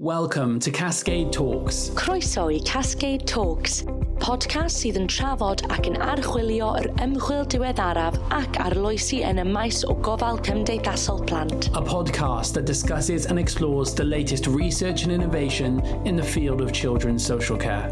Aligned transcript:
Welcome 0.00 0.60
to 0.60 0.70
Cascade 0.70 1.32
Talks. 1.32 1.90
Croeso 1.96 2.54
i 2.54 2.60
Cascade 2.62 3.26
Talks, 3.26 3.82
podcast 4.22 4.78
sydd 4.78 4.94
yn 5.00 5.08
trafod 5.10 5.64
ac 5.74 5.88
yn 5.90 5.98
archwilio 5.98 6.68
yr 6.78 6.86
ymchwil 7.02 7.42
diweddaraf 7.50 8.14
ac 8.36 8.60
arloesi 8.62 9.24
yn 9.26 9.42
y 9.42 9.46
maes 9.50 9.82
o 9.82 9.96
gofal 10.06 10.38
cymdeithasol 10.46 11.26
plant. 11.26 11.66
A 11.74 11.82
podcast 11.82 12.54
that 12.54 12.64
discusses 12.70 13.26
and 13.26 13.42
explores 13.42 13.92
the 13.92 14.06
latest 14.06 14.46
research 14.46 15.02
and 15.02 15.10
innovation 15.10 15.80
in 16.06 16.14
the 16.14 16.22
field 16.22 16.60
of 16.60 16.70
children's 16.70 17.26
social 17.26 17.58
care. 17.58 17.90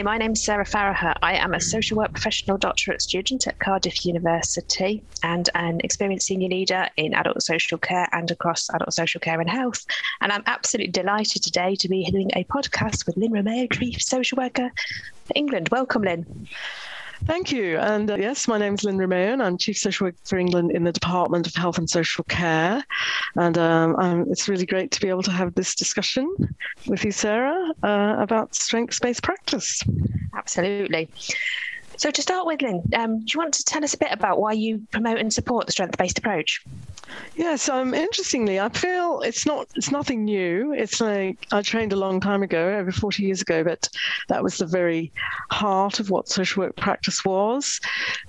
Hi, 0.00 0.04
my 0.04 0.16
name's 0.16 0.42
Sarah 0.42 0.64
Farragher. 0.64 1.12
I 1.20 1.34
am 1.34 1.52
a 1.52 1.60
social 1.60 1.98
work 1.98 2.12
professional 2.12 2.56
doctorate 2.56 3.02
student 3.02 3.46
at 3.46 3.58
Cardiff 3.58 4.06
University 4.06 5.02
and 5.22 5.50
an 5.54 5.82
experienced 5.84 6.26
senior 6.26 6.48
leader 6.48 6.88
in 6.96 7.12
adult 7.12 7.42
social 7.42 7.76
care 7.76 8.08
and 8.12 8.30
across 8.30 8.70
adult 8.70 8.94
social 8.94 9.20
care 9.20 9.38
and 9.38 9.50
health. 9.50 9.84
And 10.22 10.32
I'm 10.32 10.42
absolutely 10.46 10.90
delighted 10.90 11.42
today 11.42 11.74
to 11.74 11.86
be 11.86 12.10
doing 12.10 12.30
a 12.34 12.44
podcast 12.44 13.04
with 13.04 13.18
Lyn 13.18 13.30
Romeo, 13.30 13.66
Chief 13.66 14.00
Social 14.00 14.36
Worker 14.36 14.72
for 15.26 15.32
England. 15.34 15.68
Welcome, 15.68 16.00
Lyn. 16.00 16.48
Thank 17.26 17.52
you. 17.52 17.78
And 17.78 18.10
uh, 18.10 18.16
yes, 18.16 18.48
my 18.48 18.58
name 18.58 18.74
is 18.74 18.84
Lyn 18.84 18.98
Romeo, 18.98 19.32
and 19.32 19.42
I'm 19.42 19.58
Chief 19.58 19.76
Social 19.76 20.06
Worker 20.06 20.18
for 20.24 20.38
England 20.38 20.72
in 20.72 20.84
the 20.84 20.92
Department 20.92 21.46
of 21.46 21.54
Health 21.54 21.78
and 21.78 21.88
Social 21.88 22.24
Care. 22.24 22.84
And 23.36 23.56
um, 23.58 24.26
it's 24.30 24.48
really 24.48 24.66
great 24.66 24.90
to 24.92 25.00
be 25.00 25.08
able 25.08 25.22
to 25.24 25.30
have 25.30 25.54
this 25.54 25.74
discussion 25.74 26.34
with 26.86 27.04
you, 27.04 27.12
Sarah, 27.12 27.72
uh, 27.82 28.16
about 28.18 28.54
strengths 28.54 28.98
based 28.98 29.22
practice. 29.22 29.82
Absolutely. 30.34 31.08
So, 32.00 32.10
to 32.10 32.22
start 32.22 32.46
with, 32.46 32.62
Lyn, 32.62 32.82
um, 32.94 33.18
do 33.18 33.26
you 33.34 33.38
want 33.38 33.52
to 33.52 33.62
tell 33.62 33.84
us 33.84 33.92
a 33.92 33.98
bit 33.98 34.08
about 34.10 34.40
why 34.40 34.52
you 34.52 34.80
promote 34.90 35.18
and 35.18 35.30
support 35.30 35.66
the 35.66 35.72
strength 35.72 35.98
based 35.98 36.18
approach? 36.18 36.64
Yes, 37.36 37.68
um, 37.68 37.92
interestingly, 37.92 38.58
I 38.58 38.70
feel 38.70 39.20
it's 39.20 39.44
not 39.44 39.68
it's 39.74 39.90
nothing 39.90 40.24
new. 40.24 40.72
It's 40.72 41.02
like 41.02 41.46
I 41.52 41.60
trained 41.60 41.92
a 41.92 41.96
long 41.96 42.18
time 42.18 42.42
ago, 42.42 42.78
over 42.78 42.90
40 42.90 43.22
years 43.22 43.42
ago, 43.42 43.62
but 43.62 43.86
that 44.28 44.42
was 44.42 44.56
the 44.56 44.66
very 44.66 45.12
heart 45.50 46.00
of 46.00 46.08
what 46.08 46.26
social 46.26 46.62
work 46.62 46.74
practice 46.76 47.22
was. 47.22 47.78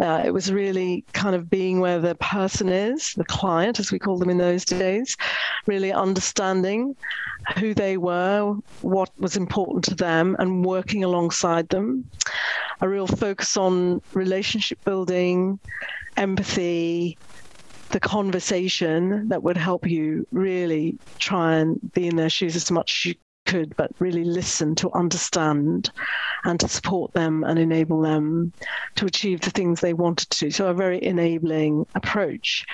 Uh, 0.02 0.22
it 0.26 0.31
was 0.31 0.52
really 0.52 1.06
kind 1.14 1.34
of 1.34 1.50
being 1.50 1.80
where 1.80 2.00
the 2.00 2.16
person 2.16 2.68
is, 2.68 3.14
the 3.14 3.24
client, 3.24 3.80
as 3.80 3.90
we 3.90 4.00
call 4.00 4.18
them 4.18 4.30
in 4.30 4.38
those 4.38 4.66
days, 4.66 5.16
really 5.66 5.94
understanding 5.94 6.94
who 7.58 7.73
they 7.73 7.97
were, 7.97 8.56
what 8.81 9.09
was 9.20 9.38
important 9.38 9.86
to 9.86 9.95
them, 9.95 10.36
and 10.39 10.66
working 10.66 11.03
alongside 11.03 11.70
them. 11.70 12.06
A 12.81 12.89
real 12.89 13.08
focus 13.08 13.58
on 13.58 14.02
relationship 14.14 14.84
building, 14.84 15.59
empathy, 16.17 17.17
the 17.89 18.00
conversation 18.00 19.30
that 19.30 19.44
would 19.44 19.58
help 19.58 19.88
you 19.88 20.25
really 20.31 20.97
try 21.19 21.56
and 21.56 21.80
be 21.94 22.08
in 22.08 22.16
their 22.16 22.30
shoes 22.30 22.56
as 22.56 22.72
much 22.72 23.02
as 23.02 23.09
you 23.12 23.16
could, 23.52 23.76
but 23.76 23.92
really 24.00 24.24
listen 24.24 24.76
to 24.76 24.90
understand 24.94 25.92
and 26.46 26.58
to 26.62 26.70
support 26.70 27.12
them 27.12 27.44
and 27.44 27.60
enable 27.60 28.02
them 28.02 28.54
to 28.96 29.06
achieve 29.06 29.42
the 29.42 29.50
things 29.50 29.82
they 29.82 29.94
wanted 29.94 30.30
to. 30.30 30.50
So, 30.52 30.68
a 30.68 30.74
very 30.74 31.04
enabling 31.04 31.86
approach 31.94 32.66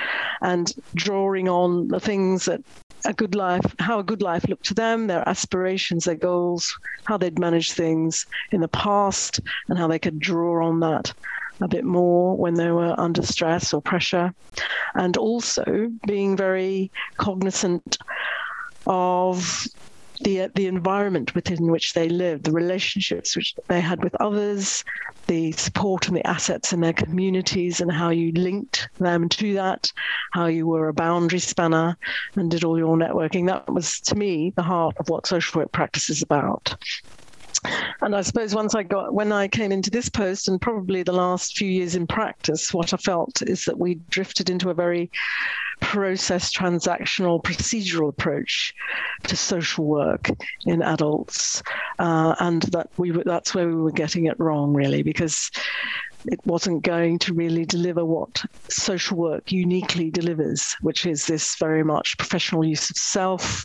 and 0.42 0.72
drawing 0.94 1.50
on 1.50 1.88
the 1.88 2.00
things 2.00 2.45
that 2.45 2.61
a 3.06 3.14
good 3.14 3.34
life, 3.34 3.66
how 3.80 3.97
a 4.00 4.03
good 4.03 4.22
life 4.22 4.47
looked 4.47 4.66
to 4.66 4.75
them, 4.75 5.08
their 5.08 5.28
aspirations, 5.28 6.06
their 6.06 6.16
goals, 6.16 6.72
how 7.06 7.17
they'd 7.17 7.39
managed 7.39 7.73
things 7.73 8.28
in 8.52 8.62
the 8.62 8.67
past, 8.67 9.39
and 9.69 9.80
how 9.80 9.88
they 9.88 10.00
could 10.00 10.19
draw 10.19 10.64
on 10.67 10.80
that 10.81 11.12
a 11.59 11.67
bit 11.67 11.86
more 11.86 12.38
when 12.38 12.53
they 12.53 12.69
were 12.69 12.94
under 13.00 13.23
stress 13.23 13.73
or 13.73 13.81
pressure, 13.81 14.31
and 14.94 15.17
also 15.17 15.91
being 16.06 16.38
very 16.38 16.91
cognizant 17.17 17.97
of 18.86 19.67
the 20.21 20.49
the 20.55 20.67
environment 20.67 21.35
within 21.35 21.71
which 21.71 21.93
they 21.93 22.09
lived, 22.09 22.43
the 22.45 22.51
relationships 22.51 23.35
which 23.35 23.53
they 23.69 23.81
had 23.81 24.03
with 24.03 24.16
others, 24.19 24.83
the 25.28 25.51
support 25.53 26.07
and 26.07 26.17
the 26.17 26.28
assets 26.28 26.73
in 26.73 26.81
their 26.81 26.94
communities, 26.94 27.81
and 27.81 27.91
how 27.91 28.09
you 28.09 28.31
linked 28.33 28.89
them 29.00 29.29
to 29.29 29.53
that, 29.56 29.91
how 30.33 30.45
you 30.47 30.67
were 30.67 30.88
a 30.88 30.94
boundary 30.94 31.39
spanner 31.39 31.97
and 32.35 32.51
did 32.51 32.63
all 32.63 32.77
your 32.77 32.97
networking. 32.97 33.47
That 33.47 33.72
was 33.72 34.00
to 34.01 34.16
me 34.16 34.53
the 34.56 34.63
heart 34.63 34.95
of 35.00 35.09
what 35.09 35.27
social 35.27 35.61
work 35.61 35.72
practice 35.72 36.09
is 36.09 36.22
about. 36.22 36.75
And 38.01 38.16
I 38.16 38.22
suppose 38.22 38.53
once 38.53 38.75
I 38.75 38.84
got, 38.84 39.13
when 39.13 39.31
I 39.31 39.47
came 39.47 39.72
into 39.72 39.90
this 39.90 40.09
post 40.09 40.47
and 40.47 40.62
probably 40.62 41.03
the 41.03 41.12
last 41.12 41.57
few 41.57 41.69
years 41.69 41.95
in 41.95 42.07
practice, 42.07 42.73
what 42.73 42.94
I 42.94 42.97
felt 42.97 43.41
is 43.41 43.66
that 43.66 43.79
we 43.79 43.95
drifted 44.09 44.50
into 44.50 44.69
a 44.69 44.73
very 44.73 45.12
process 45.81 46.53
transactional 46.56 47.41
procedural 47.44 48.09
approach 48.09 48.73
to 49.28 49.35
social 49.35 49.85
work 49.85 50.29
in 50.66 50.81
adults. 50.81 51.62
Uh, 52.00 52.35
and 52.40 52.63
that 52.63 52.88
we 52.97 53.12
were, 53.12 53.23
that's 53.25 53.53
where 53.53 53.68
we 53.68 53.75
were 53.75 53.91
getting 53.91 54.25
it 54.25 54.39
wrong 54.39 54.74
really 54.74 55.03
because 55.03 55.50
it 56.25 56.39
wasn't 56.45 56.84
going 56.84 57.18
to 57.19 57.34
really 57.34 57.66
deliver 57.66 58.03
what 58.03 58.44
social 58.69 59.18
work 59.18 59.51
uniquely 59.51 60.12
delivers 60.12 60.75
which 60.81 61.06
is 61.06 61.25
this 61.25 61.56
very 61.57 61.84
much 61.84 62.18
professional 62.18 62.66
use 62.66 62.89
of 62.89 62.97
self 62.97 63.63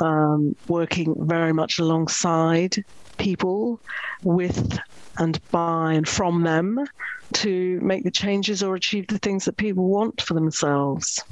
um, 0.00 0.56
working 0.68 1.14
very 1.26 1.52
much 1.52 1.78
alongside 1.78 2.84
people 3.18 3.80
with 4.22 4.78
and 5.18 5.40
by 5.50 5.92
and 5.92 6.08
from 6.08 6.42
them 6.42 6.84
to 7.32 7.80
make 7.80 8.04
the 8.04 8.10
changes 8.10 8.62
or 8.62 8.74
achieve 8.74 9.06
the 9.06 9.18
things 9.18 9.44
that 9.44 9.56
people 9.56 9.88
want 9.88 10.20
for 10.20 10.34
themselves. 10.34 11.22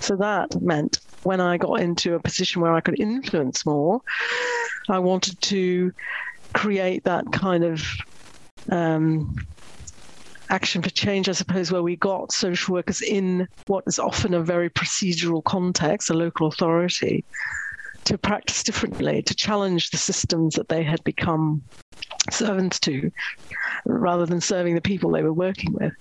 So 0.00 0.16
that 0.16 0.60
meant 0.60 0.98
when 1.22 1.40
I 1.40 1.56
got 1.56 1.80
into 1.80 2.14
a 2.14 2.20
position 2.20 2.60
where 2.60 2.74
I 2.74 2.80
could 2.80 3.00
influence 3.00 3.64
more, 3.64 4.00
I 4.88 4.98
wanted 4.98 5.40
to 5.42 5.92
create 6.52 7.04
that 7.04 7.24
kind 7.32 7.64
of 7.64 7.82
um, 8.70 9.34
action 10.50 10.82
for 10.82 10.90
change, 10.90 11.28
I 11.28 11.32
suppose, 11.32 11.72
where 11.72 11.82
we 11.82 11.96
got 11.96 12.32
social 12.32 12.74
workers 12.74 13.02
in 13.02 13.48
what 13.66 13.84
is 13.86 13.98
often 13.98 14.34
a 14.34 14.42
very 14.42 14.70
procedural 14.70 15.42
context, 15.42 16.10
a 16.10 16.14
local 16.14 16.46
authority, 16.46 17.24
to 18.04 18.18
practice 18.18 18.62
differently, 18.62 19.22
to 19.22 19.34
challenge 19.34 19.90
the 19.90 19.96
systems 19.96 20.54
that 20.54 20.68
they 20.68 20.82
had 20.82 21.02
become 21.04 21.62
servants 22.30 22.78
to, 22.80 23.10
rather 23.86 24.26
than 24.26 24.40
serving 24.40 24.74
the 24.74 24.80
people 24.80 25.10
they 25.10 25.22
were 25.22 25.32
working 25.32 25.72
with. 25.72 25.92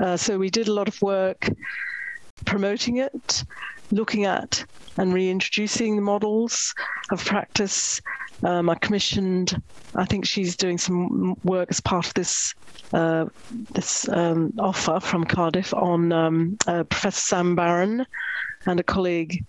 Uh, 0.00 0.16
so 0.16 0.38
we 0.38 0.50
did 0.50 0.68
a 0.68 0.72
lot 0.72 0.88
of 0.88 1.00
work 1.02 1.48
promoting 2.46 2.98
it, 2.98 3.44
looking 3.90 4.24
at 4.24 4.64
and 4.96 5.12
reintroducing 5.12 5.96
the 5.96 6.02
models 6.02 6.74
of 7.10 7.24
practice. 7.24 8.00
Um, 8.42 8.68
I 8.68 8.74
commissioned, 8.76 9.60
I 9.94 10.04
think 10.04 10.26
she's 10.26 10.56
doing 10.56 10.78
some 10.78 11.36
work 11.44 11.68
as 11.70 11.80
part 11.80 12.06
of 12.06 12.14
this 12.14 12.54
uh, 12.92 13.26
this 13.72 14.08
um, 14.08 14.52
offer 14.58 15.00
from 15.00 15.24
Cardiff 15.24 15.72
on 15.74 16.12
um, 16.12 16.56
uh, 16.66 16.84
Professor 16.84 17.20
Sam 17.20 17.56
Baron 17.56 18.06
and 18.66 18.78
a 18.78 18.82
colleague 18.82 19.44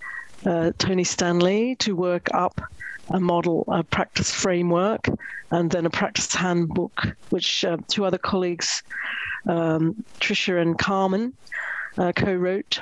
uh, 0.45 0.72
Tony 0.78 1.03
Stanley 1.03 1.75
to 1.78 1.95
work 1.95 2.29
up 2.34 2.62
a 3.09 3.19
model, 3.19 3.66
a 3.68 3.84
practice 3.84 4.31
framework, 4.31 5.07
and 5.51 5.69
then 5.69 5.85
a 5.85 5.90
practice 5.90 6.34
handbook, 6.34 7.16
which 7.29 7.63
uh, 7.63 7.78
two 7.88 8.06
other 8.06 8.18
colleagues, 8.18 8.81
um, 9.47 10.03
Tricia 10.19 10.59
and 10.62 10.78
Carmel, 10.78 11.31
uh, 11.97 12.12
co-wrote 12.13 12.79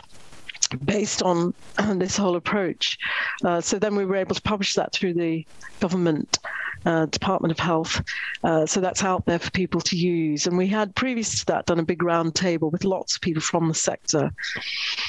based 0.78 1.22
on 1.22 1.54
this 1.96 2.18
whole 2.18 2.36
approach. 2.36 2.98
Uh, 3.44 3.62
so 3.62 3.80
then 3.80 3.96
we 3.96 4.06
were 4.06 4.16
able 4.16 4.36
to 4.36 4.42
publish 4.42 4.74
that 4.74 4.94
through 4.94 5.14
the 5.14 5.46
government 5.80 6.40
uh, 6.86 7.06
Department 7.08 7.52
of 7.52 7.60
Health. 7.60 8.02
Uh, 8.44 8.66
so 8.66 8.82
that's 8.82 9.04
out 9.04 9.26
there 9.26 9.40
for 9.40 9.52
people 9.52 9.82
to 9.82 9.96
use. 9.96 10.48
And 10.48 10.58
we 10.58 10.68
had 10.68 10.96
previous 10.96 11.40
to 11.40 11.46
that 11.48 11.66
done 11.66 11.80
a 11.80 11.84
big 11.84 12.04
round 12.04 12.36
table 12.36 12.70
with 12.70 12.84
lots 12.84 13.16
of 13.16 13.22
people 13.22 13.42
from 13.42 13.68
the 13.68 13.74
sector, 13.74 14.32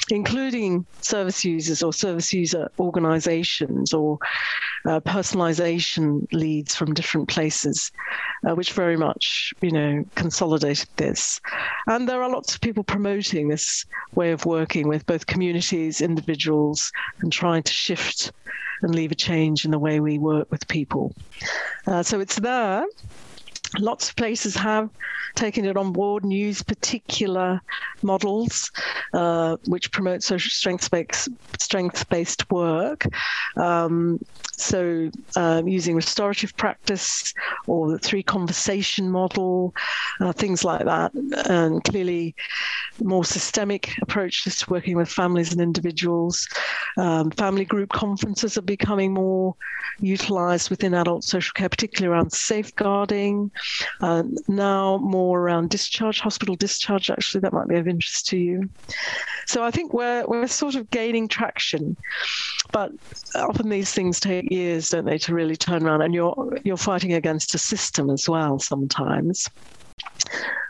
including 0.09 0.85
service 1.01 1.43
users 1.43 1.83
or 1.83 1.93
service 1.93 2.31
user 2.33 2.69
organizations 2.79 3.93
or 3.93 4.19
uh, 4.85 4.99
personalization 5.01 6.31
leads 6.31 6.75
from 6.75 6.93
different 6.93 7.27
places, 7.27 7.91
uh, 8.47 8.55
which 8.55 8.73
very 8.73 8.97
much, 8.97 9.53
you 9.61 9.71
know, 9.71 10.05
consolidated 10.15 10.87
this. 10.95 11.41
And 11.87 12.07
there 12.07 12.21
are 12.21 12.29
lots 12.29 12.55
of 12.55 12.61
people 12.61 12.83
promoting 12.83 13.47
this 13.47 13.85
way 14.13 14.31
of 14.31 14.45
working 14.45 14.87
with 14.87 15.05
both 15.05 15.27
communities, 15.55 16.01
individuals, 16.01 16.91
and 17.21 17.31
trying 17.31 17.63
to 17.63 17.71
shift 17.71 18.33
and 18.81 18.93
leave 18.93 19.11
a 19.11 19.15
change 19.15 19.63
in 19.63 19.71
the 19.71 19.79
way 19.79 20.01
we 20.01 20.17
work 20.17 20.51
with 20.51 20.67
people. 20.67 21.15
Uh, 21.87 22.03
so 22.03 22.19
it's 22.19 22.35
there. 22.39 22.83
Lots 23.79 24.09
of 24.09 24.15
places 24.15 24.55
have 24.55 24.89
taken 25.35 25.65
it 25.65 25.77
on 25.77 25.91
board 25.91 26.23
and 26.23 26.31
used 26.31 26.67
particular 26.67 27.61
models 28.01 28.71
uh, 29.13 29.57
which 29.67 29.91
promote 29.91 30.23
social 30.23 30.49
strength-based 30.49 31.29
strength-based 31.59 32.51
work. 32.51 33.05
Um, 33.57 34.19
so 34.57 35.09
uh, 35.35 35.61
using 35.65 35.95
restorative 35.95 36.55
practice 36.55 37.33
or 37.67 37.91
the 37.91 37.99
three 37.99 38.23
conversation 38.23 39.09
model, 39.09 39.73
uh, 40.21 40.31
things 40.31 40.63
like 40.63 40.85
that, 40.85 41.13
and 41.49 41.83
clearly 41.83 42.35
more 43.03 43.25
systemic 43.25 43.91
approaches 44.01 44.57
to 44.57 44.69
working 44.69 44.95
with 44.95 45.09
families 45.09 45.51
and 45.51 45.59
individuals. 45.59 46.47
Um, 46.97 47.31
family 47.31 47.65
group 47.65 47.89
conferences 47.89 48.57
are 48.57 48.61
becoming 48.61 49.13
more 49.13 49.55
utilized 49.99 50.69
within 50.69 50.93
adult 50.93 51.23
social 51.23 51.51
care, 51.53 51.69
particularly 51.69 52.13
around 52.13 52.31
safeguarding. 52.31 53.51
Uh, 54.01 54.23
now 54.47 54.97
more 54.97 55.39
around 55.39 55.69
discharge, 55.69 56.19
hospital 56.19 56.55
discharge. 56.55 57.09
Actually, 57.09 57.41
that 57.41 57.53
might 57.53 57.67
be 57.67 57.77
of 57.77 57.87
interest 57.87 58.27
to 58.27 58.37
you. 58.37 58.69
So 59.47 59.63
I 59.63 59.71
think 59.71 59.93
we're 59.93 60.25
we're 60.27 60.47
sort 60.47 60.75
of 60.75 60.89
gaining 60.89 61.27
traction, 61.27 61.95
but 62.71 62.91
often 63.35 63.69
these 63.69 63.91
things 63.91 64.19
take 64.19 64.51
years, 64.51 64.89
don't 64.89 65.05
they, 65.05 65.17
to 65.19 65.33
really 65.33 65.55
turn 65.55 65.85
around, 65.85 66.01
and 66.01 66.13
you're 66.13 66.59
you're 66.63 66.77
fighting 66.77 67.13
against 67.13 67.55
a 67.55 67.57
system 67.57 68.09
as 68.09 68.27
well 68.27 68.59
sometimes. 68.59 69.49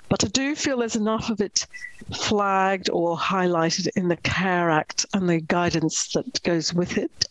But 0.09 0.23
I 0.23 0.27
do 0.27 0.55
feel 0.55 0.77
there's 0.77 0.95
enough 0.95 1.29
of 1.29 1.41
it 1.41 1.65
flagged 2.13 2.89
or 2.91 3.17
highlighted 3.17 3.87
in 3.95 4.07
the 4.07 4.17
CARE 4.17 4.69
Act 4.69 5.05
and 5.13 5.27
the 5.27 5.41
guidance 5.41 6.11
that 6.13 6.41
goes 6.43 6.73
with 6.73 6.97
it. 6.97 7.25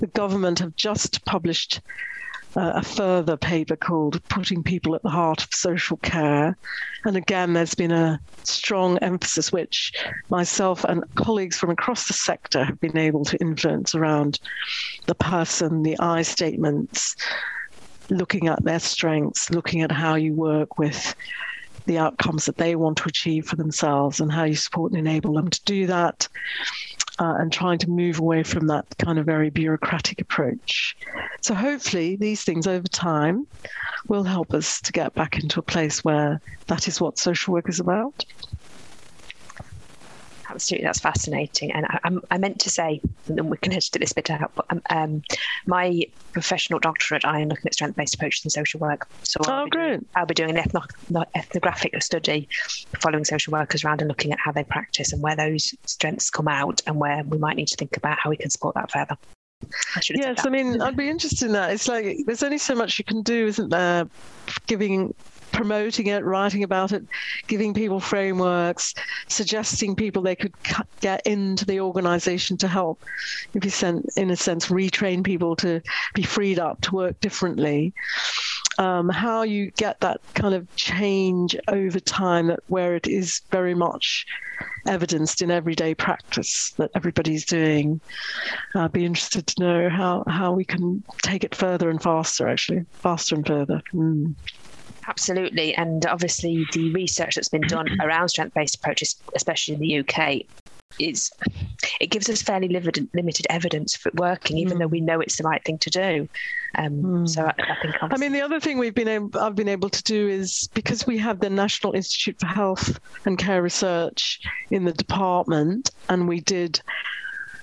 The 0.00 0.06
government 0.08 0.58
have 0.58 0.76
just 0.76 1.24
published 1.24 1.80
uh, 2.56 2.72
a 2.74 2.82
further 2.82 3.36
paper 3.36 3.76
called 3.76 4.26
Putting 4.28 4.62
People 4.62 4.94
at 4.94 5.02
the 5.02 5.10
Heart 5.10 5.44
of 5.44 5.54
Social 5.54 5.96
Care. 5.98 6.56
And 7.04 7.16
again, 7.16 7.52
there's 7.52 7.74
been 7.74 7.92
a 7.92 8.20
strong 8.44 8.98
emphasis, 8.98 9.52
which 9.52 9.92
myself 10.28 10.84
and 10.84 11.04
colleagues 11.14 11.56
from 11.56 11.70
across 11.70 12.06
the 12.06 12.14
sector 12.14 12.64
have 12.64 12.80
been 12.80 12.98
able 12.98 13.24
to 13.26 13.36
influence 13.38 13.94
around 13.94 14.40
the 15.06 15.14
person, 15.14 15.82
the 15.82 15.98
I 16.00 16.22
statements, 16.22 17.14
looking 18.08 18.48
at 18.48 18.64
their 18.64 18.80
strengths, 18.80 19.50
looking 19.50 19.82
at 19.82 19.92
how 19.92 20.16
you 20.16 20.34
work 20.34 20.78
with 20.78 21.14
the 21.86 21.98
outcomes 21.98 22.44
that 22.44 22.58
they 22.58 22.76
want 22.76 22.98
to 22.98 23.08
achieve 23.08 23.46
for 23.46 23.56
themselves 23.56 24.20
and 24.20 24.30
how 24.30 24.44
you 24.44 24.54
support 24.54 24.92
and 24.92 24.98
enable 24.98 25.34
them 25.34 25.48
to 25.48 25.60
do 25.64 25.86
that 25.86 26.28
uh, 27.20 27.34
and 27.38 27.52
trying 27.52 27.78
to 27.78 27.90
move 27.90 28.18
away 28.18 28.42
from 28.42 28.66
that 28.66 28.86
kind 28.98 29.18
of 29.18 29.26
very 29.26 29.50
bureaucratic 29.50 30.20
approach. 30.20 30.96
So, 31.42 31.54
hopefully, 31.54 32.16
these 32.16 32.42
things 32.42 32.66
over 32.66 32.88
time 32.88 33.46
will 34.08 34.24
help 34.24 34.54
us 34.54 34.80
to 34.80 34.92
get 34.92 35.14
back 35.14 35.38
into 35.38 35.60
a 35.60 35.62
place 35.62 36.02
where 36.02 36.40
that 36.68 36.88
is 36.88 37.00
what 37.00 37.18
social 37.18 37.52
work 37.52 37.68
is 37.68 37.78
about 37.78 38.24
absolutely 40.50 40.84
that's 40.84 41.00
fascinating 41.00 41.72
and 41.72 41.86
I, 41.86 42.10
I, 42.30 42.38
meant 42.38 42.58
to 42.60 42.70
say 42.70 43.00
and 43.28 43.50
we 43.50 43.56
can 43.58 43.72
edit 43.72 43.90
this 43.98 44.12
bit 44.12 44.30
out 44.30 44.52
but 44.54 44.66
um, 44.70 44.82
um, 44.90 45.22
my 45.66 46.02
professional 46.32 46.78
doctorate 46.78 47.24
I 47.24 47.40
am 47.40 47.48
looking 47.48 47.66
at 47.66 47.74
strength-based 47.74 48.14
approaches 48.14 48.44
in 48.44 48.50
social 48.50 48.80
work 48.80 49.06
so 49.24 49.40
I'll, 49.46 49.62
oh, 49.62 49.64
be, 49.64 49.70
doing, 49.70 50.06
I'll 50.14 50.26
be 50.26 50.34
doing 50.34 50.56
an 50.56 50.64
ethno- 50.64 51.24
ethnographic 51.34 52.00
study 52.02 52.48
following 53.00 53.24
social 53.24 53.52
workers 53.52 53.84
around 53.84 54.00
and 54.00 54.08
looking 54.08 54.32
at 54.32 54.38
how 54.38 54.52
they 54.52 54.64
practice 54.64 55.12
and 55.12 55.22
where 55.22 55.36
those 55.36 55.74
strengths 55.86 56.30
come 56.30 56.48
out 56.48 56.80
and 56.86 56.96
where 56.96 57.22
we 57.24 57.38
might 57.38 57.56
need 57.56 57.68
to 57.68 57.76
think 57.76 57.96
about 57.96 58.18
how 58.18 58.30
we 58.30 58.36
can 58.36 58.50
support 58.50 58.74
that 58.74 58.90
further 58.90 59.16
I 59.94 60.00
yes, 60.14 60.46
I 60.46 60.48
mean, 60.48 60.80
I'd 60.80 60.96
be 60.96 61.10
interested 61.10 61.44
in 61.44 61.52
that. 61.52 61.72
It's 61.72 61.86
like 61.86 62.16
there's 62.24 62.42
only 62.42 62.56
so 62.56 62.74
much 62.74 62.98
you 62.98 63.04
can 63.04 63.22
do, 63.22 63.46
isn't 63.46 63.68
there? 63.68 64.08
Giving 64.66 65.14
promoting 65.52 66.06
it, 66.06 66.24
writing 66.24 66.62
about 66.62 66.92
it, 66.92 67.04
giving 67.46 67.74
people 67.74 68.00
frameworks, 68.00 68.94
suggesting 69.28 69.94
people 69.94 70.22
they 70.22 70.36
could 70.36 70.54
get 71.00 71.26
into 71.26 71.64
the 71.64 71.80
organization 71.80 72.56
to 72.58 72.68
help, 72.68 73.02
if 73.54 73.64
you 73.64 73.70
sent, 73.70 74.08
in 74.16 74.30
a 74.30 74.36
sense, 74.36 74.66
retrain 74.66 75.24
people 75.24 75.56
to 75.56 75.80
be 76.14 76.22
freed 76.22 76.58
up 76.58 76.80
to 76.82 76.94
work 76.94 77.20
differently. 77.20 77.92
Um, 78.78 79.08
how 79.08 79.42
you 79.42 79.70
get 79.72 80.00
that 80.00 80.20
kind 80.34 80.54
of 80.54 80.74
change 80.76 81.56
over 81.68 82.00
time, 82.00 82.46
that 82.46 82.60
where 82.68 82.94
it 82.94 83.06
is 83.06 83.42
very 83.50 83.74
much 83.74 84.26
evidenced 84.86 85.42
in 85.42 85.50
everyday 85.50 85.94
practice 85.94 86.72
that 86.76 86.90
everybody's 86.94 87.44
doing. 87.44 88.00
I'd 88.74 88.92
be 88.92 89.04
interested 89.04 89.46
to 89.48 89.62
know 89.62 89.88
how, 89.88 90.24
how 90.26 90.52
we 90.52 90.64
can 90.64 91.02
take 91.22 91.44
it 91.44 91.54
further 91.54 91.90
and 91.90 92.02
faster, 92.02 92.48
actually, 92.48 92.84
faster 92.92 93.34
and 93.34 93.46
further. 93.46 93.82
Mm. 93.92 94.34
Absolutely. 95.10 95.74
And 95.74 96.06
obviously, 96.06 96.64
the 96.72 96.92
research 96.92 97.34
that's 97.34 97.48
been 97.48 97.62
done 97.62 97.88
around 98.00 98.28
strength 98.28 98.54
based 98.54 98.76
approaches, 98.76 99.16
especially 99.34 99.74
in 99.74 99.80
the 99.80 99.98
UK, 99.98 100.42
is 100.98 101.32
it 102.00 102.08
gives 102.08 102.28
us 102.28 102.42
fairly 102.42 102.68
limited, 102.68 103.46
evidence 103.48 103.96
for 103.96 104.10
it 104.10 104.14
working, 104.16 104.58
even 104.58 104.76
mm. 104.76 104.80
though 104.80 104.86
we 104.86 105.00
know 105.00 105.20
it's 105.20 105.36
the 105.36 105.44
right 105.44 105.64
thing 105.64 105.78
to 105.78 105.90
do. 105.90 106.28
Um, 106.76 107.02
mm. 107.02 107.28
So 107.28 107.42
I, 107.42 107.54
I 107.58 107.76
think. 107.82 107.96
I 108.00 108.16
mean, 108.18 108.32
the 108.32 108.40
other 108.40 108.60
thing 108.60 108.78
we've 108.78 108.94
been 108.94 109.08
able, 109.08 109.40
I've 109.40 109.56
been 109.56 109.68
able 109.68 109.88
to 109.88 110.02
do 110.02 110.28
is 110.28 110.68
because 110.74 111.06
we 111.06 111.18
have 111.18 111.40
the 111.40 111.50
National 111.50 111.92
Institute 111.94 112.38
for 112.38 112.46
Health 112.46 113.00
and 113.24 113.36
Care 113.36 113.62
Research 113.62 114.40
in 114.70 114.84
the 114.84 114.92
department, 114.92 115.90
and 116.08 116.28
we 116.28 116.40
did 116.40 116.80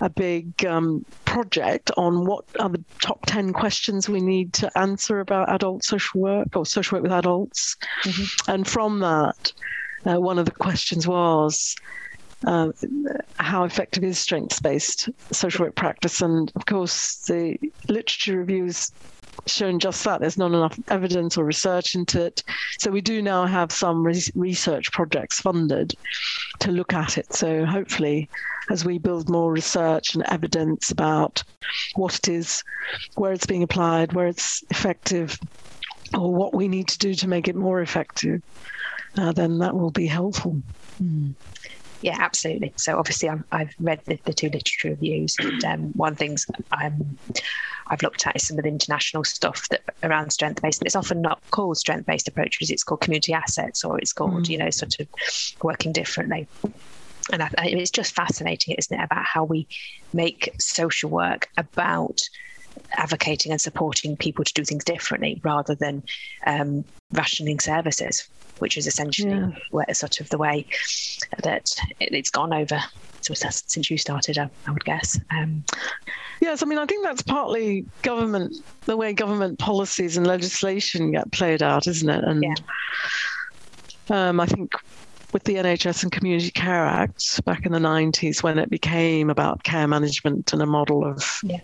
a 0.01 0.09
big 0.09 0.65
um, 0.65 1.05
project 1.25 1.91
on 1.97 2.25
what 2.25 2.45
are 2.59 2.69
the 2.69 2.83
top 3.01 3.25
10 3.25 3.53
questions 3.53 4.07
we 4.07 4.21
need 4.21 4.53
to 4.53 4.77
answer 4.77 5.19
about 5.19 5.53
adult 5.53 5.83
social 5.83 6.21
work 6.21 6.55
or 6.55 6.65
social 6.65 6.97
work 6.97 7.03
with 7.03 7.11
adults. 7.11 7.75
Mm-hmm. 8.03 8.51
And 8.51 8.67
from 8.67 8.99
that, 8.99 9.51
uh, 10.05 10.19
one 10.19 10.39
of 10.39 10.45
the 10.45 10.51
questions 10.51 11.07
was 11.07 11.75
uh, 12.45 12.71
how 13.37 13.63
effective 13.63 14.03
is 14.03 14.19
strengths 14.19 14.59
based 14.59 15.09
social 15.31 15.65
work 15.65 15.75
practice? 15.75 16.21
And 16.21 16.51
of 16.55 16.65
course, 16.65 17.17
the 17.27 17.57
literature 17.87 18.37
reviews 18.37 18.91
shown 19.45 19.79
just 19.79 20.03
that. 20.03 20.19
There's 20.19 20.37
not 20.37 20.51
enough 20.51 20.79
evidence 20.87 21.37
or 21.37 21.45
research 21.45 21.95
into 21.95 22.25
it. 22.25 22.43
So 22.79 22.91
we 22.91 23.01
do 23.01 23.21
now 23.21 23.45
have 23.45 23.71
some 23.71 24.05
re- 24.05 24.21
research 24.35 24.91
projects 24.91 25.39
funded 25.39 25.93
to 26.59 26.71
look 26.71 26.93
at 26.93 27.17
it. 27.17 27.33
So 27.33 27.65
hopefully, 27.65 28.29
as 28.69 28.83
we 28.83 28.97
build 28.97 29.29
more 29.29 29.51
research 29.51 30.15
and 30.15 30.23
evidence 30.27 30.91
about 30.91 31.43
what 31.95 32.15
it 32.15 32.27
is, 32.27 32.63
where 33.15 33.31
it's 33.31 33.45
being 33.45 33.63
applied, 33.63 34.13
where 34.13 34.27
it's 34.27 34.63
effective, 34.69 35.39
or 36.13 36.33
what 36.33 36.53
we 36.53 36.67
need 36.67 36.87
to 36.87 36.97
do 36.97 37.13
to 37.13 37.27
make 37.27 37.47
it 37.47 37.55
more 37.55 37.81
effective, 37.81 38.41
uh, 39.17 39.31
then 39.31 39.59
that 39.59 39.75
will 39.75 39.91
be 39.91 40.07
helpful. 40.07 40.61
Mm. 41.01 41.33
Yeah, 42.01 42.17
absolutely. 42.19 42.73
So 42.77 42.97
obviously, 42.97 43.29
i 43.29 43.59
have 43.59 43.73
read 43.79 44.01
the, 44.05 44.19
the, 44.25 44.33
two 44.33 44.47
literature 44.47 44.89
reviews, 44.89 45.35
and 45.39 45.63
um, 45.65 45.81
one 45.94 46.15
things 46.15 46.45
I'm, 46.71 47.17
I've 47.88 48.03
looked 48.03 48.27
at 48.27 48.35
is 48.35 48.47
some 48.47 48.57
of 48.57 48.63
the 48.63 48.69
international 48.69 49.23
stuff 49.23 49.67
that 49.69 49.81
around 50.03 50.31
strength 50.31 50.61
based, 50.61 50.83
it's 50.85 50.95
often 50.95 51.21
not 51.21 51.41
called 51.51 51.77
strength 51.77 52.05
based 52.05 52.27
approaches. 52.27 52.69
It's 52.69 52.83
called 52.83 53.01
community 53.01 53.33
assets, 53.33 53.83
or 53.83 53.97
it's 53.99 54.13
called 54.13 54.44
mm. 54.44 54.49
you 54.49 54.57
know 54.57 54.69
sort 54.69 54.99
of 54.99 55.07
working 55.63 55.91
differently. 55.91 56.47
And 57.31 57.44
I, 57.44 57.49
it's 57.57 57.91
just 57.91 58.15
fascinating, 58.15 58.75
isn't 58.77 58.97
it, 58.97 59.03
about 59.03 59.25
how 59.25 59.44
we 59.44 59.67
make 60.13 60.54
social 60.59 61.09
work 61.09 61.49
about 61.57 62.21
advocating 62.93 63.51
and 63.51 63.61
supporting 63.61 64.17
people 64.17 64.43
to 64.43 64.53
do 64.53 64.63
things 64.63 64.83
differently 64.83 65.39
rather 65.43 65.75
than 65.75 66.03
um, 66.45 66.83
rationing 67.13 67.59
services, 67.59 68.27
which 68.59 68.77
is 68.77 68.87
essentially 68.87 69.31
yeah. 69.31 69.51
where, 69.71 69.85
sort 69.93 70.19
of 70.19 70.29
the 70.29 70.37
way 70.37 70.65
that 71.43 71.75
it, 71.99 72.13
has 72.13 72.29
gone 72.29 72.53
over 72.53 72.79
since 73.21 73.89
you 73.89 73.97
started, 73.97 74.37
I, 74.37 74.49
I 74.67 74.71
would 74.71 74.85
guess. 74.85 75.19
Um, 75.31 75.63
yes, 76.41 76.63
I 76.63 76.65
mean, 76.65 76.79
I 76.79 76.85
think 76.85 77.03
that's 77.03 77.21
partly 77.21 77.85
government, 78.01 78.55
the 78.85 78.95
way 78.95 79.13
government 79.13 79.59
policies 79.59 80.17
and 80.17 80.25
legislation 80.25 81.11
get 81.11 81.31
played 81.31 81.61
out, 81.61 81.87
isn't 81.87 82.09
it? 82.09 82.23
And 82.23 82.43
yeah. 82.43 82.53
um, 84.29 84.39
I 84.39 84.45
think 84.45 84.73
with 85.33 85.43
the 85.43 85.55
NHS 85.55 86.03
and 86.03 86.11
Community 86.11 86.51
Care 86.51 86.85
Act 86.85 87.43
back 87.45 87.65
in 87.65 87.71
the 87.71 87.79
90s 87.79 88.41
when 88.41 88.57
it 88.57 88.69
became 88.69 89.29
about 89.29 89.63
care 89.63 89.87
management 89.87 90.53
and 90.53 90.61
a 90.61 90.65
model 90.65 91.05
of 91.05 91.39
yeah 91.43 91.59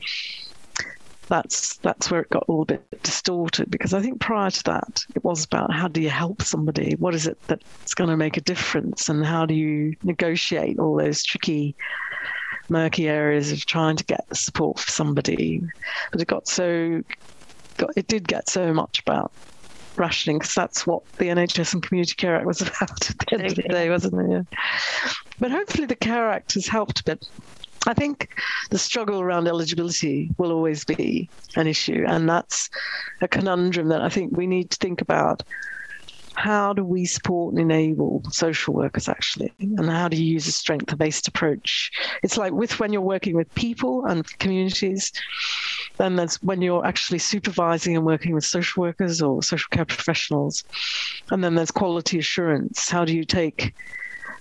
that's 1.33 1.77
that's 1.77 2.11
where 2.11 2.21
it 2.21 2.29
got 2.29 2.43
all 2.47 2.61
a 2.61 2.65
bit 2.65 3.01
distorted 3.01 3.71
because 3.71 3.91
I 3.91 4.01
think 4.01 4.19
prior 4.19 4.51
to 4.51 4.63
that 4.65 5.03
it 5.15 5.23
was 5.23 5.45
about 5.45 5.73
how 5.73 5.87
do 5.87 5.99
you 5.99 6.11
help 6.11 6.43
somebody? 6.43 6.95
What 6.99 7.15
is 7.15 7.25
it 7.25 7.39
that's 7.47 7.95
going 7.95 8.11
to 8.11 8.17
make 8.17 8.37
a 8.37 8.41
difference, 8.41 9.09
and 9.09 9.25
how 9.25 9.47
do 9.47 9.55
you 9.55 9.95
negotiate 10.03 10.77
all 10.77 10.95
those 10.95 11.23
tricky, 11.23 11.75
murky 12.69 13.09
areas 13.09 13.51
of 13.51 13.65
trying 13.65 13.97
to 13.97 14.03
get 14.03 14.23
the 14.29 14.35
support 14.35 14.77
for 14.77 14.91
somebody? 14.91 15.63
But 16.11 16.21
it 16.21 16.27
got 16.27 16.47
so 16.47 17.01
got 17.77 17.89
it 17.95 18.05
did 18.07 18.27
get 18.27 18.47
so 18.47 18.71
much 18.71 18.99
about 18.99 19.31
rationing 19.95 20.37
because 20.37 20.53
that's 20.53 20.85
what 20.85 21.01
the 21.13 21.29
NHS 21.29 21.73
and 21.73 21.81
Community 21.81 22.13
Care 22.13 22.35
Act 22.35 22.45
was 22.45 22.61
about 22.61 23.09
at 23.09 23.17
the 23.17 23.33
end 23.33 23.45
of 23.47 23.55
the 23.55 23.63
day, 23.63 23.89
wasn't 23.89 24.21
it? 24.21 24.29
Yeah. 24.29 24.59
But 25.39 25.49
hopefully 25.49 25.87
the 25.87 25.95
Care 25.95 26.29
Act 26.29 26.53
has 26.53 26.67
helped 26.67 26.99
a 26.99 27.03
bit 27.03 27.27
I 27.87 27.93
think 27.93 28.29
the 28.71 28.77
struggle 28.77 29.21
around 29.21 29.47
eligibility 29.47 30.31
will 30.37 30.51
always 30.51 30.85
be 30.85 31.29
an 31.55 31.67
issue, 31.67 32.03
and 32.07 32.29
that's 32.29 32.69
a 33.21 33.27
conundrum 33.27 33.89
that 33.89 34.01
I 34.01 34.09
think 34.09 34.35
we 34.35 34.47
need 34.47 34.71
to 34.71 34.77
think 34.77 35.01
about. 35.01 35.43
How 36.35 36.73
do 36.73 36.83
we 36.83 37.05
support 37.05 37.53
and 37.53 37.61
enable 37.61 38.23
social 38.31 38.73
workers 38.73 39.07
actually? 39.07 39.53
And 39.59 39.87
how 39.87 40.07
do 40.07 40.17
you 40.17 40.33
use 40.33 40.47
a 40.47 40.51
strength 40.51 40.97
based 40.97 41.27
approach? 41.27 41.91
It's 42.23 42.37
like 42.37 42.53
with 42.53 42.79
when 42.79 42.91
you're 42.91 43.03
working 43.03 43.35
with 43.35 43.53
people 43.53 44.05
and 44.05 44.25
communities 44.39 45.11
then 45.99 46.15
there's 46.15 46.35
when 46.37 46.61
you're 46.61 46.85
actually 46.85 47.19
supervising 47.19 47.95
and 47.95 48.05
working 48.05 48.33
with 48.33 48.45
social 48.45 48.81
workers 48.81 49.21
or 49.21 49.43
social 49.43 49.67
care 49.71 49.85
professionals 49.85 50.63
and 51.31 51.43
then 51.43 51.55
there's 51.55 51.71
quality 51.71 52.19
assurance. 52.19 52.89
How 52.89 53.05
do 53.05 53.15
you 53.15 53.23
take 53.23 53.73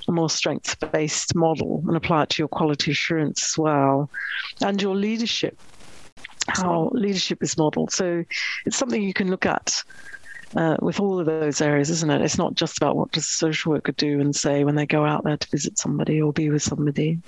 a 0.09 0.13
more 0.13 0.31
strengths 0.31 0.75
based 0.93 1.35
model 1.35 1.83
and 1.87 1.97
apply 1.97 2.23
it 2.23 2.31
to 2.31 2.43
your 2.43 2.49
quality 2.49 2.91
assurance 2.91 3.43
as 3.53 3.59
well 3.59 4.11
and 4.61 4.81
your 4.83 4.97
leadership 4.97 5.57
how 6.49 6.91
leadership 6.93 7.43
is 7.43 7.57
modeled 7.57 7.93
so 7.93 8.25
it's 8.67 8.77
something 8.77 9.03
you 9.03 9.15
can 9.15 9.31
look 9.31 9.47
at 9.47 9.83
uh, 10.57 10.77
with 10.83 11.01
all 11.01 11.19
of 11.19 11.27
those 11.27 11.61
areas, 11.61 11.91
isn't 11.91 12.11
it? 12.11 12.21
It's 12.21 12.39
not 12.39 12.55
just 12.55 12.77
about 12.77 12.97
what 12.97 13.13
does 13.13 13.25
a 13.25 13.27
social 13.27 13.73
worker 13.73 13.93
do 13.93 14.21
and 14.21 14.35
say 14.35 14.65
when 14.65 14.75
they 14.75 14.87
go 14.87 15.05
out 15.05 15.25
there 15.25 15.37
to 15.37 15.49
visit 15.51 15.79
somebody 15.79 16.21
or 16.21 16.33
be 16.33 16.51
with 16.51 16.63
somebody. 16.63 17.19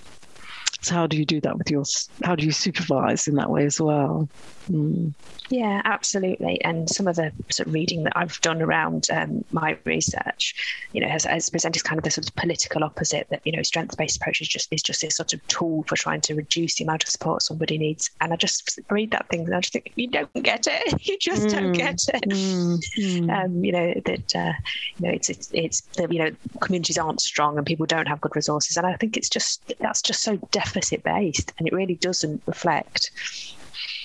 So 0.83 0.95
how 0.95 1.07
do 1.07 1.17
you 1.17 1.25
do 1.25 1.41
that 1.41 1.57
with 1.57 1.71
your? 1.71 1.85
How 2.25 2.35
do 2.35 2.45
you 2.45 2.53
supervise 2.53 3.29
in 3.29 3.35
that 3.37 3.51
way 3.51 3.65
as 3.65 3.81
well? 3.81 4.29
Mm. 4.71 5.13
Yeah, 5.51 5.83
absolutely. 5.85 6.63
And 6.65 6.89
some 6.89 7.07
of 7.07 7.17
the 7.17 7.31
sort 7.51 7.67
of 7.67 7.75
reading 7.75 8.05
that 8.05 8.15
I've 8.17 8.41
done 8.41 8.63
around 8.63 9.09
um, 9.13 9.45
my 9.53 9.77
research, 9.85 10.55
you 10.93 11.01
know, 11.01 11.09
has, 11.09 11.25
has, 11.25 11.51
presented 11.51 11.85
kind 11.85 11.99
of 11.99 12.05
the 12.05 12.11
sort 12.11 12.27
of 12.27 12.35
political 12.35 12.83
opposite 12.83 13.29
that 13.29 13.43
you 13.45 13.53
know 13.53 13.63
strength-based 13.63 14.17
approach 14.17 14.41
is 14.41 14.49
just 14.49 14.73
is 14.73 14.83
just 14.83 15.03
this 15.03 15.17
sort 15.17 15.33
of 15.35 15.47
tool 15.49 15.85
for 15.87 15.97
trying 15.97 16.23
to 16.23 16.35
reduce 16.35 16.77
the 16.77 16.85
amount 16.85 17.05
of 17.05 17.11
support 17.11 17.43
somebody 17.43 17.77
needs. 17.77 18.11
And 18.21 18.33
I 18.33 18.37
just 18.37 18.79
read 18.91 19.11
that 19.11 19.29
thing 19.29 19.45
and 19.45 19.55
I 19.55 19.61
just 19.61 19.75
think 19.75 19.93
you 19.97 20.09
don't 20.09 20.33
get 20.43 20.67
it. 20.67 21.07
you 21.07 21.19
just 21.19 21.47
mm. 21.49 21.51
don't 21.53 21.73
get 21.73 22.01
it. 22.09 22.25
Mm. 22.31 23.45
Um, 23.45 23.65
you 23.65 23.73
know 23.73 23.95
that 24.07 24.35
uh, 24.35 24.53
you 24.97 25.07
know 25.07 25.13
it's 25.13 25.29
it's 25.29 25.51
it's 25.53 25.81
the, 25.97 26.09
you 26.11 26.25
know 26.25 26.31
communities 26.61 26.97
aren't 26.97 27.21
strong 27.21 27.59
and 27.59 27.67
people 27.67 27.87
don't 27.87 28.09
have 28.09 28.21
good 28.21 28.35
resources. 28.35 28.77
And 28.77 28.87
I 28.87 28.97
think 28.97 29.17
it's 29.17 29.29
just 29.29 29.75
that's 29.79 30.01
just 30.01 30.23
so 30.23 30.37
deficit-based, 30.65 31.53
and 31.59 31.69
it 31.69 31.75
really 31.75 31.95
doesn't 31.95 32.43
reflect 32.47 33.11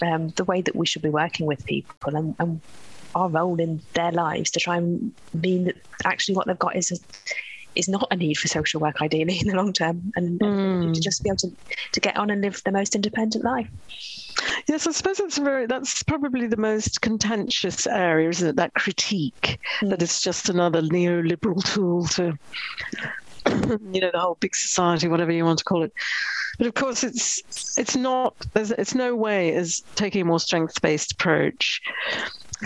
um, 0.01 0.29
the 0.29 0.43
way 0.43 0.61
that 0.61 0.75
we 0.75 0.85
should 0.85 1.01
be 1.01 1.09
working 1.09 1.45
with 1.45 1.65
people 1.65 2.15
and, 2.15 2.35
and, 2.39 2.61
our 3.15 3.27
role 3.27 3.59
in 3.59 3.81
their 3.95 4.11
lives 4.11 4.51
to 4.51 4.59
try 4.59 4.77
and 4.77 5.11
mean 5.33 5.63
that 5.63 5.75
actually 6.05 6.35
what 6.35 6.45
they've 6.45 6.59
got 6.59 6.75
is 6.75 6.91
a, 6.91 6.97
is 7.75 7.89
not 7.89 8.07
a 8.11 8.15
need 8.15 8.37
for 8.37 8.47
social 8.47 8.79
work 8.79 9.01
ideally 9.01 9.39
in 9.39 9.47
the 9.47 9.55
long 9.55 9.73
term 9.73 10.11
and, 10.15 10.39
mm. 10.39 10.83
and 10.83 10.93
to 10.93 11.01
just 11.01 11.23
be 11.23 11.29
able 11.29 11.37
to, 11.37 11.51
to 11.91 11.99
get 11.99 12.15
on 12.17 12.29
and 12.29 12.41
live 12.41 12.61
the 12.65 12.71
most 12.71 12.93
independent 12.93 13.43
life. 13.43 13.67
Yes, 14.67 14.85
I 14.85 14.91
suppose 14.91 15.17
that's 15.17 15.39
very 15.39 15.65
that's 15.65 16.03
probably 16.03 16.45
the 16.45 16.57
most 16.57 17.01
contentious 17.01 17.87
area, 17.87 18.29
isn't 18.29 18.49
it? 18.49 18.55
That 18.57 18.75
critique 18.75 19.59
mm. 19.79 19.89
that 19.89 20.03
it's 20.03 20.21
just 20.21 20.49
another 20.49 20.83
neoliberal 20.83 21.63
tool 21.73 22.05
to 22.09 22.37
you 23.91 24.01
know, 24.01 24.11
the 24.11 24.19
whole 24.19 24.37
big 24.39 24.55
society, 24.55 25.07
whatever 25.07 25.31
you 25.31 25.45
want 25.45 25.59
to 25.59 25.65
call 25.65 25.83
it. 25.83 25.93
But 26.57 26.67
of 26.67 26.73
course, 26.73 27.03
it's 27.03 27.77
it's 27.77 27.95
not. 27.95 28.35
There's 28.53 28.71
it's 28.71 28.93
no 28.93 29.15
way 29.15 29.53
as 29.53 29.81
taking 29.95 30.23
a 30.23 30.25
more 30.25 30.39
strength-based 30.39 31.13
approach 31.13 31.81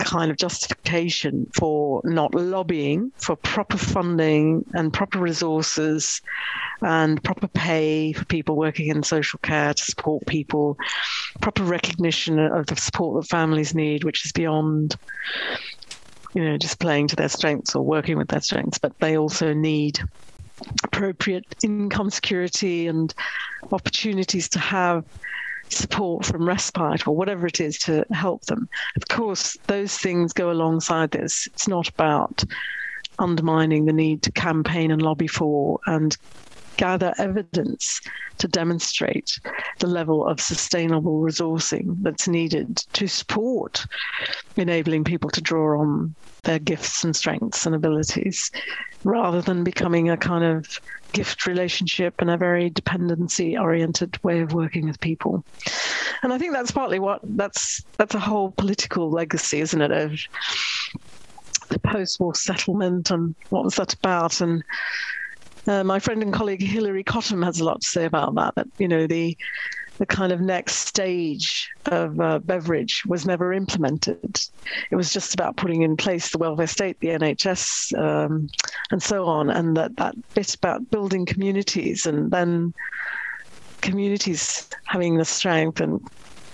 kind 0.00 0.30
of 0.30 0.36
justification 0.36 1.46
for 1.54 2.00
not 2.04 2.34
lobbying 2.34 3.12
for 3.16 3.36
proper 3.36 3.78
funding 3.78 4.64
and 4.74 4.92
proper 4.92 5.20
resources 5.20 6.20
and 6.82 7.22
proper 7.22 7.46
pay 7.46 8.12
for 8.12 8.24
people 8.24 8.56
working 8.56 8.88
in 8.88 9.02
social 9.04 9.38
care 9.38 9.72
to 9.72 9.84
support 9.84 10.26
people, 10.26 10.76
proper 11.40 11.62
recognition 11.62 12.38
of 12.38 12.66
the 12.66 12.76
support 12.76 13.22
that 13.22 13.28
families 13.28 13.74
need, 13.74 14.02
which 14.02 14.24
is 14.24 14.32
beyond 14.32 14.96
you 16.34 16.44
know 16.44 16.58
just 16.58 16.80
playing 16.80 17.06
to 17.06 17.16
their 17.16 17.28
strengths 17.28 17.76
or 17.76 17.84
working 17.84 18.18
with 18.18 18.28
their 18.28 18.40
strengths, 18.40 18.78
but 18.78 18.98
they 18.98 19.16
also 19.16 19.54
need 19.54 20.00
appropriate 20.84 21.44
income 21.62 22.10
security 22.10 22.86
and 22.86 23.14
opportunities 23.72 24.48
to 24.50 24.58
have 24.58 25.04
support 25.70 26.24
from 26.24 26.46
respite 26.46 27.06
or 27.06 27.16
whatever 27.16 27.46
it 27.46 27.60
is 27.60 27.78
to 27.78 28.04
help 28.12 28.42
them. 28.42 28.68
Of 28.96 29.08
course, 29.08 29.56
those 29.66 29.96
things 29.96 30.32
go 30.32 30.50
alongside 30.50 31.10
this. 31.10 31.46
It's 31.48 31.68
not 31.68 31.88
about 31.88 32.44
undermining 33.18 33.84
the 33.84 33.92
need 33.92 34.22
to 34.22 34.32
campaign 34.32 34.90
and 34.90 35.02
lobby 35.02 35.26
for 35.26 35.78
and 35.86 36.16
gather 36.76 37.14
evidence 37.18 38.00
to 38.38 38.48
demonstrate 38.48 39.38
the 39.78 39.86
level 39.86 40.26
of 40.26 40.40
sustainable 40.40 41.20
resourcing 41.20 41.96
that's 42.02 42.28
needed 42.28 42.76
to 42.92 43.06
support 43.06 43.86
enabling 44.56 45.04
people 45.04 45.30
to 45.30 45.40
draw 45.40 45.80
on 45.80 46.14
their 46.42 46.58
gifts 46.58 47.04
and 47.04 47.16
strengths 47.16 47.66
and 47.66 47.74
abilities 47.74 48.50
rather 49.04 49.40
than 49.40 49.64
becoming 49.64 50.10
a 50.10 50.16
kind 50.16 50.44
of 50.44 50.80
gift 51.12 51.46
relationship 51.46 52.14
and 52.18 52.30
a 52.30 52.36
very 52.36 52.70
dependency 52.70 53.56
oriented 53.56 54.22
way 54.24 54.40
of 54.40 54.52
working 54.52 54.86
with 54.86 55.00
people. 55.00 55.44
And 56.22 56.32
i 56.32 56.38
think 56.38 56.52
that's 56.52 56.70
partly 56.70 56.98
what 56.98 57.20
that's 57.22 57.82
that's 57.98 58.14
a 58.14 58.20
whole 58.20 58.50
political 58.52 59.10
legacy 59.10 59.60
isn't 59.60 59.80
it 59.80 59.92
of 59.92 60.18
the 61.68 61.78
post-war 61.78 62.34
settlement 62.34 63.10
and 63.10 63.34
what 63.50 63.64
was 63.64 63.76
that 63.76 63.94
about? 63.94 64.40
And 64.40 64.62
uh, 65.66 65.84
my 65.84 65.98
friend 65.98 66.22
and 66.22 66.32
colleague 66.32 66.62
Hilary 66.62 67.04
Cottam 67.04 67.44
has 67.44 67.60
a 67.60 67.64
lot 67.64 67.80
to 67.80 67.88
say 67.88 68.04
about 68.04 68.34
that. 68.34 68.54
That 68.56 68.66
you 68.78 68.88
know 68.88 69.06
the 69.06 69.36
the 69.98 70.06
kind 70.06 70.32
of 70.32 70.40
next 70.40 70.74
stage 70.88 71.70
of 71.86 72.18
uh, 72.20 72.40
Beveridge 72.40 73.04
was 73.06 73.26
never 73.26 73.52
implemented. 73.52 74.40
It 74.90 74.96
was 74.96 75.12
just 75.12 75.34
about 75.34 75.56
putting 75.56 75.82
in 75.82 75.96
place 75.96 76.30
the 76.30 76.38
welfare 76.38 76.66
state, 76.66 76.98
the 77.00 77.08
NHS, 77.08 77.96
um, 77.98 78.48
and 78.90 79.02
so 79.02 79.26
on. 79.26 79.50
And 79.50 79.76
that 79.76 79.96
that 79.96 80.14
bit 80.34 80.54
about 80.54 80.90
building 80.90 81.26
communities 81.26 82.06
and 82.06 82.30
then 82.30 82.74
communities 83.82 84.68
having 84.86 85.16
the 85.16 85.24
strength 85.24 85.80
and 85.80 86.00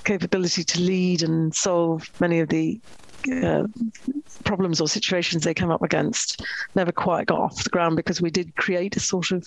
capability 0.04 0.64
to 0.64 0.80
lead 0.80 1.22
and 1.22 1.54
solve 1.54 2.04
many 2.18 2.40
of 2.40 2.48
the 2.48 2.80
uh, 3.28 3.64
problems 4.44 4.80
or 4.80 4.88
situations 4.88 5.44
they 5.44 5.54
come 5.54 5.70
up 5.70 5.82
against 5.82 6.42
never 6.74 6.92
quite 6.92 7.26
got 7.26 7.40
off 7.40 7.62
the 7.62 7.70
ground 7.70 7.96
because 7.96 8.20
we 8.20 8.30
did 8.30 8.54
create 8.56 8.96
a 8.96 9.00
sort 9.00 9.30
of 9.30 9.46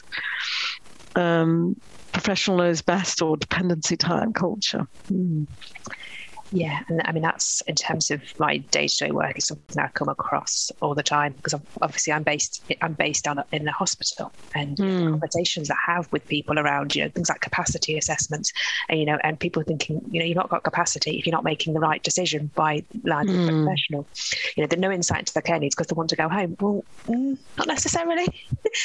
um, 1.16 1.76
professional 2.12 2.58
knows 2.58 2.82
best 2.82 3.22
or 3.22 3.38
dependency 3.38 3.98
type 3.98 4.34
culture. 4.34 4.88
Mm. 5.12 5.48
Yeah, 6.54 6.82
and 6.88 7.02
I 7.06 7.12
mean 7.12 7.24
that's 7.24 7.62
in 7.62 7.74
terms 7.74 8.12
of 8.12 8.22
my 8.38 8.58
day-to-day 8.58 9.10
work. 9.10 9.38
It's 9.38 9.48
something 9.48 9.80
I 9.80 9.88
come 9.88 10.08
across 10.08 10.72
all 10.82 10.94
the 10.94 11.02
time 11.02 11.34
because 11.34 11.60
obviously 11.82 12.14
I'm 12.14 12.22
based 12.22 12.64
I'm 12.80 12.94
based 12.94 13.28
on 13.28 13.44
in 13.52 13.66
the 13.66 13.72
hospital 13.72 14.32
and 14.54 14.78
mm. 14.78 15.10
conversations 15.10 15.72
I 15.72 15.78
have 15.88 16.08
with 16.12 16.28
people 16.28 16.60
around 16.60 16.96
you 16.96 17.04
know 17.04 17.10
things 17.10 17.30
like 17.30 17.42
capacity 17.42 17.98
assessments, 17.98 18.54
and 18.88 19.00
you 19.00 19.06
know, 19.08 19.18
and 19.24 19.40
people 19.40 19.64
thinking 19.64 20.00
you 20.12 20.20
know 20.20 20.26
you've 20.28 20.38
not 20.38 20.50
got 20.50 20.62
capacity 20.62 21.18
if 21.18 21.26
you're 21.26 21.34
not 21.34 21.44
making 21.44 21.74
the 21.74 21.80
right 21.80 22.04
decision 22.04 22.52
by 22.54 22.84
land 23.04 23.30
mm. 23.30 23.64
professional. 23.64 24.08
You 24.56 24.62
know, 24.62 24.68
there's 24.68 24.80
no 24.80 24.92
insight 24.92 25.20
into 25.20 25.34
their 25.34 25.42
care 25.42 25.58
needs 25.58 25.74
because 25.74 25.88
they 25.88 25.96
want 25.96 26.12
to 26.12 26.16
go 26.16 26.30
home. 26.30 26.56
Well, 26.60 26.86
mm, 27.08 27.36
not 27.58 27.68
necessarily. 27.68 28.28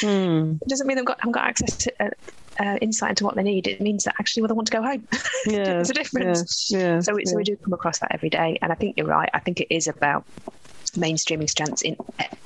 Mm. 0.02 0.60
it 0.60 0.68
doesn't 0.68 0.86
mean 0.86 0.96
they've 0.96 1.04
got 1.04 1.18
haven't 1.18 1.32
got 1.32 1.44
access 1.44 1.76
to. 1.78 1.92
Uh, 1.98 2.10
uh, 2.58 2.76
insight 2.80 3.10
into 3.10 3.24
what 3.24 3.36
they 3.36 3.42
need, 3.42 3.66
it 3.66 3.80
means 3.80 4.04
that 4.04 4.14
actually 4.18 4.42
well, 4.42 4.48
they 4.48 4.54
want 4.54 4.68
to 4.68 4.72
go 4.72 4.82
home. 4.82 5.06
Yeah, 5.46 5.64
There's 5.64 5.90
a 5.90 5.94
difference. 5.94 6.70
Yeah, 6.70 6.78
yeah, 6.78 7.00
so, 7.00 7.14
we, 7.14 7.24
so 7.26 7.36
we 7.36 7.44
do 7.44 7.56
come 7.56 7.72
across 7.72 7.98
that 8.00 8.12
every 8.12 8.30
day. 8.30 8.58
And 8.60 8.72
I 8.72 8.74
think 8.74 8.96
you're 8.96 9.06
right. 9.06 9.30
I 9.32 9.40
think 9.40 9.60
it 9.60 9.74
is 9.74 9.86
about 9.86 10.24
mainstreaming 10.98 11.48
strengths 11.48 11.82
in 11.82 11.96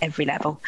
every 0.01 0.25
level. 0.25 0.61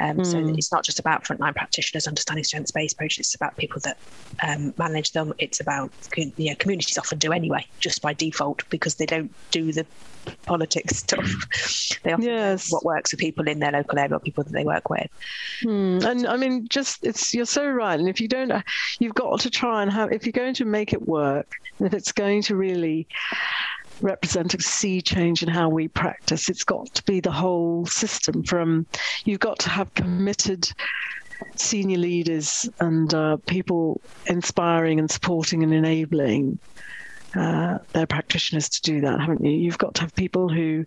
Um, 0.00 0.18
mm. 0.18 0.26
So 0.26 0.40
hmm. 0.40 0.54
it's 0.54 0.72
not 0.72 0.84
just 0.84 0.98
about 0.98 1.24
frontline 1.24 1.54
practitioners 1.54 2.06
understanding 2.06 2.44
strengths-based 2.44 2.94
approaches. 2.94 3.26
It's 3.26 3.34
about 3.34 3.56
people 3.56 3.80
that 3.84 3.98
um, 4.42 4.74
manage 4.78 5.12
them. 5.12 5.32
It's 5.38 5.60
about 5.60 5.90
you 6.16 6.50
know, 6.50 6.54
communities 6.56 6.98
often 6.98 7.18
do 7.18 7.32
anyway, 7.32 7.66
just 7.78 8.02
by 8.02 8.12
default, 8.14 8.68
because 8.70 8.96
they 8.96 9.06
don't 9.06 9.32
do 9.50 9.72
the 9.72 9.86
politics 10.46 10.98
stuff. 10.98 11.98
they 12.02 12.12
often 12.12 12.26
yes. 12.26 12.70
what 12.70 12.84
works 12.84 13.10
for 13.10 13.16
people 13.16 13.48
in 13.48 13.58
their 13.58 13.72
local 13.72 13.98
area 13.98 14.14
or 14.14 14.20
people 14.20 14.44
that 14.44 14.52
they 14.52 14.64
work 14.64 14.90
with. 14.90 15.08
Mm. 15.62 16.04
And 16.04 16.26
I 16.26 16.36
mean, 16.36 16.68
just 16.68 17.04
it's 17.04 17.34
you're 17.34 17.46
so 17.46 17.68
right. 17.68 17.98
And 17.98 18.08
if 18.08 18.20
you 18.20 18.28
don't, 18.28 18.52
you've 18.98 19.14
got 19.14 19.40
to 19.40 19.50
try 19.50 19.82
and 19.82 19.90
have. 19.92 20.12
If 20.12 20.26
you're 20.26 20.32
going 20.32 20.54
to 20.54 20.64
make 20.64 20.92
it 20.92 21.06
work, 21.06 21.52
if 21.80 21.94
it's 21.94 22.12
going 22.12 22.42
to 22.42 22.56
really 22.56 23.06
represent 24.02 24.54
a 24.54 24.62
sea 24.62 25.00
change 25.00 25.42
in 25.42 25.48
how 25.48 25.68
we 25.68 25.88
practice. 25.88 26.48
It's 26.48 26.64
got 26.64 26.92
to 26.94 27.02
be 27.04 27.20
the 27.20 27.30
whole 27.32 27.86
system 27.86 28.42
from 28.44 28.86
you've 29.24 29.40
got 29.40 29.58
to 29.60 29.70
have 29.70 29.92
committed 29.94 30.70
senior 31.56 31.98
leaders 31.98 32.68
and 32.80 33.12
uh, 33.14 33.36
people 33.46 34.00
inspiring 34.26 34.98
and 34.98 35.10
supporting 35.10 35.62
and 35.62 35.72
enabling 35.72 36.58
uh, 37.36 37.78
their 37.94 38.06
practitioners 38.06 38.68
to 38.68 38.82
do 38.82 39.00
that, 39.00 39.20
haven't 39.20 39.44
you? 39.44 39.52
You've 39.52 39.78
got 39.78 39.94
to 39.94 40.02
have 40.02 40.14
people 40.14 40.48
who 40.48 40.84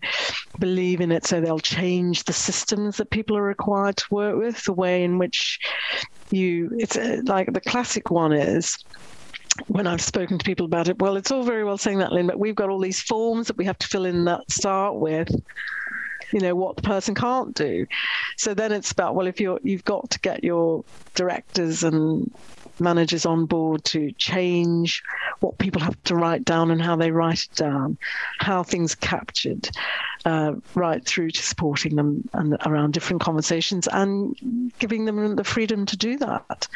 believe 0.59 1.01
in 1.01 1.11
it 1.11 1.25
so 1.25 1.41
they'll 1.41 1.59
change 1.59 2.23
the 2.23 2.33
systems 2.33 2.97
that 2.97 3.09
people 3.09 3.35
are 3.35 3.41
required 3.41 3.97
to 3.97 4.05
work 4.11 4.37
with, 4.37 4.63
the 4.63 4.73
way 4.73 5.03
in 5.03 5.17
which 5.17 5.59
you, 6.29 6.69
it's 6.77 6.97
uh, 6.97 7.21
like 7.25 7.51
the 7.51 7.61
classic 7.61 8.11
one 8.11 8.31
is 8.31 8.77
when 9.67 9.87
I've 9.87 10.01
spoken 10.01 10.37
to 10.37 10.45
people 10.45 10.65
about 10.65 10.87
it, 10.87 10.99
well, 10.99 11.17
it's 11.17 11.31
all 11.31 11.43
very 11.43 11.63
well 11.63 11.77
saying 11.77 11.99
that, 11.99 12.11
Lyn, 12.11 12.27
but 12.27 12.39
we've 12.39 12.55
got 12.55 12.69
all 12.69 12.79
these 12.79 13.01
forms 13.01 13.47
that 13.47 13.57
we 13.57 13.65
have 13.65 13.77
to 13.79 13.87
fill 13.87 14.05
in 14.05 14.25
that 14.25 14.51
start 14.51 14.95
with 14.95 15.29
you 16.31 16.39
know 16.39 16.55
what 16.55 16.75
the 16.75 16.81
person 16.81 17.15
can't 17.15 17.55
do. 17.55 17.85
So 18.37 18.53
then 18.53 18.71
it's 18.71 18.91
about 18.91 19.15
well 19.15 19.27
if 19.27 19.39
you're 19.39 19.59
you've 19.63 19.85
got 19.85 20.09
to 20.11 20.19
get 20.19 20.43
your 20.43 20.83
directors 21.13 21.83
and 21.83 22.31
managers 22.79 23.25
on 23.25 23.45
board 23.45 23.83
to 23.85 24.11
change 24.13 25.03
what 25.39 25.57
people 25.57 25.81
have 25.81 26.01
to 26.03 26.15
write 26.15 26.45
down 26.45 26.71
and 26.71 26.81
how 26.81 26.95
they 26.95 27.11
write 27.11 27.43
it 27.43 27.55
down, 27.55 27.97
how 28.39 28.63
things 28.63 28.95
captured, 28.95 29.69
uh, 30.25 30.53
right 30.73 31.05
through 31.05 31.29
to 31.31 31.43
supporting 31.43 31.95
them 31.95 32.27
and 32.33 32.57
around 32.65 32.93
different 32.93 33.21
conversations 33.21 33.87
and 33.91 34.71
giving 34.79 35.05
them 35.05 35.35
the 35.35 35.43
freedom 35.43 35.85
to 35.85 35.97
do 35.97 36.17
that 36.17 36.67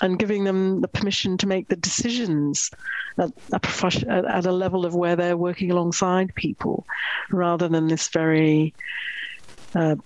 and 0.00 0.18
giving 0.18 0.44
them 0.44 0.80
the 0.80 0.88
permission 0.88 1.36
to 1.36 1.46
make 1.46 1.68
the 1.68 1.76
decisions 1.76 2.70
at 3.18 3.30
a, 3.52 3.60
profession, 3.60 4.10
at 4.10 4.46
a 4.46 4.52
level 4.52 4.84
of 4.84 4.94
where 4.94 5.16
they're 5.16 5.36
working 5.36 5.70
alongside 5.70 6.34
people 6.34 6.86
rather 7.30 7.68
than 7.68 7.86
this 7.86 8.08
very 8.08 8.74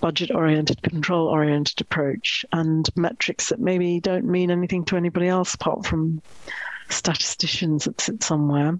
budget 0.01 0.31
oriented, 0.31 0.83
control 0.83 1.29
oriented 1.29 1.81
approach 1.81 2.45
and 2.53 2.89
metrics 2.97 3.49
that 3.51 3.61
maybe 3.61 4.01
don't 4.01 4.25
mean 4.25 4.51
anything 4.51 4.85
to 4.87 4.97
anybody 4.97 5.29
else 5.29 5.55
apart 5.55 5.85
from 5.87 6.23
statisticians 6.89 7.85
that 7.85 8.01
sit 8.01 8.23
somewhere. 8.23 8.79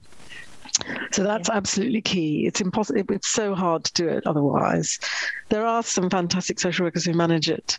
So 1.13 1.23
that's 1.23 1.51
absolutely 1.51 2.03
key. 2.03 2.47
It's 2.47 2.61
impossible. 2.61 3.03
It's 3.11 3.29
so 3.29 3.55
hard 3.55 3.85
to 3.85 3.93
do 3.95 4.09
it 4.09 4.27
otherwise. 4.27 4.99
There 5.51 5.67
are 5.67 5.83
some 5.83 6.11
fantastic 6.11 6.61
social 6.61 6.85
workers 6.85 7.05
who 7.05 7.15
manage 7.15 7.49
it 7.49 7.79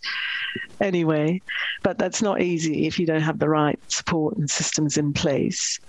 anyway, 0.81 1.41
but 1.83 1.97
that's 1.97 2.21
not 2.21 2.41
easy 2.41 2.87
if 2.87 2.99
you 2.99 3.05
don't 3.05 3.21
have 3.21 3.39
the 3.39 3.49
right 3.49 3.79
support 3.89 4.37
and 4.37 4.49
systems 4.49 4.97
in 4.97 5.13
place. 5.13 5.79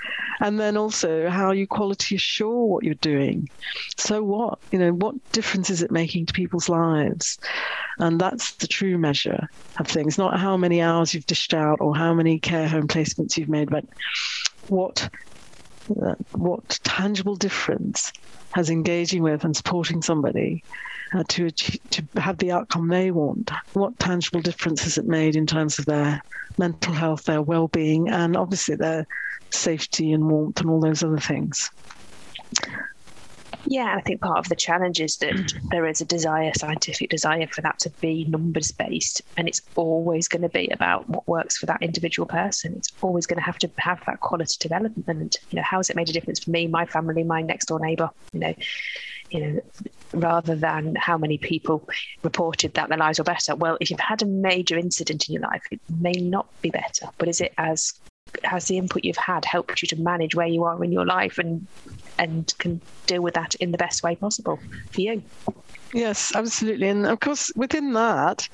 And 0.40 0.58
then 0.58 0.76
also 0.76 1.28
how 1.28 1.52
you 1.52 1.66
quality 1.66 2.16
assure 2.16 2.66
what 2.66 2.84
you're 2.84 2.94
doing. 2.94 3.48
So 3.98 4.22
what? 4.22 4.58
You 4.70 4.78
know, 4.78 4.92
what 4.92 5.14
difference 5.32 5.70
is 5.70 5.82
it 5.82 5.90
making 5.90 6.26
to 6.26 6.32
people's 6.32 6.68
lives? 6.68 7.38
And 7.98 8.20
that's 8.20 8.54
the 8.56 8.66
true 8.66 8.98
measure 8.98 9.48
of 9.78 9.86
things, 9.86 10.18
not 10.18 10.38
how 10.38 10.56
many 10.56 10.82
hours 10.82 11.14
you've 11.14 11.26
dished 11.26 11.54
out 11.54 11.78
or 11.80 11.96
how 11.96 12.12
many 12.14 12.38
care 12.38 12.68
home 12.68 12.88
placements 12.88 13.36
you've 13.36 13.48
made, 13.48 13.70
but 13.70 13.84
what 14.62 15.08
what 15.86 16.80
tangible 16.84 17.36
difference 17.36 18.12
has 18.52 18.70
engaging 18.70 19.22
with 19.22 19.44
and 19.44 19.56
supporting 19.56 20.02
somebody 20.02 20.64
uh, 21.12 21.24
to 21.28 21.46
achieve, 21.46 21.78
to 21.90 22.06
have 22.16 22.38
the 22.38 22.52
outcome 22.52 22.88
they 22.88 23.10
want? 23.10 23.50
What 23.72 23.98
tangible 23.98 24.40
difference 24.40 24.82
has 24.84 24.98
it 24.98 25.06
made 25.06 25.36
in 25.36 25.46
terms 25.46 25.78
of 25.78 25.86
their 25.86 26.22
mental 26.58 26.92
health, 26.92 27.24
their 27.24 27.42
well-being, 27.42 28.08
and 28.08 28.36
obviously 28.36 28.76
their 28.76 29.06
safety 29.52 30.12
and 30.12 30.28
warmth 30.28 30.60
and 30.60 30.70
all 30.70 30.80
those 30.80 31.02
other 31.02 31.18
things? 31.18 31.70
Yeah, 33.70 33.94
I 33.96 34.00
think 34.00 34.20
part 34.20 34.38
of 34.38 34.48
the 34.48 34.56
challenge 34.56 35.00
is 35.00 35.18
that 35.18 35.32
mm. 35.32 35.70
there 35.70 35.86
is 35.86 36.00
a 36.00 36.04
desire, 36.04 36.50
scientific 36.56 37.08
desire, 37.08 37.46
for 37.46 37.60
that 37.60 37.78
to 37.78 37.90
be 38.00 38.24
numbers 38.24 38.72
based, 38.72 39.22
and 39.36 39.46
it's 39.46 39.62
always 39.76 40.26
going 40.26 40.42
to 40.42 40.48
be 40.48 40.66
about 40.72 41.08
what 41.08 41.28
works 41.28 41.56
for 41.56 41.66
that 41.66 41.80
individual 41.80 42.26
person. 42.26 42.74
It's 42.76 42.90
always 43.00 43.26
going 43.26 43.38
to 43.38 43.44
have 43.44 43.58
to 43.58 43.70
have 43.78 44.04
that 44.06 44.18
qualitative 44.18 44.72
element. 44.72 45.04
And 45.06 45.36
you 45.50 45.56
know, 45.56 45.62
how 45.62 45.76
has 45.76 45.88
it 45.88 45.94
made 45.94 46.08
a 46.08 46.12
difference 46.12 46.40
for 46.40 46.50
me, 46.50 46.66
my 46.66 46.84
family, 46.84 47.22
my 47.22 47.42
next 47.42 47.66
door 47.66 47.78
neighbour? 47.78 48.10
You 48.32 48.40
know, 48.40 48.54
you 49.30 49.40
know, 49.40 49.60
rather 50.12 50.56
than 50.56 50.96
how 50.96 51.16
many 51.16 51.38
people 51.38 51.88
reported 52.24 52.74
that 52.74 52.88
their 52.88 52.98
lives 52.98 53.20
were 53.20 53.24
better. 53.24 53.54
Well, 53.54 53.78
if 53.80 53.88
you've 53.88 54.00
had 54.00 54.20
a 54.22 54.26
major 54.26 54.78
incident 54.78 55.28
in 55.28 55.34
your 55.34 55.44
life, 55.44 55.62
it 55.70 55.78
may 55.88 56.14
not 56.14 56.48
be 56.60 56.70
better, 56.70 57.06
but 57.18 57.28
is 57.28 57.40
it 57.40 57.54
as 57.56 57.92
has 58.44 58.66
the 58.66 58.78
input 58.78 59.04
you've 59.04 59.16
had 59.16 59.44
helped 59.44 59.82
you 59.82 59.88
to 59.88 59.96
manage 59.96 60.34
where 60.34 60.46
you 60.46 60.64
are 60.64 60.82
in 60.84 60.92
your 60.92 61.06
life 61.06 61.38
and 61.38 61.66
and 62.18 62.54
can 62.58 62.80
deal 63.06 63.22
with 63.22 63.34
that 63.34 63.54
in 63.56 63.72
the 63.72 63.78
best 63.78 64.02
way 64.02 64.14
possible 64.14 64.60
for 64.92 65.00
you. 65.00 65.22
Yes, 65.92 66.34
absolutely. 66.34 66.88
And 66.88 67.06
of 67.06 67.20
course, 67.20 67.50
within 67.56 67.94
that 67.94 68.48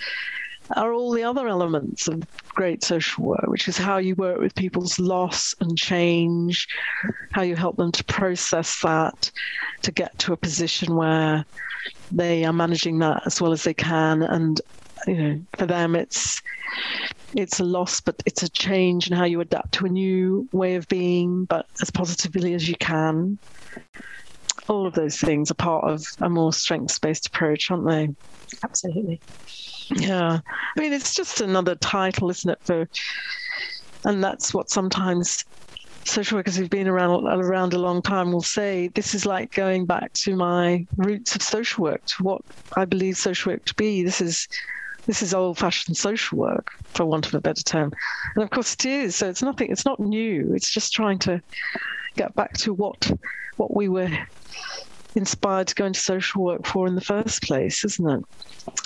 are 0.76 0.92
all 0.92 1.12
the 1.12 1.23
other 1.23 1.47
elements 1.49 2.09
of 2.09 2.23
great 2.49 2.83
social 2.83 3.25
work, 3.25 3.47
which 3.47 3.68
is 3.68 3.76
how 3.76 3.99
you 3.99 4.14
work 4.14 4.40
with 4.40 4.54
people's 4.54 4.99
loss 4.99 5.54
and 5.61 5.76
change, 5.76 6.66
how 7.33 7.42
you 7.42 7.54
help 7.54 7.76
them 7.76 7.92
to 7.92 8.04
process 8.04 8.80
that, 8.80 9.30
to 9.83 9.92
get 9.92 10.18
to 10.18 10.33
a 10.33 10.37
position 10.37 10.97
where 10.97 11.45
they 12.11 12.45
are 12.45 12.52
managing 12.52 12.99
that 12.99 13.23
as 13.26 13.40
well 13.40 13.52
as 13.52 13.64
they 13.64 13.75
can. 13.75 14.23
And, 14.23 14.61
you 15.06 15.14
know, 15.14 15.40
for 15.56 15.66
them, 15.66 15.94
it's 15.94 16.42
it's 17.34 17.60
a 17.60 17.64
loss, 17.64 18.00
but 18.00 18.22
it's 18.26 18.42
a 18.42 18.48
change 18.48 19.10
in 19.10 19.16
how 19.16 19.25
you 19.25 19.40
adapt 19.40 19.72
to 19.72 19.86
a 19.86 19.88
new 19.88 20.48
way 20.52 20.76
of 20.76 20.88
being, 20.88 21.44
but 21.44 21.66
as 21.82 21.90
positively 21.90 22.54
as 22.54 22.68
you 22.68 22.76
can. 22.76 23.38
All 24.69 24.86
of 24.86 24.95
those 24.95 25.19
things 25.19 25.50
are 25.50 25.54
part 25.54 25.84
of 25.84 26.04
a 26.21 26.28
more 26.28 26.52
strengths 26.52 26.99
based 26.99 27.26
approach, 27.28 27.71
aren't 27.71 27.86
they? 27.86 28.08
Absolutely. 28.64 29.21
Yeah. 29.95 30.40
I 30.76 30.80
mean, 30.80 30.92
it's 30.92 31.14
just 31.14 31.40
another 31.40 31.76
title, 31.76 32.30
isn't 32.30 32.50
it? 32.50 32.58
For, 32.64 32.88
and 34.04 34.25
that's 34.25 34.52
what 34.52 34.71
sometimes 34.71 35.45
social 36.04 36.38
workers 36.38 36.56
who've 36.56 36.71
been 36.71 36.88
around 36.88 37.26
around 37.26 37.75
a 37.75 37.78
long 37.78 38.00
time 38.00 38.32
will 38.32 38.40
say 38.40 38.88
this 38.88 39.14
is 39.14 39.26
like 39.26 39.52
going 39.52 39.84
back 39.84 40.12
to 40.12 40.36
my 40.36 40.86
roots 40.97 41.34
of 41.34 41.42
social 41.42 41.82
work 41.82 42.04
to 42.06 42.23
what 42.23 42.40
i 42.76 42.84
believe 42.84 43.16
social 43.16 43.52
work 43.52 43.64
to 43.64 43.75
be 43.75 44.04
this 44.04 44.21
is 44.21 44.47
this 45.06 45.23
is 45.23 45.34
old 45.34 45.58
fashioned 45.58 45.97
social 45.97 46.38
work, 46.38 46.71
for 46.88 47.06
want 47.06 47.26
of 47.26 47.34
a 47.34 47.40
better 47.40 47.62
term. 47.62 47.92
And 48.34 48.45
of 48.45 48.50
course 48.50 48.75
it 48.75 48.84
is. 48.86 49.16
So 49.16 49.28
it's 49.28 49.42
nothing, 49.42 49.71
it's 49.71 49.84
not 49.84 50.00
new. 50.00 50.52
It's 50.54 50.71
just 50.71 50.92
trying 50.92 51.19
to 51.21 51.40
get 52.16 52.34
back 52.34 52.54
to 52.58 52.73
what 52.73 53.10
what 53.56 53.75
we 53.75 53.88
were 53.88 54.10
inspired 55.14 55.66
to 55.69 55.75
go 55.75 55.86
into 55.86 56.00
social 56.00 56.42
work 56.42 56.66
for 56.66 56.86
in 56.86 56.95
the 56.95 57.00
first 57.00 57.42
place, 57.42 57.84
isn't 57.84 58.08
it? 58.08 58.25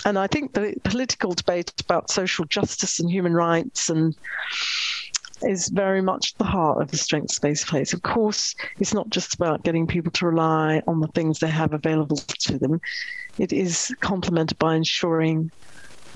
And 0.05 0.17
I 0.17 0.27
think 0.27 0.53
the 0.53 0.75
political 0.83 1.33
debate 1.33 1.73
about 1.81 2.09
social 2.09 2.45
justice 2.45 2.99
and 2.99 3.09
human 3.09 3.33
rights 3.33 3.89
and 3.89 4.15
is 5.43 5.69
very 5.69 6.01
much 6.01 6.35
the 6.37 6.45
heart 6.45 6.81
of 6.81 6.91
the 6.91 6.97
strengths 6.97 7.39
based 7.39 7.67
place. 7.67 7.93
Of 7.93 8.03
course, 8.03 8.55
it's 8.79 8.93
not 8.93 9.09
just 9.09 9.33
about 9.33 9.63
getting 9.63 9.87
people 9.87 10.11
to 10.11 10.27
rely 10.27 10.81
on 10.87 10.99
the 10.99 11.07
things 11.09 11.39
they 11.39 11.49
have 11.49 11.73
available 11.73 12.17
to 12.17 12.57
them. 12.57 12.79
It 13.37 13.51
is 13.51 13.93
complemented 14.01 14.57
by 14.59 14.75
ensuring 14.75 15.51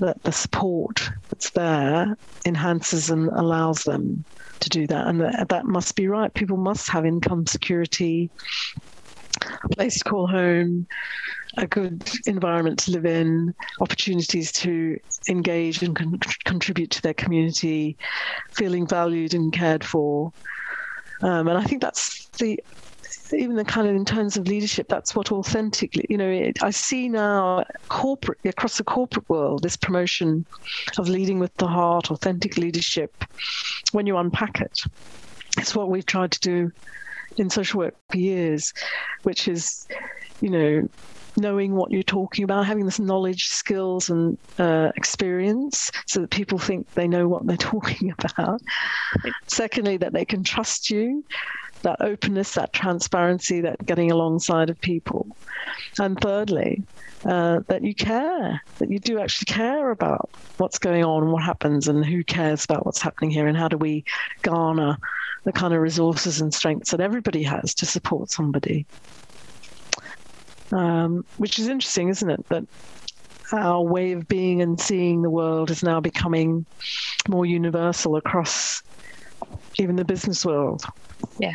that 0.00 0.22
the 0.24 0.32
support 0.32 1.10
that's 1.30 1.50
there 1.52 2.16
enhances 2.46 3.10
and 3.10 3.28
allows 3.28 3.82
them 3.82 4.24
to 4.60 4.68
do 4.68 4.86
that. 4.86 5.06
And 5.06 5.20
that, 5.20 5.48
that 5.48 5.66
must 5.66 5.96
be 5.96 6.08
right. 6.08 6.32
People 6.32 6.56
must 6.56 6.88
have 6.90 7.04
income 7.04 7.46
security, 7.46 8.30
a 9.42 9.68
place 9.74 9.98
to 9.98 10.04
call 10.04 10.26
home, 10.26 10.86
a 11.58 11.66
good 11.66 12.08
environment 12.26 12.78
to 12.80 12.92
live 12.92 13.06
in, 13.06 13.54
opportunities 13.80 14.52
to 14.52 14.96
engage 15.28 15.82
and 15.82 15.96
con- 15.96 16.18
contribute 16.44 16.90
to 16.92 17.02
their 17.02 17.14
community, 17.14 17.96
feeling 18.54 18.86
valued 18.86 19.34
and 19.34 19.52
cared 19.52 19.84
for. 19.84 20.32
Um, 21.22 21.48
and 21.48 21.58
I 21.58 21.64
think 21.64 21.82
that's 21.82 22.30
the 22.38 22.60
even 23.32 23.56
the 23.56 23.64
kind 23.64 23.88
of 23.88 23.94
in 23.94 24.04
terms 24.04 24.36
of 24.36 24.46
leadership, 24.48 24.88
that's 24.88 25.14
what 25.14 25.32
authentically, 25.32 26.06
you 26.08 26.16
know, 26.16 26.28
it, 26.28 26.62
I 26.62 26.70
see 26.70 27.08
now 27.08 27.64
corporate 27.88 28.38
across 28.44 28.78
the 28.78 28.84
corporate 28.84 29.28
world 29.28 29.62
this 29.62 29.76
promotion 29.76 30.44
of 30.98 31.08
leading 31.08 31.38
with 31.38 31.54
the 31.56 31.66
heart, 31.66 32.10
authentic 32.10 32.56
leadership. 32.56 33.24
When 33.92 34.06
you 34.06 34.16
unpack 34.16 34.60
it, 34.60 34.78
it's 35.58 35.74
what 35.74 35.90
we've 35.90 36.06
tried 36.06 36.32
to 36.32 36.40
do 36.40 36.72
in 37.36 37.50
social 37.50 37.80
work 37.80 37.94
for 38.10 38.18
years, 38.18 38.72
which 39.22 39.48
is, 39.48 39.86
you 40.40 40.50
know, 40.50 40.88
knowing 41.36 41.74
what 41.74 41.90
you're 41.90 42.02
talking 42.02 42.44
about, 42.44 42.66
having 42.66 42.86
this 42.86 42.98
knowledge, 42.98 43.44
skills, 43.44 44.08
and 44.08 44.38
uh, 44.58 44.90
experience 44.96 45.90
so 46.06 46.20
that 46.20 46.30
people 46.30 46.58
think 46.58 46.90
they 46.94 47.06
know 47.06 47.28
what 47.28 47.46
they're 47.46 47.56
talking 47.58 48.12
about. 48.18 48.60
Secondly, 49.46 49.96
that 49.98 50.12
they 50.12 50.24
can 50.24 50.42
trust 50.42 50.90
you 50.90 51.24
that 51.86 52.00
openness, 52.00 52.54
that 52.54 52.72
transparency, 52.72 53.60
that 53.60 53.86
getting 53.86 54.10
alongside 54.10 54.70
of 54.70 54.80
people. 54.80 55.24
And 56.00 56.20
thirdly, 56.20 56.82
uh, 57.24 57.60
that 57.68 57.84
you 57.84 57.94
care, 57.94 58.60
that 58.78 58.90
you 58.90 58.98
do 58.98 59.20
actually 59.20 59.44
care 59.44 59.92
about 59.92 60.28
what's 60.56 60.80
going 60.80 61.04
on 61.04 61.30
what 61.30 61.44
happens 61.44 61.86
and 61.86 62.04
who 62.04 62.24
cares 62.24 62.64
about 62.64 62.84
what's 62.84 63.00
happening 63.00 63.30
here 63.30 63.46
and 63.46 63.56
how 63.56 63.68
do 63.68 63.78
we 63.78 64.04
garner 64.42 64.98
the 65.44 65.52
kind 65.52 65.72
of 65.72 65.80
resources 65.80 66.40
and 66.40 66.52
strengths 66.52 66.90
that 66.90 67.00
everybody 67.00 67.44
has 67.44 67.72
to 67.74 67.86
support 67.86 68.32
somebody. 68.32 68.84
Um, 70.72 71.24
which 71.36 71.60
is 71.60 71.68
interesting, 71.68 72.08
isn't 72.08 72.28
it? 72.28 72.48
That 72.48 72.64
our 73.52 73.80
way 73.80 74.10
of 74.10 74.26
being 74.26 74.60
and 74.60 74.80
seeing 74.80 75.22
the 75.22 75.30
world 75.30 75.70
is 75.70 75.84
now 75.84 76.00
becoming 76.00 76.66
more 77.28 77.46
universal 77.46 78.16
across 78.16 78.82
even 79.78 79.96
the 79.96 80.04
business 80.04 80.44
world. 80.44 80.82
Yeah. 81.38 81.54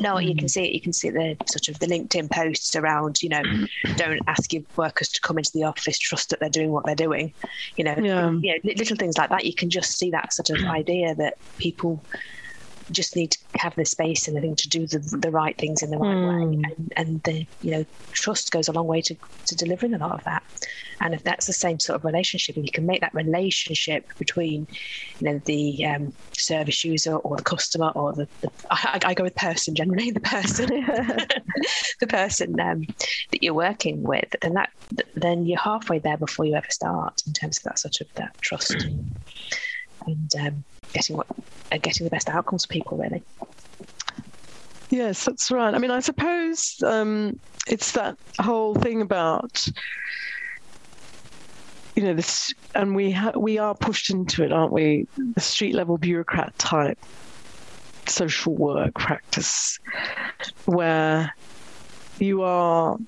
No, 0.00 0.18
you 0.18 0.34
can 0.36 0.48
see 0.48 0.64
it. 0.64 0.72
You 0.72 0.80
can 0.80 0.92
see 0.92 1.10
the 1.10 1.36
sort 1.48 1.68
of 1.68 1.78
the 1.80 1.86
LinkedIn 1.86 2.30
posts 2.30 2.76
around, 2.76 3.20
you 3.22 3.28
know, 3.28 3.42
don't 3.96 4.20
ask 4.28 4.52
your 4.52 4.62
workers 4.76 5.08
to 5.10 5.20
come 5.20 5.38
into 5.38 5.50
the 5.52 5.64
office, 5.64 5.98
trust 5.98 6.30
that 6.30 6.40
they're 6.40 6.48
doing 6.48 6.70
what 6.70 6.86
they're 6.86 6.94
doing. 6.94 7.34
You 7.76 7.84
know, 7.84 7.96
yeah. 7.98 8.30
you 8.30 8.52
know, 8.52 8.72
little 8.76 8.96
things 8.96 9.18
like 9.18 9.30
that. 9.30 9.44
You 9.44 9.54
can 9.54 9.70
just 9.70 9.98
see 9.98 10.10
that 10.10 10.32
sort 10.32 10.50
of 10.50 10.64
idea 10.66 11.14
that 11.16 11.34
people 11.58 12.04
just 12.90 13.16
need 13.16 13.32
to 13.32 13.38
have 13.56 13.74
the 13.74 13.84
space 13.84 14.28
and 14.28 14.36
the 14.36 14.40
thing 14.40 14.56
to 14.56 14.68
do 14.68 14.86
the, 14.86 14.98
the 14.98 15.30
right 15.30 15.56
things 15.56 15.82
in 15.82 15.90
the 15.90 15.98
right 15.98 16.16
mm. 16.16 16.28
way. 16.28 16.62
And, 16.64 16.92
and 16.96 17.22
the 17.22 17.46
you 17.60 17.70
know 17.70 17.86
trust 18.12 18.50
goes 18.50 18.68
a 18.68 18.72
long 18.72 18.86
way 18.86 19.00
to, 19.02 19.16
to 19.46 19.56
delivering 19.56 19.94
a 19.94 19.98
lot 19.98 20.12
of 20.12 20.24
that. 20.24 20.42
And 21.00 21.14
if 21.14 21.24
that's 21.24 21.46
the 21.46 21.52
same 21.52 21.80
sort 21.80 21.96
of 21.96 22.04
relationship, 22.04 22.56
if 22.56 22.64
you 22.64 22.70
can 22.70 22.86
make 22.86 23.00
that 23.00 23.14
relationship 23.14 24.06
between 24.18 24.66
you 25.20 25.30
know 25.30 25.40
the 25.44 25.84
um, 25.86 26.12
service 26.32 26.84
user 26.84 27.16
or 27.16 27.36
the 27.36 27.42
customer 27.42 27.90
or 27.94 28.12
the, 28.12 28.28
the 28.40 28.50
I, 28.70 29.00
I, 29.04 29.14
go 29.14 29.24
with 29.24 29.34
person 29.34 29.74
generally 29.74 30.10
the 30.10 30.20
person 30.20 30.66
the 32.00 32.06
person 32.06 32.58
um, 32.60 32.86
that 33.30 33.42
you're 33.42 33.54
working 33.54 34.02
with, 34.02 34.34
then 34.40 34.54
that 34.54 34.70
then 35.14 35.46
you're 35.46 35.58
halfway 35.58 35.98
there 35.98 36.16
before 36.16 36.44
you 36.44 36.54
ever 36.54 36.70
start 36.70 37.22
in 37.26 37.32
terms 37.32 37.58
of 37.58 37.64
that 37.64 37.78
sort 37.78 38.00
of 38.00 38.12
that 38.14 38.40
trust 38.40 38.86
and 40.06 40.34
um, 40.38 40.64
getting 40.92 41.16
what 41.16 41.26
uh, 41.70 41.78
getting 41.78 42.04
the 42.04 42.10
best 42.10 42.28
outcomes 42.28 42.64
for 42.64 42.72
people 42.72 42.98
really. 42.98 43.22
Yes, 44.90 45.24
that's 45.24 45.50
right. 45.50 45.74
I 45.74 45.78
mean, 45.78 45.90
I 45.90 46.00
suppose 46.00 46.76
um, 46.84 47.40
it's 47.66 47.92
that 47.92 48.16
whole 48.38 48.74
thing 48.74 49.00
about 49.00 49.66
you 51.96 52.02
know 52.02 52.14
this, 52.14 52.52
and 52.74 52.94
we 52.94 53.10
ha- 53.10 53.32
we 53.36 53.58
are 53.58 53.74
pushed 53.74 54.10
into 54.10 54.44
it, 54.44 54.52
aren't 54.52 54.72
we? 54.72 55.06
The 55.34 55.40
street 55.40 55.74
level 55.74 55.98
bureaucrat 55.98 56.56
type 56.58 56.98
social 58.06 58.54
work 58.54 58.94
practice, 58.94 59.78
where 60.66 61.34
you 62.18 62.42
are 62.42 62.98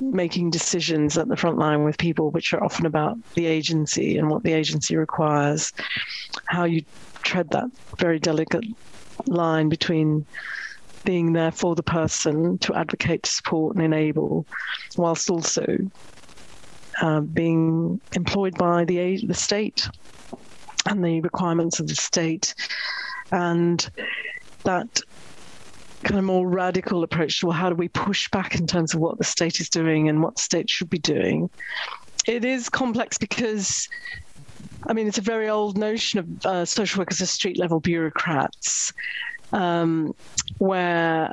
making 0.00 0.50
decisions 0.50 1.16
at 1.16 1.28
the 1.28 1.36
front 1.36 1.58
line 1.58 1.84
with 1.84 1.96
people, 1.98 2.30
which 2.30 2.52
are 2.52 2.62
often 2.62 2.86
about 2.86 3.16
the 3.34 3.46
agency 3.46 4.18
and 4.18 4.28
what 4.28 4.42
the 4.42 4.52
agency 4.52 4.96
requires, 4.96 5.72
how 6.46 6.64
you 6.64 6.82
tread 7.24 7.50
that 7.50 7.70
very 7.98 8.18
delicate 8.18 8.64
line 9.26 9.68
between 9.68 10.26
being 11.04 11.32
there 11.32 11.52
for 11.52 11.74
the 11.74 11.82
person 11.82 12.58
to 12.58 12.74
advocate, 12.74 13.22
to 13.24 13.30
support, 13.30 13.76
and 13.76 13.84
enable, 13.84 14.46
whilst 14.96 15.30
also 15.30 15.66
uh, 17.02 17.20
being 17.20 18.00
employed 18.14 18.56
by 18.56 18.84
the 18.84 19.24
the 19.26 19.34
state 19.34 19.88
and 20.86 21.04
the 21.04 21.20
requirements 21.20 21.80
of 21.80 21.86
the 21.88 21.94
state, 21.94 22.54
and 23.32 23.90
that 24.64 25.00
kind 26.04 26.18
of 26.18 26.24
more 26.24 26.46
radical 26.46 27.02
approach 27.02 27.40
to 27.40 27.46
well, 27.46 27.56
how 27.56 27.70
do 27.70 27.74
we 27.74 27.88
push 27.88 28.28
back 28.30 28.54
in 28.56 28.66
terms 28.66 28.94
of 28.94 29.00
what 29.00 29.18
the 29.18 29.24
state 29.24 29.60
is 29.60 29.68
doing 29.68 30.08
and 30.08 30.22
what 30.22 30.36
the 30.36 30.42
state 30.42 30.68
should 30.68 30.90
be 30.90 30.98
doing. 30.98 31.48
It 32.26 32.44
is 32.44 32.68
complex 32.68 33.18
because 33.18 33.88
I 34.86 34.92
mean, 34.92 35.06
it's 35.06 35.18
a 35.18 35.22
very 35.22 35.48
old 35.48 35.78
notion 35.78 36.18
of 36.18 36.46
uh, 36.46 36.64
social 36.64 37.00
workers 37.00 37.20
as 37.20 37.30
street 37.30 37.58
level 37.58 37.80
bureaucrats, 37.80 38.92
um, 39.52 40.12
where 40.58 41.32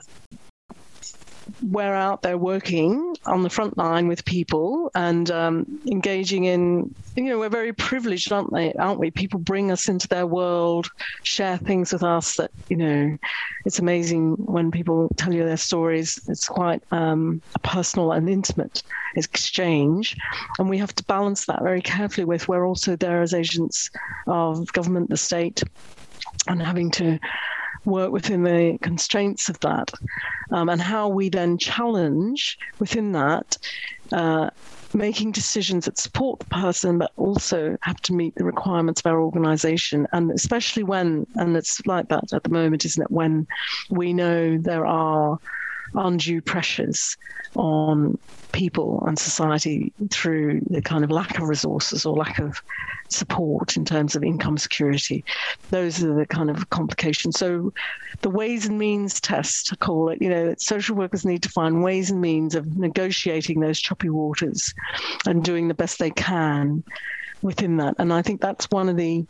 we're 1.61 1.93
out 1.93 2.21
there 2.21 2.37
working 2.37 3.15
on 3.25 3.43
the 3.43 3.49
front 3.49 3.77
line 3.77 4.07
with 4.07 4.25
people 4.25 4.91
and 4.95 5.29
um, 5.31 5.79
engaging 5.87 6.45
in 6.45 6.93
you 7.15 7.25
know 7.25 7.39
we're 7.39 7.49
very 7.49 7.73
privileged 7.73 8.31
aren't 8.31 8.53
they 8.53 8.73
aren't 8.73 8.99
we? 8.99 9.11
People 9.11 9.39
bring 9.39 9.71
us 9.71 9.87
into 9.87 10.07
their 10.07 10.25
world 10.25 10.89
share 11.23 11.57
things 11.57 11.91
with 11.93 12.03
us 12.03 12.37
that 12.37 12.51
you 12.69 12.77
know 12.77 13.17
it's 13.65 13.79
amazing 13.79 14.33
when 14.37 14.71
people 14.71 15.09
tell 15.17 15.33
you 15.33 15.45
their 15.45 15.57
stories. 15.57 16.19
It's 16.27 16.47
quite 16.47 16.81
um, 16.91 17.41
a 17.55 17.59
personal 17.59 18.11
and 18.11 18.29
intimate 18.29 18.81
exchange. 19.15 20.17
And 20.57 20.69
we 20.69 20.77
have 20.77 20.95
to 20.95 21.03
balance 21.03 21.45
that 21.45 21.61
very 21.61 21.81
carefully 21.81 22.25
with 22.25 22.47
we're 22.47 22.65
also 22.65 22.95
there 22.95 23.21
as 23.21 23.33
agents 23.33 23.89
of 24.27 24.71
government 24.73 25.09
the 25.09 25.17
state 25.17 25.63
and 26.47 26.61
having 26.61 26.91
to 26.91 27.19
work 27.85 28.11
within 28.11 28.43
the 28.43 28.77
constraints 28.81 29.49
of 29.49 29.59
that, 29.61 29.91
um, 30.51 30.69
and 30.69 30.81
how 30.81 31.07
we 31.07 31.29
then 31.29 31.57
challenge 31.57 32.57
within 32.79 33.11
that. 33.13 33.57
Uh, 34.11 34.49
making 34.93 35.31
decisions 35.31 35.85
that 35.85 35.97
support 35.97 36.39
the 36.39 36.45
person 36.47 36.97
but 36.97 37.11
also 37.15 37.77
have 37.81 38.01
to 38.01 38.13
meet 38.13 38.35
the 38.35 38.43
requirements 38.43 38.99
of 38.99 39.05
our 39.05 39.21
organization 39.21 40.05
and 40.11 40.31
especially 40.31 40.83
when 40.83 41.25
and 41.35 41.55
it's 41.55 41.85
like 41.85 42.09
that 42.09 42.33
at 42.33 42.43
the 42.43 42.49
moment 42.49 42.83
isn't 42.83 43.03
it 43.03 43.09
when 43.11 43.47
we 43.89 44.11
know 44.11 44.57
there 44.57 44.85
are 44.85 45.39
undue 45.93 46.41
pressures 46.41 47.17
on 47.55 48.17
people 48.51 49.03
and 49.07 49.17
society 49.17 49.93
through 50.09 50.61
the 50.69 50.81
kind 50.81 51.03
of 51.03 51.11
lack 51.11 51.37
of 51.37 51.47
resources 51.47 52.05
or 52.05 52.15
lack 52.15 52.39
of 52.39 52.61
support 53.09 53.77
in 53.77 53.85
terms 53.85 54.15
of 54.15 54.23
income 54.23 54.57
security. 54.57 55.23
Those 55.69 56.03
are 56.03 56.13
the 56.13 56.25
kind 56.25 56.49
of 56.49 56.69
complications. 56.69 57.37
So, 57.37 57.73
the 58.21 58.29
ways 58.29 58.65
and 58.65 58.77
means 58.77 59.19
test, 59.19 59.71
I 59.73 59.75
call 59.77 60.09
it, 60.09 60.21
you 60.21 60.29
know, 60.29 60.53
social 60.57 60.95
workers 60.95 61.25
need 61.25 61.43
to 61.43 61.49
find 61.49 61.83
ways 61.83 62.11
and 62.11 62.21
means 62.21 62.55
of 62.55 62.77
negotiating 62.77 63.59
those 63.59 63.79
choppy 63.79 64.09
waters 64.09 64.73
and 65.25 65.43
doing 65.43 65.67
the 65.67 65.73
best 65.73 65.99
they 65.99 66.11
can 66.11 66.83
within 67.41 67.77
that. 67.77 67.95
And 67.97 68.13
I 68.13 68.21
think 68.21 68.41
that's 68.41 68.69
one 68.69 68.89
of 68.89 68.97
the 68.97 69.25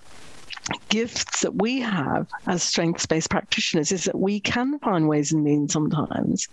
gifts 0.89 1.41
that 1.41 1.55
we 1.55 1.79
have 1.79 2.27
as 2.47 2.63
strengths 2.63 3.05
based 3.05 3.29
practitioners 3.29 3.91
is 3.91 4.05
that 4.05 4.19
we 4.19 4.39
can 4.39 4.79
find 4.79 5.07
ways 5.07 5.31
and 5.31 5.43
means 5.43 5.73
sometimes 5.73 6.47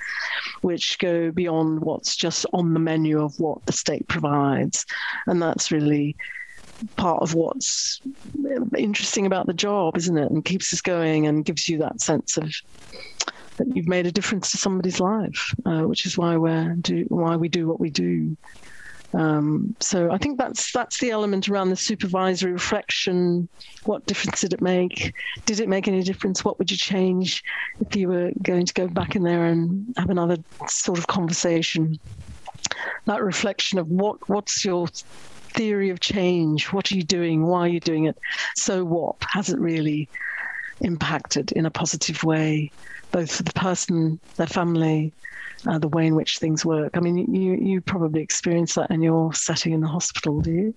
which 0.62 0.98
go 0.98 1.31
beyond 1.31 1.81
what's 1.81 2.16
just 2.16 2.46
on 2.52 2.74
the 2.74 2.81
menu 2.81 3.22
of 3.22 3.38
what 3.38 3.64
the 3.66 3.72
state 3.72 4.07
provides. 4.09 4.87
And 5.26 5.42
that's 5.42 5.70
really 5.70 6.16
part 6.96 7.22
of 7.22 7.35
what's 7.35 8.00
interesting 8.76 9.26
about 9.26 9.46
the 9.46 9.54
job, 9.54 9.96
isn't 9.96 10.16
it? 10.16 10.31
And 10.31 10.44
keeps 10.44 10.72
us 10.72 10.81
going 10.81 11.26
and 11.26 11.44
gives 11.44 11.68
you 11.68 11.78
that 11.78 12.00
sense 12.00 12.37
of 12.37 12.52
that 13.57 13.76
you've 13.76 13.88
made 13.88 14.07
a 14.07 14.12
difference 14.12 14.52
to 14.52 14.57
somebody's 14.57 15.00
life, 15.00 15.52
uh, 15.66 15.83
which 15.83 16.07
is 16.07 16.16
why 16.16 16.37
we 16.37 16.74
do 16.81 17.04
why 17.09 17.37
we 17.37 17.48
do 17.48 17.66
what 17.66 17.81
we 17.81 17.90
do. 17.90 18.37
Um, 19.14 19.75
so 19.81 20.11
I 20.11 20.18
think 20.18 20.38
that's 20.38 20.71
that's 20.73 20.99
the 20.99 21.11
element 21.11 21.49
around 21.49 21.71
the 21.71 21.77
supervisory 21.77 22.53
reflection. 22.53 23.49
What 23.85 24.07
difference 24.07 24.42
did 24.42 24.53
it 24.53 24.61
make? 24.61 25.14
Did 25.47 25.61
it 25.61 25.68
make 25.68 25.88
any 25.88 26.03
difference? 26.03 26.44
What 26.44 26.59
would 26.59 26.71
you 26.71 26.77
change 26.77 27.42
if 27.81 27.97
you 27.97 28.09
were 28.09 28.31
going 28.42 28.66
to 28.66 28.75
go 28.75 28.87
back 28.87 29.16
in 29.16 29.23
there 29.23 29.47
and 29.47 29.94
have 29.97 30.11
another 30.11 30.37
sort 30.66 30.99
of 30.99 31.07
conversation? 31.07 31.99
That 33.07 33.23
reflection 33.23 33.79
of 33.79 33.88
what 33.88 34.16
what's 34.29 34.64
your 34.64 34.88
theory 35.55 35.88
of 35.88 36.01
change? 36.01 36.73
What 36.73 36.92
are 36.92 36.97
you 36.97 37.03
doing? 37.03 37.47
Why 37.47 37.61
are 37.61 37.68
you 37.68 37.81
doing 37.81 38.05
it? 38.05 38.16
So 38.57 38.85
what? 38.85 39.16
Has 39.33 39.49
it 39.49 39.59
really 39.59 40.11
impacted 40.83 41.51
in 41.53 41.66
a 41.66 41.71
positive 41.71 42.23
way, 42.25 42.73
both 43.11 43.35
for 43.35 43.42
the 43.42 43.53
person, 43.55 44.21
their 44.37 44.47
family, 44.47 45.14
uh, 45.66 45.79
the 45.79 45.88
way 45.88 46.07
in 46.07 46.14
which 46.14 46.38
things 46.38 46.64
work. 46.64 46.97
I 46.97 47.01
mean, 47.01 47.16
you 47.35 47.55
you 47.55 47.81
probably 47.81 48.23
experience 48.23 48.75
that 48.75 48.90
in 48.90 49.03
your 49.03 49.33
setting 49.35 49.73
in 49.73 49.81
the 49.81 49.88
hospital, 49.88 50.40
do 50.40 50.53
you? 50.53 50.75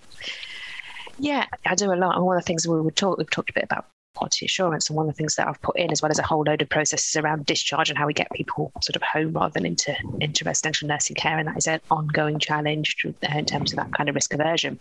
Yeah, 1.20 1.46
I 1.66 1.76
do 1.76 1.94
a 1.94 1.96
lot. 1.96 2.16
And 2.16 2.26
one 2.26 2.38
of 2.38 2.44
the 2.44 2.48
things 2.48 2.68
we 2.68 2.82
would 2.82 2.96
talk, 2.96 3.18
we've 3.18 3.30
talked 3.30 3.52
a 3.52 3.54
bit 3.54 3.64
about 3.64 3.86
quality 4.16 4.46
assurance. 4.46 4.90
And 4.90 4.98
one 4.98 5.08
of 5.08 5.14
the 5.14 5.18
things 5.18 5.36
that 5.36 5.48
I've 5.48 5.62
put 5.62 5.78
in, 5.78 5.92
as 5.92 6.02
well 6.02 6.12
as 6.12 6.20
a 6.20 6.24
whole 6.24 6.44
load 6.44 6.62
of 6.62 6.70
processes 6.70 7.16
around 7.16 7.46
discharge 7.46 7.90
and 7.90 7.98
how 7.98 8.08
we 8.08 8.14
get 8.14 8.32
people 8.32 8.72
sort 8.82 8.96
of 8.96 9.02
home 9.02 9.34
rather 9.34 9.54
than 9.54 9.66
into 9.66 9.96
into 10.20 10.44
residential 10.46 10.88
nursing 10.88 11.16
care, 11.16 11.38
and 11.38 11.48
that 11.48 11.58
is 11.58 11.68
an 11.68 11.80
ongoing 11.90 12.40
challenge 12.40 13.06
in 13.06 13.46
terms 13.46 13.72
of 13.72 13.78
that 13.78 13.94
kind 13.94 14.10
of 14.10 14.16
risk 14.16 14.34
aversion. 14.34 14.80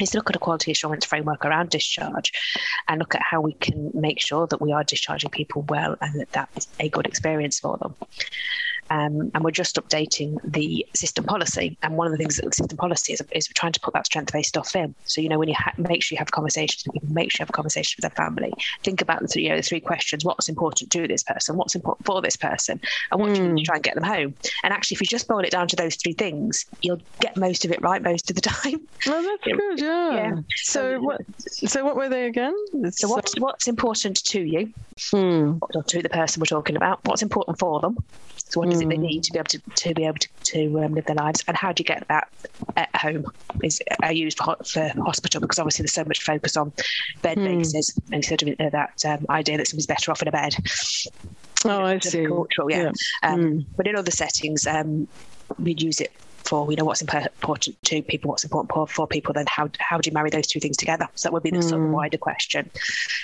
Is 0.00 0.10
to 0.10 0.18
look 0.18 0.30
at 0.30 0.36
a 0.36 0.40
quality 0.40 0.72
assurance 0.72 1.04
framework 1.04 1.44
around 1.44 1.70
discharge, 1.70 2.32
and 2.88 2.98
look 2.98 3.14
at 3.14 3.22
how 3.22 3.40
we 3.40 3.52
can 3.54 3.90
make 3.94 4.20
sure 4.20 4.46
that 4.46 4.60
we 4.60 4.72
are 4.72 4.84
discharging 4.84 5.30
people 5.30 5.62
well 5.62 5.96
and 6.00 6.20
that 6.20 6.32
that's 6.32 6.68
a 6.80 6.88
good 6.88 7.06
experience 7.06 7.60
for 7.60 7.76
them. 7.78 7.94
Um, 8.90 9.30
and 9.34 9.42
we're 9.42 9.50
just 9.50 9.76
updating 9.76 10.36
the 10.44 10.86
system 10.94 11.24
policy. 11.24 11.78
And 11.82 11.96
one 11.96 12.06
of 12.06 12.12
the 12.12 12.18
things 12.18 12.36
that 12.36 12.44
the 12.44 12.52
system 12.52 12.76
policy 12.76 13.14
is, 13.14 13.22
is 13.32 13.48
we're 13.48 13.54
trying 13.56 13.72
to 13.72 13.80
put 13.80 13.94
that 13.94 14.06
strength-based 14.06 14.48
stuff 14.48 14.76
in. 14.76 14.94
So 15.04 15.20
you 15.20 15.28
know, 15.28 15.38
when 15.38 15.48
you 15.48 15.54
ha- 15.56 15.72
make 15.78 16.02
sure 16.02 16.16
you 16.16 16.18
have 16.18 16.30
conversations 16.30 16.84
with 16.86 16.94
people, 16.94 17.08
make 17.12 17.30
sure 17.30 17.42
you 17.42 17.46
have 17.46 17.52
conversations 17.52 17.96
with 17.96 18.02
their 18.02 18.24
family. 18.24 18.52
Think 18.82 19.00
about 19.00 19.22
the 19.22 19.28
three, 19.28 19.44
you 19.44 19.48
know, 19.48 19.56
the 19.56 19.62
three 19.62 19.80
questions: 19.80 20.24
What's 20.24 20.48
important 20.48 20.90
to 20.92 21.08
this 21.08 21.22
person? 21.22 21.56
What's 21.56 21.74
important 21.74 22.06
for 22.06 22.20
this 22.20 22.36
person? 22.36 22.80
And 23.10 23.20
what 23.20 23.30
mm. 23.30 23.34
do 23.36 23.42
you 23.42 23.52
need 23.52 23.64
to 23.64 23.70
hmm. 23.70 23.72
try 23.72 23.76
and 23.76 23.84
get 23.84 23.94
them 23.94 24.04
home? 24.04 24.34
And 24.62 24.72
actually, 24.72 24.96
if 24.96 25.00
you 25.00 25.06
just 25.06 25.28
boil 25.28 25.40
it 25.40 25.50
down 25.50 25.68
to 25.68 25.76
those 25.76 25.96
three 25.96 26.12
things, 26.12 26.66
you'll 26.82 27.00
get 27.20 27.36
most 27.36 27.64
of 27.64 27.70
it 27.70 27.80
right 27.82 28.02
most 28.02 28.30
of 28.30 28.36
the 28.36 28.42
time. 28.42 28.80
Oh, 29.06 29.22
that's 29.22 29.58
good. 29.58 29.80
Yeah. 29.80 30.14
yeah. 30.14 30.34
So, 30.56 30.94
so 30.94 31.00
what? 31.00 31.20
So 31.38 31.84
what 31.84 31.96
were 31.96 32.08
they 32.08 32.26
again? 32.26 32.54
So 32.90 33.08
what's 33.08 33.38
what's 33.38 33.66
important 33.66 34.22
to 34.24 34.40
you? 34.40 34.72
Mm. 35.12 35.58
Or 35.74 35.82
to 35.82 36.02
the 36.02 36.08
person 36.08 36.40
we're 36.40 36.46
talking 36.46 36.76
about? 36.76 37.00
What's 37.04 37.22
important 37.22 37.58
for 37.58 37.80
them? 37.80 37.96
So 38.36 38.60
what 38.60 38.70
does 38.70 38.80
it 38.80 38.88
they 38.88 38.96
mm. 38.96 39.00
need 39.00 39.22
to 39.24 39.32
be 39.32 39.38
able 39.38 39.48
to, 39.48 39.58
to 39.58 39.94
be 39.94 40.04
able 40.04 40.18
to, 40.18 40.28
to 40.44 40.80
um, 40.84 40.94
live 40.94 41.06
their 41.06 41.16
lives, 41.16 41.42
and 41.48 41.56
how 41.56 41.72
do 41.72 41.80
you 41.80 41.84
get 41.84 42.06
that 42.08 42.28
at 42.76 42.94
home? 42.94 43.26
Is 43.62 43.82
I 44.02 44.10
used 44.10 44.38
for, 44.38 44.56
for 44.64 44.88
hospital 45.02 45.40
because 45.40 45.58
obviously 45.58 45.82
there's 45.82 45.94
so 45.94 46.04
much 46.04 46.22
focus 46.22 46.56
on 46.56 46.72
bed 47.22 47.38
mm. 47.38 47.58
bases 47.58 47.98
instead 48.12 48.42
of 48.42 48.48
uh, 48.60 48.70
that 48.70 49.04
um, 49.04 49.26
idea 49.30 49.56
that 49.56 49.66
somebody's 49.66 49.86
better 49.86 50.10
off 50.10 50.22
in 50.22 50.28
a 50.28 50.32
bed. 50.32 50.54
Oh, 51.64 51.82
I 51.82 51.98
see. 51.98 52.26
Cultural, 52.26 52.70
yeah. 52.70 52.82
yeah. 52.82 53.30
Um, 53.30 53.40
mm. 53.40 53.66
But 53.76 53.86
in 53.86 53.96
other 53.96 54.10
settings, 54.10 54.66
um, 54.66 55.08
we'd 55.58 55.80
use 55.80 56.00
it 56.00 56.12
for 56.44 56.70
you 56.70 56.76
know 56.76 56.84
what's 56.84 57.02
important 57.02 57.82
to 57.84 58.02
people, 58.02 58.30
what's 58.30 58.44
important 58.44 58.90
for 58.90 59.06
people, 59.06 59.32
then 59.32 59.46
how 59.48 59.68
how 59.78 59.98
do 59.98 60.08
you 60.08 60.14
marry 60.14 60.30
those 60.30 60.46
two 60.46 60.60
things 60.60 60.76
together? 60.76 61.08
So 61.14 61.28
that 61.28 61.32
would 61.32 61.42
be 61.42 61.50
the 61.50 61.58
mm. 61.58 61.62
sort 61.62 61.80
of 61.80 61.86
hmm. 61.86 61.92
wider 61.92 62.18
question 62.18 62.70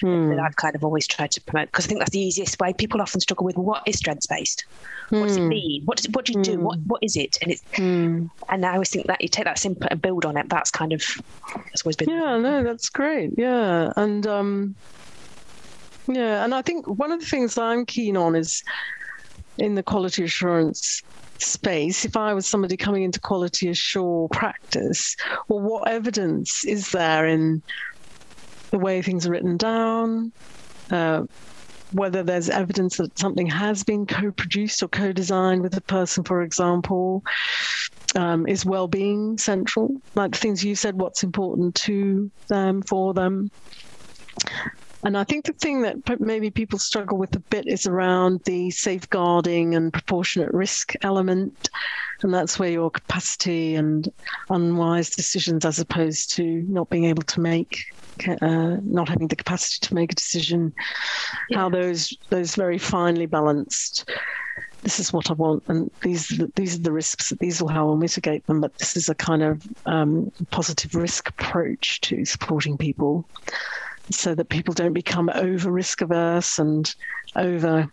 mm. 0.03 0.31
that 0.31 0.39
I've 0.39 0.57
kind 0.57 0.75
of 0.75 0.85
always 0.85 1.07
tried 1.07 1.31
to 1.33 1.41
promote 1.41 1.69
because 1.69 1.87
I 1.87 1.89
think 1.89 2.01
that's 2.01 2.13
the 2.13 2.21
easiest 2.21 2.59
way. 2.61 2.73
People 2.73 3.01
often 3.01 3.21
struggle 3.21 3.45
with 3.47 3.57
what 3.57 3.83
is 3.87 3.99
strengths 3.99 4.27
based. 4.27 4.65
What 5.11 5.27
does 5.27 5.37
it 5.37 5.41
hmm. 5.41 5.49
mean? 5.49 5.83
What 5.85 5.99
does 5.99 6.09
what 6.13 6.25
do 6.25 6.33
you 6.33 6.43
do? 6.43 6.61
What 6.61 6.79
hmm. 6.79 6.85
what 6.85 7.03
is 7.03 7.17
it? 7.17 7.39
And 7.43 7.51
it's 7.51 7.63
and 7.79 8.31
I 8.67 8.73
always 8.73 8.91
think 8.91 9.07
that 9.07 9.21
you 9.21 9.29
take 9.29 9.45
that 9.45 9.59
simple 9.59 9.89
and 9.91 10.01
build 10.01 10.25
on 10.25 10.37
it. 10.37 10.49
That's 10.49 10.71
kind 10.71 10.93
of 10.93 11.05
that's 11.55 11.85
always 11.85 11.97
been. 11.97 12.11
Yeah, 12.11 12.39
no, 12.39 12.63
that's 12.63 12.89
great. 12.89 13.33
Yeah, 13.37 13.93
and 13.97 14.27
um, 14.27 14.75
yeah, 16.07 16.45
and 16.45 16.55
I 16.55 16.63
think 16.63 16.87
one 16.87 17.13
of 17.13 17.21
the 17.21 17.27
things 17.27 17.59
I'm 17.59 17.85
keen 17.87 18.17
on 18.17 18.35
is 18.35 18.63
in 19.59 19.75
the 19.75 19.83
quality 19.83 20.25
assurance 20.25 21.03
space, 21.43 22.05
if 22.05 22.17
I 22.17 22.35
was 22.35 22.47
somebody 22.47 22.77
coming 22.77 23.03
into 23.03 23.21
quality 23.21 23.69
assure 23.69 24.29
practice, 24.29 25.17
well, 25.49 25.61
what 25.61 25.91
evidence 25.91 26.65
is 26.65 26.91
there 26.91 27.27
in 27.27 27.63
the 28.71 28.79
way 28.79 29.03
things 29.03 29.27
are 29.27 29.31
written 29.31 29.57
down? 29.57 30.33
Uh, 30.91 31.23
whether 31.93 32.23
there's 32.23 32.49
evidence 32.49 32.99
that 32.99 33.19
something 33.19 33.47
has 33.47 33.83
been 33.83 34.07
co-produced 34.07 34.83
or 34.83 34.89
co-designed 34.89 35.63
with 35.63 35.77
a 35.77 35.81
person, 35.83 36.23
for 36.23 36.43
example, 36.43 37.23
um, 38.15 38.47
is 38.47 38.65
well-being 38.65 39.39
central? 39.39 39.91
Like 40.15 40.33
the 40.33 40.39
things 40.39 40.65
you 40.65 40.75
said, 40.75 41.01
what's 41.01 41.25
important 41.25 41.75
to 41.77 42.31
them, 42.49 42.83
for 42.83 43.13
them, 43.13 43.51
and 45.03 45.17
I 45.17 45.25
think 45.25 45.47
the 45.47 45.53
thing 45.53 45.83
that 45.83 46.21
maybe 46.21 46.51
people 46.51 46.79
struggle 46.79 47.17
with 47.17 47.35
a 47.35 47.41
bit 47.41 47.67
is 47.67 47.87
around 47.87 48.43
the 48.45 48.71
safeguarding 48.71 49.75
and 49.75 49.93
proportionate 49.93 50.53
risk 50.53 50.95
element. 51.03 51.71
And 52.23 52.35
that's 52.35 52.59
where 52.59 52.71
your 52.71 52.91
capacity 52.91 53.77
and 53.77 54.07
unwise 54.51 55.11
decisions, 55.11 55.65
as 55.65 55.79
opposed 55.79 56.33
to 56.37 56.45
not 56.69 56.91
being 56.91 57.07
able 57.07 57.23
to 57.23 57.41
make, 57.41 57.95
uh, 58.43 58.77
not 58.83 59.09
having 59.09 59.29
the 59.29 59.37
capacity 59.37 59.87
to 59.87 59.95
make 59.95 60.13
a 60.13 60.15
decision, 60.15 60.75
yeah. 61.49 61.59
how 61.59 61.71
those 61.71 62.15
those 62.29 62.55
very 62.55 62.77
finely 62.79 63.25
balanced 63.25 64.05
this 64.83 64.99
is 64.99 65.13
what 65.13 65.31
I 65.31 65.35
want, 65.35 65.63
and 65.69 65.91
these 66.03 66.29
these 66.55 66.77
are 66.77 66.83
the 66.83 66.93
risks. 66.93 67.33
These 67.39 67.61
will 67.61 67.69
how 67.69 67.89
I'll 67.89 67.97
mitigate 67.97 68.47
them. 68.47 68.61
But 68.61 68.77
this 68.79 68.97
is 68.97 69.09
a 69.09 69.15
kind 69.15 69.43
of 69.43 69.63
um, 69.87 70.33
positive 70.51 70.95
risk 70.95 71.29
approach 71.29 72.01
to 72.03 72.25
supporting 72.25 72.79
people 72.79 73.27
so 74.11 74.35
that 74.35 74.49
people 74.49 74.75
don't 74.75 74.93
become 74.93 75.31
over 75.35 75.71
risk 75.71 76.01
averse 76.01 76.59
and 76.59 76.95
over. 77.37 77.89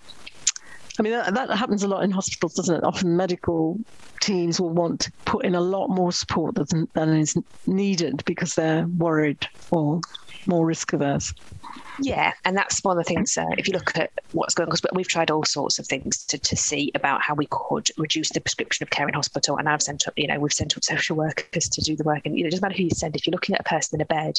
I 1.00 1.04
mean, 1.04 1.14
that, 1.14 1.34
that 1.34 1.52
happens 1.52 1.84
a 1.84 1.88
lot 1.88 2.04
in 2.04 2.12
hospitals, 2.12 2.56
doesn't 2.56 2.76
it? 2.76 2.84
Often 2.84 3.16
medical 3.16 3.80
teams 4.20 4.60
will 4.60 4.72
want 4.72 5.02
to 5.02 5.12
put 5.26 5.46
in 5.46 5.54
a 5.54 5.62
lot 5.62 5.90
more 5.90 6.12
support 6.12 6.56
than, 6.56 6.88
than 6.94 7.16
is 7.18 7.38
needed 7.68 8.24
because 8.26 8.56
they're 8.56 8.88
worried 8.88 9.48
or 9.70 10.02
more 10.48 10.66
risk 10.66 10.94
averse. 10.94 11.34
Yeah, 12.00 12.34
and 12.46 12.56
that's 12.56 12.84
one 12.84 12.98
of 12.98 13.04
the 13.04 13.08
things. 13.08 13.38
Uh, 13.38 13.46
if 13.58 13.68
you 13.68 13.74
look 13.74 13.98
at 13.98 14.12
what's 14.32 14.54
going 14.54 14.70
on, 14.70 14.78
we've 14.94 15.08
tried 15.08 15.32
all 15.32 15.44
sorts 15.46 15.80
of 15.80 15.88
things 15.88 16.24
to, 16.26 16.38
to 16.38 16.56
see 16.56 16.92
about 16.94 17.22
how 17.22 17.34
we 17.34 17.48
could 17.50 17.90
reduce 17.98 18.30
the 18.30 18.42
prescription 18.42 18.84
of 18.84 18.90
care 18.90 19.08
in 19.08 19.14
hospital. 19.14 19.58
And 19.58 19.68
I've 19.68 19.82
sent 19.82 20.08
up, 20.08 20.14
you 20.16 20.28
know, 20.28 20.40
we've 20.40 20.54
sent 20.54 20.78
up 20.78 20.84
social 20.84 21.16
workers 21.16 21.70
to 21.70 21.82
do 21.82 21.96
the 21.96 22.04
work. 22.04 22.22
And 22.26 22.38
you 22.38 22.44
know, 22.44 22.48
it 22.48 22.52
doesn't 22.52 22.62
matter 22.62 22.78
who 22.78 22.84
you 22.84 22.90
send. 22.92 23.16
If 23.16 23.26
you're 23.26 23.32
looking 23.32 23.56
at 23.56 23.62
a 23.62 23.64
person 23.64 24.00
in 24.00 24.02
a 24.02 24.06
bed, 24.06 24.36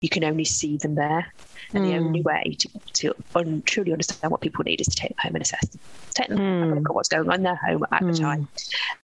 you 0.00 0.08
can 0.08 0.24
only 0.24 0.44
see 0.44 0.76
them 0.76 0.94
there. 0.94 1.32
And 1.72 1.84
mm. 1.84 1.88
the 1.88 1.96
only 1.96 2.20
hmm. 2.20 2.28
way 2.28 2.56
to, 2.60 2.68
to 2.94 3.14
un, 3.34 3.62
truly 3.66 3.92
understand 3.92 4.30
what 4.30 4.40
people 4.40 4.62
need 4.62 4.80
is 4.80 4.86
to 4.86 4.94
take 4.94 5.10
them 5.10 5.18
home 5.22 5.34
and 5.34 5.42
assess 5.42 5.68
them. 5.68 5.80
Take 6.14 6.28
them, 6.28 6.38
mm. 6.38 6.74
look 6.76 6.90
at 6.90 6.94
what's 6.94 7.08
going 7.08 7.28
on 7.28 7.36
in 7.36 7.42
their 7.42 7.56
home 7.56 7.84
at 7.90 8.02
mm. 8.02 8.12
the 8.12 8.18
hmm. 8.18 8.24
time, 8.24 8.48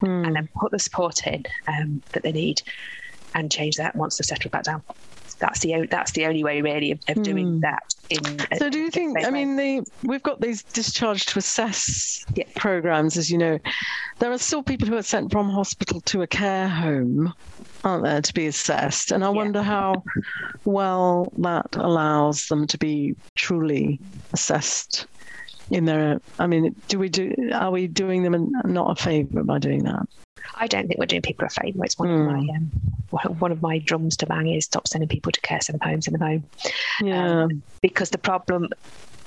and 0.02 0.36
then 0.36 0.48
put 0.56 0.72
the 0.72 0.80
support 0.80 1.28
in 1.28 1.44
um, 1.68 2.02
that 2.14 2.24
they 2.24 2.32
need 2.32 2.62
and 3.34 3.52
change 3.52 3.76
that 3.76 3.96
once 3.96 4.18
they've 4.18 4.26
settled 4.26 4.52
back 4.52 4.64
down 4.64 4.82
that's 5.40 5.60
the 5.60 5.88
that's 5.90 6.12
the 6.12 6.26
only 6.26 6.44
way 6.44 6.62
really 6.62 6.92
of, 6.92 7.00
of 7.08 7.24
doing 7.24 7.60
that. 7.62 7.94
So, 8.58 8.70
do 8.70 8.80
you 8.80 8.90
think? 8.90 9.26
I 9.26 9.30
mean, 9.30 9.56
the 9.56 9.84
we've 10.04 10.24
got 10.24 10.40
these 10.40 10.64
discharge 10.64 11.26
to 11.28 11.40
assess 11.40 12.26
yeah. 12.36 12.46
programs, 12.56 13.18
as 13.18 13.30
you 13.30 13.38
know. 13.38 13.60
There 14.20 14.32
are 14.32 14.38
still 14.38 14.64
people 14.64 14.88
who 14.88 14.96
are 14.96 15.04
sent 15.04 15.32
from 15.32 15.50
hospital 15.50 16.02
to 16.02 16.22
a 16.22 16.28
care 16.28 16.68
home, 16.68 17.34
aren't 17.84 18.04
there, 18.04 18.22
to 18.22 18.34
be 18.34 18.48
assessed? 18.48 19.12
And 19.12 19.24
I 19.24 19.28
yeah. 19.28 19.34
wonder 19.34 19.62
how 19.62 20.04
well 20.66 21.32
that 21.38 21.76
allows 21.76 22.48
them 22.48 22.66
to 22.68 22.78
be 22.78 23.16
truly 23.36 24.00
assessed 24.34 25.08
in 25.70 25.84
their 25.86 26.22
i 26.40 26.48
mean 26.48 26.74
do 26.88 26.98
we 26.98 27.10
do 27.10 27.34
are 27.54 27.72
we 27.72 27.88
doing 27.88 28.24
them 28.24 28.52
not 28.64 28.98
a 28.98 29.04
favor 29.04 29.44
by 29.44 29.60
doing 29.60 29.84
that 29.84 30.08
I 30.56 30.68
don't 30.68 30.88
think 30.88 31.00
we're 31.00 31.06
doing 31.06 31.22
people 31.22 31.46
a 31.46 31.50
favour. 31.50 31.84
It's 31.84 31.98
one 31.98 32.10
mm. 32.10 32.20
of 32.20 32.26
my 32.28 32.40
hmm. 32.40 33.30
um, 33.30 33.40
one 33.40 33.52
of 33.52 33.62
my 33.62 33.80
drums 33.80 34.18
to 34.18 34.26
bang 34.26 34.48
is 34.48 34.66
stop 34.66 34.88
sending 34.88 35.08
people 35.08 35.32
to 35.32 35.42
care 35.42 35.62
centre 35.62 35.84
homes 35.84 36.08
in 36.08 36.14
the 36.14 36.20
home. 36.20 36.44
Yeah. 37.02 37.44
Um, 37.44 37.64
because 37.82 38.10
the 38.10 38.18
problem 38.18 38.70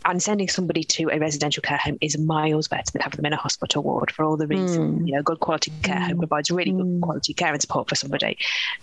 and 0.05 0.23
sending 0.23 0.49
somebody 0.49 0.83
to 0.85 1.11
a 1.11 1.19
residential 1.19 1.63
care 1.63 1.79
home 1.79 1.99
is 2.01 2.17
miles 2.19 2.69
better 2.69 2.91
than 2.93 3.03
having 3.03 3.17
them 3.17 3.27
in 3.27 3.33
a 3.33 3.37
hospital 3.37 3.83
ward 3.83 4.11
for 4.11 4.25
all 4.25 4.37
the 4.37 4.47
reasons. 4.47 5.03
Mm. 5.03 5.07
You 5.07 5.15
know, 5.15 5.23
good 5.23 5.41
quality 5.41 5.73
care 5.83 5.97
mm. 5.97 6.07
home 6.09 6.19
provides 6.19 6.51
really 6.51 6.73
good 6.73 6.85
hmm. 6.85 7.01
quality 7.01 7.35
care 7.35 7.53
and 7.53 7.61
support 7.61 7.89
for 7.89 7.95
somebody 7.95 8.39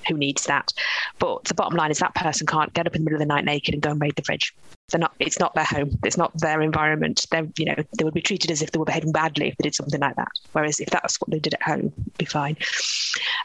who 0.07 0.15
needs 0.15 0.45
that. 0.45 0.73
But 1.19 1.45
the 1.45 1.53
bottom 1.53 1.77
line 1.77 1.91
is 1.91 1.99
that 1.99 2.15
person 2.15 2.45
can't 2.45 2.73
get 2.73 2.87
up 2.87 2.95
in 2.95 3.01
the 3.01 3.05
middle 3.05 3.21
of 3.21 3.27
the 3.27 3.33
night 3.33 3.45
naked 3.45 3.73
and 3.73 3.81
go 3.81 3.91
and 3.91 4.01
raid 4.01 4.15
the 4.15 4.23
fridge 4.23 4.53
they're 4.89 4.99
not 4.99 5.13
it's 5.19 5.39
not 5.39 5.53
their 5.53 5.65
home 5.65 5.97
it's 6.05 6.17
not 6.17 6.31
their 6.39 6.61
environment 6.61 7.25
they're 7.29 7.47
you 7.57 7.65
know 7.65 7.75
they 7.97 8.05
would 8.05 8.13
be 8.13 8.21
treated 8.21 8.49
as 8.49 8.61
if 8.61 8.71
they 8.71 8.79
were 8.79 8.85
behaving 8.85 9.11
badly 9.11 9.49
if 9.49 9.57
they 9.57 9.63
did 9.63 9.75
something 9.75 9.99
like 9.99 10.15
that 10.15 10.31
whereas 10.53 10.79
if 10.79 10.89
that's 10.89 11.19
what 11.19 11.29
they 11.29 11.39
did 11.39 11.53
at 11.53 11.61
home 11.61 11.91
be 12.17 12.23
fine 12.23 12.55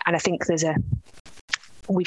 and 0.07 0.15
i 0.15 0.19
think 0.19 0.47
there's 0.47 0.63
a 0.63 0.77
we 1.89 2.05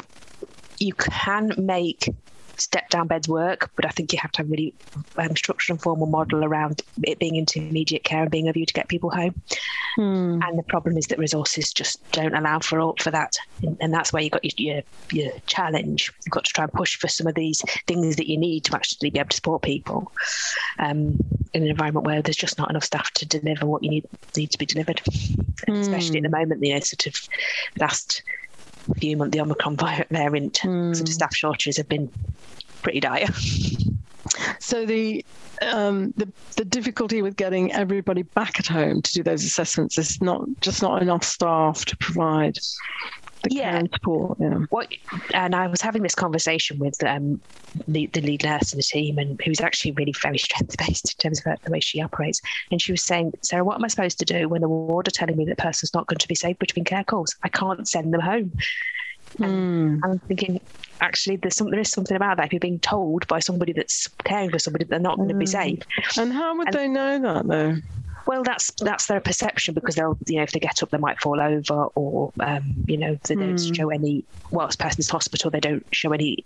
you 0.79 0.93
can 0.93 1.51
make 1.57 2.09
step 2.57 2.89
down 2.89 3.07
beds 3.07 3.27
work, 3.27 3.71
but 3.75 3.85
I 3.85 3.89
think 3.89 4.13
you 4.13 4.19
have 4.19 4.31
to 4.33 4.37
have 4.39 4.49
really 4.49 4.73
um, 5.17 5.35
structured 5.35 5.73
and 5.73 5.81
formal 5.81 6.07
model 6.07 6.43
around 6.43 6.81
it 7.03 7.19
being 7.19 7.35
intermediate 7.35 8.03
care 8.03 8.23
and 8.23 8.31
being 8.31 8.47
of 8.47 8.57
you 8.57 8.65
to 8.65 8.73
get 8.73 8.87
people 8.87 9.09
home. 9.09 9.41
Hmm. 9.95 10.41
And 10.43 10.59
the 10.59 10.63
problem 10.63 10.97
is 10.97 11.07
that 11.07 11.19
resources 11.19 11.71
just 11.71 11.99
don't 12.11 12.35
allow 12.35 12.59
for 12.59 12.93
for 12.99 13.11
that, 13.11 13.37
and 13.79 13.93
that's 13.93 14.11
where 14.11 14.21
you 14.21 14.29
got 14.29 14.43
your, 14.43 14.73
your, 14.75 14.83
your 15.11 15.31
challenge. 15.47 16.11
You've 16.25 16.31
got 16.31 16.45
to 16.45 16.53
try 16.53 16.65
and 16.65 16.73
push 16.73 16.97
for 16.97 17.07
some 17.07 17.27
of 17.27 17.35
these 17.35 17.61
things 17.87 18.17
that 18.17 18.29
you 18.29 18.37
need 18.37 18.65
to 18.65 18.75
actually 18.75 19.09
be 19.09 19.19
able 19.19 19.29
to 19.29 19.35
support 19.35 19.61
people 19.61 20.11
um, 20.79 21.17
in 21.53 21.63
an 21.63 21.69
environment 21.69 22.05
where 22.05 22.21
there's 22.21 22.35
just 22.35 22.57
not 22.57 22.69
enough 22.69 22.83
staff 22.83 23.11
to 23.11 23.25
deliver 23.25 23.65
what 23.65 23.83
you 23.83 23.89
need 23.89 24.05
need 24.35 24.51
to 24.51 24.57
be 24.57 24.65
delivered. 24.65 25.01
Hmm. 25.65 25.73
Especially 25.73 26.17
at 26.17 26.23
the 26.23 26.29
moment, 26.29 26.63
you 26.63 26.73
know, 26.73 26.79
sort 26.81 27.07
of 27.07 27.15
last 27.79 28.21
few 28.93 29.17
months, 29.17 29.35
the 29.35 29.41
Omicron 29.41 29.77
variant, 30.09 30.53
mm. 30.53 30.95
sort 30.95 31.07
of 31.07 31.13
staff 31.13 31.35
shortages 31.35 31.77
have 31.77 31.89
been 31.89 32.09
pretty 32.81 32.99
dire. 32.99 33.27
So 34.59 34.85
the 34.85 35.23
um, 35.61 36.13
the 36.17 36.27
the 36.57 36.65
difficulty 36.65 37.21
with 37.21 37.35
getting 37.35 37.71
everybody 37.71 38.23
back 38.23 38.59
at 38.59 38.67
home 38.67 39.01
to 39.01 39.13
do 39.13 39.23
those 39.23 39.43
assessments 39.43 39.97
is 39.97 40.21
not 40.21 40.43
just 40.61 40.81
not 40.81 41.01
enough 41.01 41.23
staff 41.23 41.85
to 41.85 41.97
provide 41.97 42.57
the 43.45 43.55
yeah. 43.55 43.81
Yeah. 44.39 44.65
What, 44.69 44.91
and 45.33 45.55
I 45.55 45.67
was 45.67 45.81
having 45.81 46.03
this 46.03 46.15
conversation 46.15 46.79
with 46.79 47.01
um, 47.03 47.39
the, 47.87 48.07
the 48.07 48.21
lead 48.21 48.43
nurse 48.43 48.73
in 48.73 48.77
the 48.77 48.83
team, 48.83 49.17
and 49.17 49.39
who's 49.43 49.61
actually 49.61 49.91
really 49.93 50.13
very 50.21 50.37
strength 50.47 50.77
based 50.77 51.13
in 51.13 51.17
terms 51.17 51.39
of 51.39 51.45
her, 51.45 51.57
the 51.63 51.71
way 51.71 51.79
she 51.79 52.01
operates. 52.01 52.41
And 52.71 52.81
she 52.81 52.91
was 52.91 53.03
saying, 53.03 53.33
Sarah, 53.41 53.63
what 53.63 53.75
am 53.75 53.85
I 53.85 53.87
supposed 53.87 54.19
to 54.19 54.25
do 54.25 54.49
when 54.49 54.61
the 54.61 54.69
ward 54.69 55.07
are 55.07 55.11
telling 55.11 55.37
me 55.37 55.45
that 55.45 55.57
person's 55.57 55.93
not 55.93 56.07
going 56.07 56.19
to 56.19 56.27
be 56.27 56.35
safe 56.35 56.59
between 56.59 56.85
care 56.85 57.03
calls? 57.03 57.35
I 57.43 57.49
can't 57.49 57.87
send 57.87 58.13
them 58.13 58.21
home. 58.21 58.51
And 59.39 60.01
mm. 60.01 60.09
I'm 60.09 60.19
thinking, 60.19 60.61
actually, 61.01 61.35
there's 61.37 61.55
some, 61.55 61.69
there 61.69 61.79
is 61.79 61.91
something 61.91 62.15
about 62.15 62.37
that. 62.37 62.47
If 62.47 62.53
you're 62.53 62.59
being 62.59 62.79
told 62.79 63.27
by 63.27 63.39
somebody 63.39 63.73
that's 63.73 64.07
caring 64.23 64.49
for 64.49 64.59
somebody 64.59 64.85
that 64.85 64.89
they're 64.89 64.99
not 64.99 65.17
going 65.17 65.29
to 65.29 65.35
be 65.35 65.45
hmm. 65.45 65.51
safe. 65.51 65.79
And 66.17 66.31
how 66.31 66.57
would 66.57 66.67
and, 66.67 66.75
they 66.75 66.87
know 66.87 67.19
that, 67.19 67.47
though? 67.47 67.75
Well, 68.27 68.43
that's 68.43 68.71
that's 68.79 69.07
their 69.07 69.21
perception 69.21 69.73
because 69.73 69.95
they'll, 69.95 70.17
you 70.27 70.37
know, 70.37 70.43
if 70.43 70.51
they 70.51 70.59
get 70.59 70.81
up, 70.81 70.89
they 70.89 70.97
might 70.97 71.19
fall 71.19 71.39
over, 71.39 71.85
or 71.95 72.31
um, 72.39 72.83
you 72.87 72.97
know, 72.97 73.17
they 73.27 73.35
don't 73.35 73.55
mm. 73.55 73.75
show 73.75 73.89
any. 73.89 74.25
Whilst 74.51 74.79
person's 74.79 75.09
hospital, 75.09 75.49
they 75.49 75.59
don't 75.59 75.85
show 75.91 76.11
any 76.11 76.45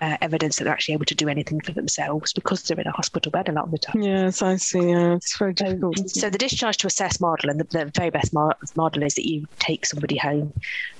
uh, 0.00 0.16
evidence 0.20 0.56
that 0.56 0.64
they're 0.64 0.72
actually 0.72 0.94
able 0.94 1.04
to 1.06 1.14
do 1.14 1.28
anything 1.28 1.60
for 1.60 1.72
themselves 1.72 2.32
because 2.32 2.62
they're 2.62 2.78
in 2.78 2.86
a 2.86 2.92
hospital 2.92 3.30
bed 3.30 3.48
a 3.48 3.52
lot 3.52 3.64
of 3.64 3.70
the 3.70 3.78
time. 3.78 4.02
Yes, 4.02 4.42
I 4.42 4.56
see. 4.56 4.90
Yeah, 4.90 5.14
it's 5.14 5.36
very 5.36 5.54
difficult. 5.54 5.98
Um, 5.98 6.08
so 6.08 6.30
the 6.30 6.38
discharge 6.38 6.76
to 6.78 6.86
assess 6.86 7.20
model, 7.20 7.50
and 7.50 7.60
the, 7.60 7.64
the 7.64 7.92
very 7.94 8.10
best 8.10 8.32
mo- 8.32 8.52
model 8.76 9.02
is 9.02 9.14
that 9.14 9.28
you 9.28 9.46
take 9.58 9.86
somebody 9.86 10.16
home, 10.16 10.52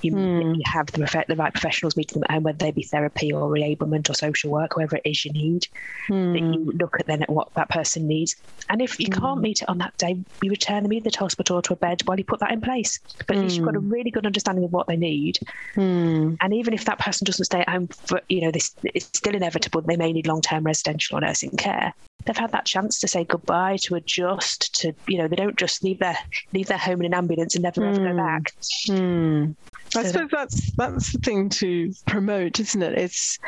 you, 0.02 0.12
mm. 0.12 0.56
you 0.56 0.62
have 0.66 0.86
the, 0.86 1.24
the, 1.28 1.36
right 1.36 1.52
professionals 1.52 1.96
meeting 1.96 2.14
them 2.14 2.24
at 2.28 2.34
home, 2.34 2.42
whether 2.42 2.58
they 2.58 2.70
be 2.70 2.82
therapy 2.82 3.32
or 3.32 3.48
reablement 3.50 4.10
or 4.10 4.14
social 4.14 4.50
work, 4.50 4.74
whoever 4.74 4.96
it 4.96 5.02
is 5.04 5.24
you 5.24 5.32
need. 5.32 5.66
Mm. 6.08 6.32
That 6.32 6.40
you 6.40 6.72
look 6.72 6.96
at 6.98 7.06
then 7.06 7.22
at 7.22 7.30
what 7.30 7.52
that 7.54 7.68
person 7.68 8.06
needs, 8.06 8.36
and 8.68 8.82
if 8.82 8.98
you 8.98 9.08
mm. 9.08 9.20
can't 9.20 9.40
meet 9.40 9.62
it 9.62 9.68
on 9.68 9.78
that 9.78 9.96
day, 9.96 10.18
you 10.42 10.50
return 10.50 10.82
them 10.82 10.92
either 10.92 11.10
to 11.10 11.18
hospital 11.18 11.58
or 11.58 11.62
to 11.62 11.72
a 11.72 11.76
bed 11.76 12.02
while 12.04 12.18
you 12.18 12.24
put 12.24 12.40
that 12.40 12.52
in 12.52 12.60
place. 12.60 12.98
But 13.26 13.36
at 13.36 13.42
least 13.42 13.56
you've 13.56 13.64
got 13.64 13.76
a 13.76 13.80
hmm. 13.80 13.90
really 13.90 14.10
good 14.10 14.26
understanding 14.26 14.64
of 14.64 14.72
what 14.72 14.86
they 14.86 14.96
need, 14.96 15.38
hmm. 15.74 16.34
and 16.40 16.54
even 16.54 16.74
if 16.74 16.84
that 16.86 16.98
person 16.98 17.24
doesn't 17.24 17.44
stay 17.44 17.60
at 17.60 17.68
home 17.68 17.88
for 17.88 18.20
you 18.28 18.40
know 18.40 18.50
this 18.50 18.74
it's 18.94 19.06
still 19.06 19.34
inevitable 19.34 19.80
they 19.80 19.96
may 19.96 20.12
need 20.12 20.26
long-term 20.26 20.64
residential 20.64 21.16
or 21.16 21.20
nursing 21.20 21.50
care 21.50 21.92
they've 22.24 22.36
had 22.36 22.52
that 22.52 22.64
chance 22.64 22.98
to 22.98 23.08
say 23.08 23.24
goodbye 23.24 23.76
to 23.76 23.94
adjust 23.94 24.74
to 24.74 24.92
you 25.06 25.18
know 25.18 25.28
they 25.28 25.36
don't 25.36 25.56
just 25.56 25.82
leave 25.82 25.98
their 25.98 26.16
leave 26.52 26.66
their 26.66 26.78
home 26.78 27.00
in 27.00 27.06
an 27.06 27.14
ambulance 27.14 27.54
and 27.54 27.62
never 27.62 27.80
mm. 27.80 27.88
ever 27.88 28.04
go 28.04 28.10
hmm. 28.10 28.16
back 28.16 28.54
mm. 28.88 29.56
so 29.90 30.00
I 30.00 30.04
suppose 30.04 30.30
that's 30.30 30.72
that's 30.72 31.12
the 31.12 31.18
thing 31.18 31.48
to 31.50 31.92
promote 32.06 32.60
isn't 32.60 32.82
it 32.82 32.98
it's 32.98 33.38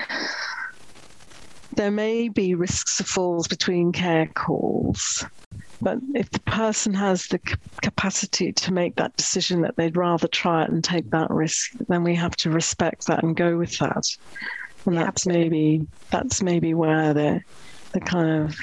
there 1.77 1.91
may 1.91 2.29
be 2.29 2.55
risks 2.55 3.01
of 3.01 3.07
falls 3.07 3.47
between 3.47 3.93
care 3.93 4.27
calls 4.35 5.25
but 5.83 5.99
if 6.15 6.31
the 6.31 6.41
person 6.41 6.93
has 6.95 7.27
the 7.27 7.39
capacity 7.83 8.53
to 8.53 8.73
make 8.73 8.97
that 8.97 9.17
decision 9.17 9.63
that 9.63 9.77
they'd 9.77 9.97
rather 9.97 10.29
try 10.29 10.65
it 10.65 10.71
and 10.71 10.85
take 10.85 11.11
that 11.11 11.31
risk, 11.31 11.73
then 11.89 12.05
we 12.05 12.15
have 12.15 12.37
to 12.37 12.51
respect 12.51 13.07
that 13.07 13.23
and 13.23 13.35
go 13.35 13.57
with 13.57 13.79
that. 13.79 14.05
And 14.87 14.95
yeah, 14.95 15.05
that's 15.05 15.27
absolutely. 15.27 15.49
maybe 15.51 15.87
that's 16.11 16.43
maybe 16.43 16.75
where 16.75 17.15
the 17.15 17.41
the 17.93 18.01
kind 18.01 18.45
of 18.45 18.57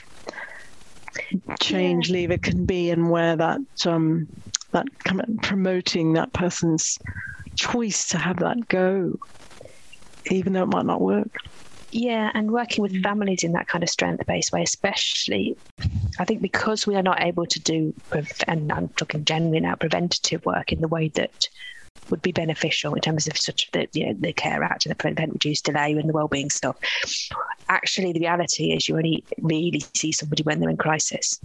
change 1.60 2.10
yeah. 2.10 2.14
lever 2.14 2.38
can 2.38 2.66
be, 2.66 2.90
and 2.90 3.10
where 3.10 3.36
that 3.36 3.62
um, 3.86 4.28
that 4.74 4.86
kind 5.04 5.22
of 5.22 5.30
promoting 5.42 6.14
that 6.14 6.34
person's 6.34 6.98
choice 7.58 8.08
to 8.10 8.18
have 8.18 8.38
that 8.38 8.68
go, 8.68 9.14
even 10.30 10.54
though 10.54 10.64
it 10.64 10.68
might 10.68 10.86
not 10.86 11.02
work. 11.02 11.32
Yeah, 11.92 12.32
and 12.34 12.52
working 12.52 12.82
with 12.82 13.02
families 13.02 13.44
in 13.44 13.54
that 13.54 13.68
kind 13.68 13.84
of 13.84 13.90
strength 13.90 14.26
based 14.28 14.52
way, 14.52 14.62
especially, 14.62 15.56
I 16.20 16.26
think 16.26 16.42
because 16.42 16.86
we 16.86 16.96
are 16.96 17.04
not 17.04 17.22
able 17.22 17.46
to 17.46 17.60
do, 17.62 17.94
and 18.48 18.72
I'm 18.72 18.90
talking 18.90 19.24
generally 19.24 19.62
now, 19.62 19.76
preventative 19.76 20.44
work 20.46 20.74
in 20.74 20.82
the 20.82 20.88
way 20.88 21.10
that 21.16 21.48
would 22.10 22.22
be 22.22 22.32
beneficial 22.32 22.94
in 22.94 23.02
terms 23.02 23.28
of 23.28 23.38
such 23.38 23.70
the 23.72 23.88
you 23.94 24.06
know 24.06 24.14
the 24.20 24.34
care 24.34 24.64
act 24.64 24.86
and 24.86 24.92
the 24.92 24.96
prevent 24.96 25.34
reduce 25.34 25.62
delay 25.62 25.92
and 25.92 26.10
the 26.10 26.14
wellbeing 26.14 26.50
stuff 26.50 26.78
actually 27.70 28.12
the 28.14 28.20
reality 28.20 28.72
is 28.72 28.88
you 28.88 28.96
only 28.96 29.24
really 29.40 29.82
see 29.94 30.12
somebody 30.12 30.44
when 30.44 30.60
they're 30.60 30.70
in 30.70 30.78
crisis 30.78 31.40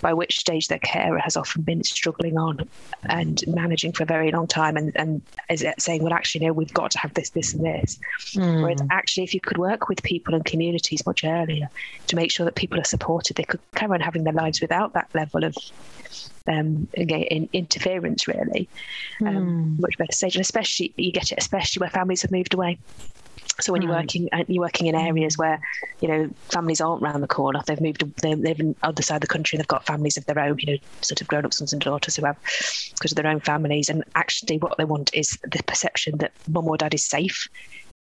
by 0.00 0.12
which 0.12 0.38
stage 0.38 0.68
their 0.68 0.78
carer 0.78 1.18
has 1.18 1.36
often 1.36 1.62
been 1.62 1.82
struggling 1.82 2.38
on 2.38 2.68
and 3.04 3.42
managing 3.46 3.92
for 3.92 4.02
a 4.02 4.06
very 4.06 4.30
long 4.30 4.46
time 4.46 4.76
and 4.76 4.92
and 4.96 5.22
is 5.50 5.64
saying 5.78 6.02
well 6.02 6.12
actually 6.12 6.46
no 6.46 6.52
we've 6.52 6.74
got 6.74 6.90
to 6.90 6.98
have 6.98 7.12
this 7.14 7.30
this 7.30 7.54
and 7.54 7.64
this 7.64 7.98
mm. 8.34 8.62
whereas 8.62 8.80
actually 8.90 9.24
if 9.24 9.34
you 9.34 9.40
could 9.40 9.58
work 9.58 9.88
with 9.88 10.02
people 10.02 10.34
and 10.34 10.44
communities 10.44 11.04
much 11.06 11.24
earlier 11.24 11.68
to 12.06 12.16
make 12.16 12.30
sure 12.30 12.44
that 12.44 12.54
people 12.54 12.78
are 12.78 12.84
supported 12.84 13.36
they 13.36 13.44
could 13.44 13.60
carry 13.74 13.92
on 13.92 14.00
having 14.00 14.24
their 14.24 14.32
lives 14.32 14.60
without 14.60 14.92
that 14.92 15.08
level 15.14 15.44
of 15.44 15.56
um, 16.46 16.88
in 16.94 17.48
interference 17.52 18.28
really 18.28 18.68
um, 19.20 19.26
mm. 19.26 19.80
much 19.80 19.96
better 19.98 20.12
stage. 20.12 20.36
And 20.36 20.42
especially 20.42 20.92
you 20.96 21.12
get 21.12 21.32
it 21.32 21.38
especially 21.38 21.80
where 21.80 21.90
families 21.90 22.22
have 22.22 22.30
moved 22.30 22.54
away. 22.54 22.78
So 23.60 23.72
when 23.72 23.82
you're 23.82 23.92
working 23.92 24.28
uh, 24.32 24.44
you're 24.48 24.62
working 24.62 24.88
in 24.88 24.94
areas 24.94 25.38
where 25.38 25.60
you 26.00 26.08
know 26.08 26.30
families 26.50 26.80
aren't 26.80 27.02
around 27.02 27.20
the 27.20 27.28
corner. 27.28 27.62
They've 27.66 27.80
moved 27.80 28.02
they 28.20 28.34
live 28.34 28.60
on 28.60 28.68
the 28.68 28.76
other 28.82 29.02
side 29.02 29.16
of 29.16 29.20
the 29.22 29.26
country. 29.28 29.56
They've 29.56 29.68
got 29.68 29.86
families 29.86 30.16
of 30.16 30.26
their 30.26 30.38
own 30.38 30.58
you 30.58 30.72
know 30.72 30.78
sort 31.02 31.20
of 31.20 31.28
grown 31.28 31.44
up 31.44 31.54
sons 31.54 31.72
and 31.72 31.80
daughters 31.80 32.16
who 32.16 32.26
have 32.26 32.36
because 32.94 33.12
of 33.12 33.16
their 33.16 33.28
own 33.28 33.40
families. 33.40 33.88
And 33.88 34.02
actually 34.14 34.58
what 34.58 34.76
they 34.76 34.84
want 34.84 35.14
is 35.14 35.38
the 35.44 35.62
perception 35.66 36.18
that 36.18 36.32
mum 36.48 36.68
or 36.68 36.76
dad 36.76 36.94
is 36.94 37.04
safe 37.04 37.48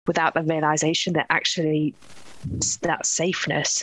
without 0.07 0.33
the 0.33 0.43
realization 0.43 1.13
that 1.13 1.27
actually 1.29 1.93
that 2.81 3.05
safeness 3.05 3.81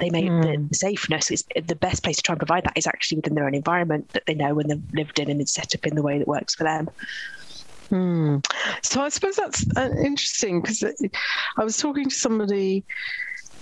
they 0.00 0.10
may 0.10 0.24
mm. 0.24 0.42
the, 0.42 0.56
hmm. 0.56 0.66
the, 0.68 0.74
safeness 0.74 1.30
is 1.30 1.44
the 1.66 1.76
best 1.76 2.02
place 2.02 2.16
to 2.16 2.22
try 2.22 2.32
and 2.32 2.40
provide 2.40 2.64
that 2.64 2.76
is 2.76 2.86
actually 2.86 3.16
within 3.16 3.34
their 3.34 3.46
own 3.46 3.54
environment 3.54 4.08
that 4.10 4.26
they 4.26 4.34
know 4.34 4.58
and 4.58 4.70
they've 4.70 4.94
lived 4.94 5.18
in 5.18 5.30
and 5.30 5.40
it's 5.40 5.52
set 5.52 5.74
up 5.74 5.86
in 5.86 5.94
the 5.94 6.02
way 6.02 6.18
that 6.18 6.26
works 6.26 6.54
for 6.54 6.64
them. 6.64 6.88
Hmm. 7.90 8.38
So 8.82 9.02
I 9.02 9.08
suppose 9.08 9.36
that's 9.36 9.64
uh, 9.76 9.90
interesting 9.98 10.60
because 10.60 10.82
I 11.58 11.64
was 11.64 11.76
talking 11.76 12.08
to 12.08 12.14
somebody 12.14 12.84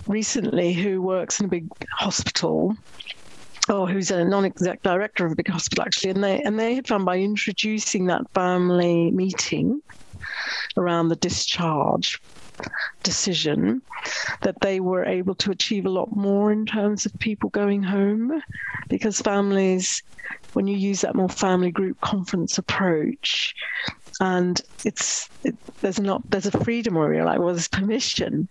recently 0.07 0.73
who 0.73 1.03
works 1.03 1.41
in 1.41 1.47
a 1.47 1.49
big 1.49 1.69
hospital 1.91 2.77
or 3.69 3.89
who's 3.89 4.11
a 4.11 4.25
non-exec 4.25 4.83
director 4.83 5.27
of 5.27 5.33
a 5.33 5.35
big 5.35 5.49
hospital 5.49 5.85
actually 5.85 6.11
and 6.11 6.25
they 6.25 6.43
and 6.43 6.59
they 6.59 6.75
had 6.75 6.87
found 6.87 7.05
by 7.05 7.19
introducing 7.19 8.07
that 8.07 8.23
family 8.33 9.11
meeting 9.11 9.83
around 10.77 11.09
the 11.09 11.17
discharge 11.17 12.21
decision 13.03 13.83
that 14.43 14.61
they 14.61 14.81
were 14.81 15.05
able 15.05 15.35
to 15.35 15.51
achieve 15.51 15.87
a 15.87 15.91
lot 15.91 16.15
more 16.15 16.53
in 16.53 16.67
terms 16.67 17.07
of 17.07 17.19
people 17.19 17.51
going 17.51 17.83
home 17.83 18.43
because 18.89 19.21
families 19.21 20.03
when 20.53 20.67
you 20.67 20.77
use 20.77 21.03
that 21.03 21.15
more 21.15 21.29
family 21.29 21.71
group 21.71 22.01
conference 22.01 22.59
approach 22.59 23.55
and 24.21 24.63
it's 24.85 25.29
it, 25.45 25.55
there's 25.81 26.01
not 26.01 26.23
there's 26.31 26.47
a 26.47 26.65
freedom 26.65 26.95
where 26.95 27.13
you're 27.15 27.25
like 27.25 27.39
well 27.39 27.49
there's 27.49 27.69
permission 27.69 28.49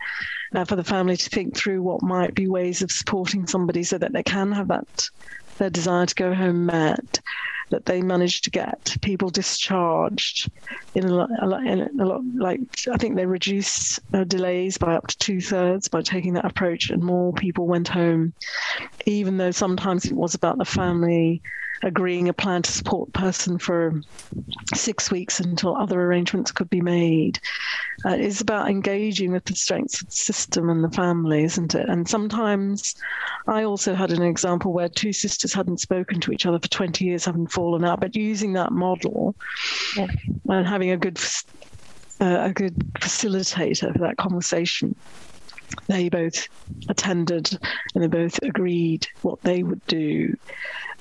uh, 0.55 0.63
for 0.63 0.75
the 0.75 0.83
family 0.83 1.17
to 1.17 1.29
think 1.29 1.55
through 1.55 1.81
what 1.81 2.01
might 2.01 2.33
be 2.33 2.47
ways 2.47 2.81
of 2.81 2.91
supporting 2.91 3.45
somebody 3.45 3.83
so 3.83 3.97
that 3.97 4.13
they 4.13 4.23
can 4.23 4.51
have 4.51 4.69
that 4.69 5.09
their 5.57 5.69
desire 5.69 6.05
to 6.05 6.15
go 6.15 6.33
home 6.33 6.65
met 6.65 7.19
that 7.69 7.85
they 7.85 8.01
managed 8.01 8.45
to 8.45 8.49
get 8.49 8.95
people 9.01 9.29
discharged 9.29 10.49
in 10.95 11.05
a 11.05 11.13
lot, 11.13 11.29
a 11.41 11.45
lot, 11.45 11.65
in 11.65 11.99
a 11.99 12.05
lot 12.05 12.21
like 12.37 12.61
I 12.91 12.97
think 12.97 13.15
they 13.15 13.25
reduced 13.25 13.99
uh, 14.13 14.23
delays 14.23 14.77
by 14.77 14.95
up 14.95 15.07
to 15.07 15.17
two 15.17 15.41
thirds 15.41 15.87
by 15.87 16.01
taking 16.01 16.33
that 16.33 16.45
approach, 16.45 16.89
and 16.89 17.03
more 17.03 17.33
people 17.33 17.67
went 17.67 17.87
home, 17.87 18.33
even 19.05 19.37
though 19.37 19.51
sometimes 19.51 20.05
it 20.05 20.13
was 20.13 20.35
about 20.35 20.57
the 20.57 20.65
family 20.65 21.41
agreeing 21.83 22.29
a 22.29 22.33
plan 22.33 22.61
to 22.61 22.71
support 22.71 23.11
person 23.13 23.57
for 23.57 24.01
six 24.73 25.11
weeks 25.11 25.39
until 25.39 25.75
other 25.75 26.01
arrangements 26.01 26.51
could 26.51 26.69
be 26.69 26.81
made. 26.81 27.39
Uh, 28.05 28.11
it's 28.11 28.41
about 28.41 28.69
engaging 28.69 29.31
with 29.31 29.45
the 29.45 29.55
strengths 29.55 30.01
of 30.01 30.07
the 30.07 30.15
system 30.15 30.69
and 30.69 30.83
the 30.83 30.91
family, 30.91 31.43
isn't 31.43 31.75
it? 31.75 31.87
And 31.89 32.07
sometimes 32.07 32.95
I 33.47 33.63
also 33.63 33.93
had 33.93 34.11
an 34.11 34.21
example 34.21 34.73
where 34.73 34.89
two 34.89 35.13
sisters 35.13 35.53
hadn't 35.53 35.79
spoken 35.79 36.19
to 36.21 36.31
each 36.31 36.45
other 36.45 36.59
for 36.59 36.67
20 36.67 37.05
years, 37.05 37.25
having 37.25 37.47
fallen 37.47 37.83
out, 37.83 37.99
but 37.99 38.15
using 38.15 38.53
that 38.53 38.71
model 38.71 39.35
yeah. 39.95 40.07
and 40.49 40.67
having 40.67 40.91
a 40.91 40.97
good 40.97 41.19
uh, 42.19 42.45
a 42.45 42.51
good 42.51 42.75
facilitator 42.99 43.93
for 43.93 43.99
that 43.99 44.17
conversation 44.17 44.95
they 45.87 46.09
both 46.09 46.47
attended 46.89 47.57
and 47.93 48.03
they 48.03 48.07
both 48.07 48.39
agreed 48.41 49.07
what 49.21 49.41
they 49.41 49.63
would 49.63 49.85
do 49.87 50.35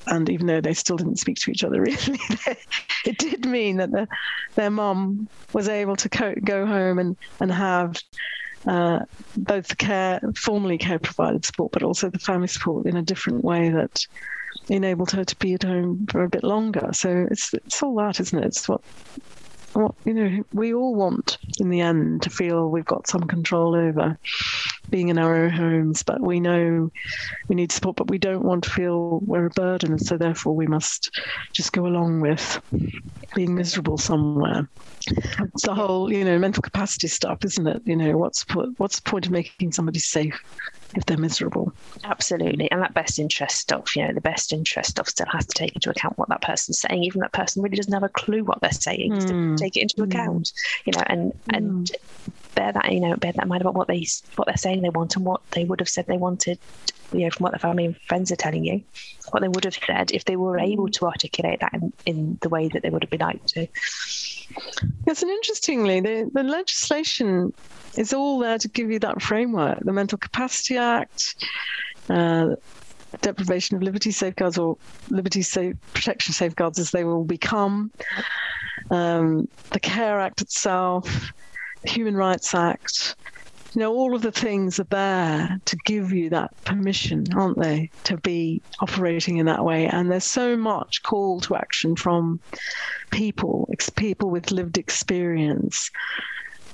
and 0.06 0.28
even 0.30 0.46
though 0.46 0.60
they 0.60 0.74
still 0.74 0.96
didn't 0.96 1.18
speak 1.18 1.36
to 1.36 1.50
each 1.50 1.64
other 1.64 1.80
really, 1.82 2.20
it 3.04 3.18
did 3.18 3.46
mean 3.46 3.78
that 3.78 3.90
the, 3.90 4.06
their 4.56 4.70
mom 4.70 5.28
was 5.52 5.68
able 5.68 5.96
to 5.96 6.08
co- 6.08 6.34
go 6.44 6.66
home 6.66 6.98
and 6.98 7.16
and 7.40 7.52
have 7.52 7.96
uh, 8.68 9.00
both 9.36 9.68
the 9.68 9.76
care, 9.76 10.20
formally 10.36 10.78
care 10.78 10.98
provided 10.98 11.44
support, 11.44 11.72
but 11.72 11.82
also 11.82 12.10
the 12.10 12.18
family 12.18 12.48
support 12.48 12.86
in 12.86 12.96
a 12.96 13.02
different 13.02 13.44
way 13.44 13.70
that 13.70 14.00
enabled 14.68 15.10
her 15.12 15.24
to 15.24 15.36
be 15.36 15.54
at 15.54 15.62
home 15.62 16.06
for 16.10 16.24
a 16.24 16.28
bit 16.28 16.42
longer. 16.42 16.88
So 16.92 17.26
it's 17.30 17.54
it's 17.54 17.82
all 17.82 17.94
that, 17.96 18.20
isn't 18.20 18.38
it? 18.38 18.46
It's 18.46 18.68
what 18.68 18.80
what 19.72 19.94
you 20.04 20.14
know 20.14 20.42
we 20.52 20.74
all 20.74 20.94
want 20.94 21.38
in 21.58 21.68
the 21.68 21.80
end 21.80 22.22
to 22.22 22.30
feel 22.30 22.68
we've 22.68 22.84
got 22.84 23.06
some 23.06 23.22
control 23.22 23.76
over 23.76 24.18
being 24.90 25.08
in 25.08 25.18
our 25.18 25.34
own 25.36 25.50
homes 25.50 26.02
but 26.02 26.20
we 26.20 26.40
know 26.40 26.90
we 27.48 27.54
need 27.54 27.72
support 27.72 27.96
but 27.96 28.10
we 28.10 28.18
don't 28.18 28.44
want 28.44 28.64
to 28.64 28.70
feel 28.70 29.20
we're 29.20 29.46
a 29.46 29.50
burden 29.50 29.92
and 29.92 30.00
so 30.00 30.16
therefore 30.16 30.54
we 30.54 30.66
must 30.66 31.10
just 31.52 31.72
go 31.72 31.86
along 31.86 32.20
with 32.20 32.60
being 33.34 33.54
miserable 33.54 33.98
somewhere 33.98 34.68
it's 35.08 35.64
the 35.64 35.74
whole 35.74 36.12
you 36.12 36.24
know 36.24 36.38
mental 36.38 36.62
capacity 36.62 37.08
stuff 37.08 37.44
isn't 37.44 37.66
it 37.66 37.82
you 37.84 37.96
know 37.96 38.16
what's 38.16 38.44
what's 38.76 39.00
the 39.00 39.10
point 39.10 39.26
of 39.26 39.32
making 39.32 39.72
somebody 39.72 39.98
safe 39.98 40.40
if 40.94 41.04
they're 41.04 41.18
miserable. 41.18 41.72
Absolutely. 42.04 42.70
And 42.70 42.82
that 42.82 42.94
best 42.94 43.18
interest 43.18 43.58
stuff, 43.58 43.96
you 43.96 44.06
know, 44.06 44.14
the 44.14 44.20
best 44.20 44.52
interest 44.52 44.90
stuff 44.90 45.08
still 45.08 45.26
has 45.32 45.46
to 45.46 45.54
take 45.54 45.74
into 45.74 45.90
account 45.90 46.16
what 46.18 46.28
that 46.28 46.42
person's 46.42 46.80
saying. 46.80 47.02
Even 47.04 47.20
that 47.20 47.32
person 47.32 47.62
really 47.62 47.76
doesn't 47.76 47.92
have 47.92 48.02
a 48.02 48.08
clue 48.08 48.44
what 48.44 48.60
they're 48.60 48.72
saying, 48.72 49.12
mm. 49.12 49.56
take 49.56 49.76
it 49.76 49.80
into 49.80 49.96
mm. 49.96 50.04
account, 50.04 50.52
you 50.84 50.92
know, 50.92 51.02
and, 51.06 51.32
mm. 51.32 51.56
and 51.56 51.90
bear 52.54 52.72
that, 52.72 52.92
you 52.92 53.00
know, 53.00 53.16
bear 53.16 53.32
that 53.32 53.42
in 53.42 53.48
mind 53.48 53.62
about 53.62 53.74
what 53.74 53.88
they, 53.88 54.06
what 54.36 54.46
they're 54.46 54.56
saying 54.56 54.75
they 54.82 54.90
want 54.90 55.16
and 55.16 55.24
what 55.24 55.40
they 55.50 55.64
would 55.64 55.80
have 55.80 55.88
said 55.88 56.06
they 56.06 56.16
wanted, 56.16 56.58
you 57.12 57.20
know, 57.20 57.30
from 57.30 57.44
what 57.44 57.52
their 57.52 57.58
family 57.58 57.86
and 57.86 57.96
friends 58.08 58.32
are 58.32 58.36
telling 58.36 58.64
you, 58.64 58.82
what 59.30 59.40
they 59.40 59.48
would 59.48 59.64
have 59.64 59.78
said 59.86 60.12
if 60.12 60.24
they 60.24 60.36
were 60.36 60.58
able 60.58 60.88
to 60.88 61.06
articulate 61.06 61.60
that 61.60 61.74
in, 61.74 61.92
in 62.04 62.38
the 62.42 62.48
way 62.48 62.68
that 62.68 62.82
they 62.82 62.90
would 62.90 63.02
have 63.02 63.10
been 63.10 63.20
like 63.20 63.44
to. 63.46 63.66
Yes, 65.06 65.22
and 65.22 65.30
interestingly, 65.30 66.00
the, 66.00 66.30
the 66.32 66.42
legislation 66.42 67.52
is 67.96 68.12
all 68.12 68.38
there 68.38 68.58
to 68.58 68.68
give 68.68 68.90
you 68.90 68.98
that 69.00 69.22
framework. 69.22 69.80
The 69.80 69.92
Mental 69.92 70.18
Capacity 70.18 70.76
Act, 70.76 71.46
uh, 72.08 72.56
deprivation 73.20 73.76
of 73.76 73.82
liberty 73.82 74.10
safeguards 74.10 74.58
or 74.58 74.76
liberty 75.08 75.42
protection 75.94 76.32
safeguards 76.32 76.78
as 76.78 76.90
they 76.90 77.04
will 77.04 77.24
become, 77.24 77.90
um, 78.90 79.48
the 79.70 79.80
Care 79.80 80.20
Act 80.20 80.40
itself, 80.42 81.32
the 81.82 81.90
Human 81.90 82.16
Rights 82.16 82.54
Act. 82.54 83.16
You 83.76 83.80
know, 83.80 83.92
all 83.92 84.14
of 84.14 84.22
the 84.22 84.32
things 84.32 84.80
are 84.80 84.84
there 84.84 85.60
to 85.66 85.76
give 85.84 86.10
you 86.10 86.30
that 86.30 86.50
permission, 86.64 87.26
aren't 87.36 87.58
they, 87.58 87.90
to 88.04 88.16
be 88.16 88.62
operating 88.80 89.36
in 89.36 89.44
that 89.44 89.66
way? 89.66 89.86
And 89.86 90.10
there's 90.10 90.24
so 90.24 90.56
much 90.56 91.02
call 91.02 91.42
to 91.42 91.56
action 91.56 91.94
from 91.94 92.40
people, 93.10 93.68
people 93.94 94.30
with 94.30 94.50
lived 94.50 94.78
experience 94.78 95.90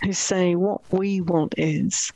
who 0.04 0.12
say 0.12 0.54
what 0.54 0.80
we 0.92 1.20
want 1.20 1.56
is 1.58 2.12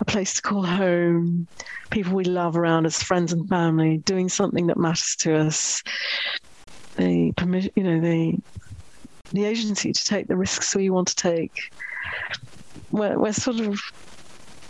a 0.00 0.04
place 0.04 0.34
to 0.34 0.42
call 0.42 0.64
home, 0.64 1.46
people 1.90 2.14
we 2.14 2.24
love 2.24 2.56
around 2.56 2.86
us, 2.86 3.00
friends 3.00 3.32
and 3.32 3.48
family, 3.48 3.98
doing 3.98 4.28
something 4.28 4.66
that 4.66 4.76
matters 4.76 5.14
to 5.20 5.36
us. 5.36 5.80
The 6.96 7.30
permission, 7.36 7.70
you 7.76 7.84
know, 7.84 8.00
the 8.00 8.42
the 9.30 9.44
agency 9.44 9.92
to 9.92 10.04
take 10.04 10.26
the 10.26 10.36
risks 10.36 10.74
we 10.74 10.90
want 10.90 11.06
to 11.06 11.14
take. 11.14 11.72
We're, 12.90 13.16
we're 13.16 13.32
sort 13.32 13.60
of 13.60 13.80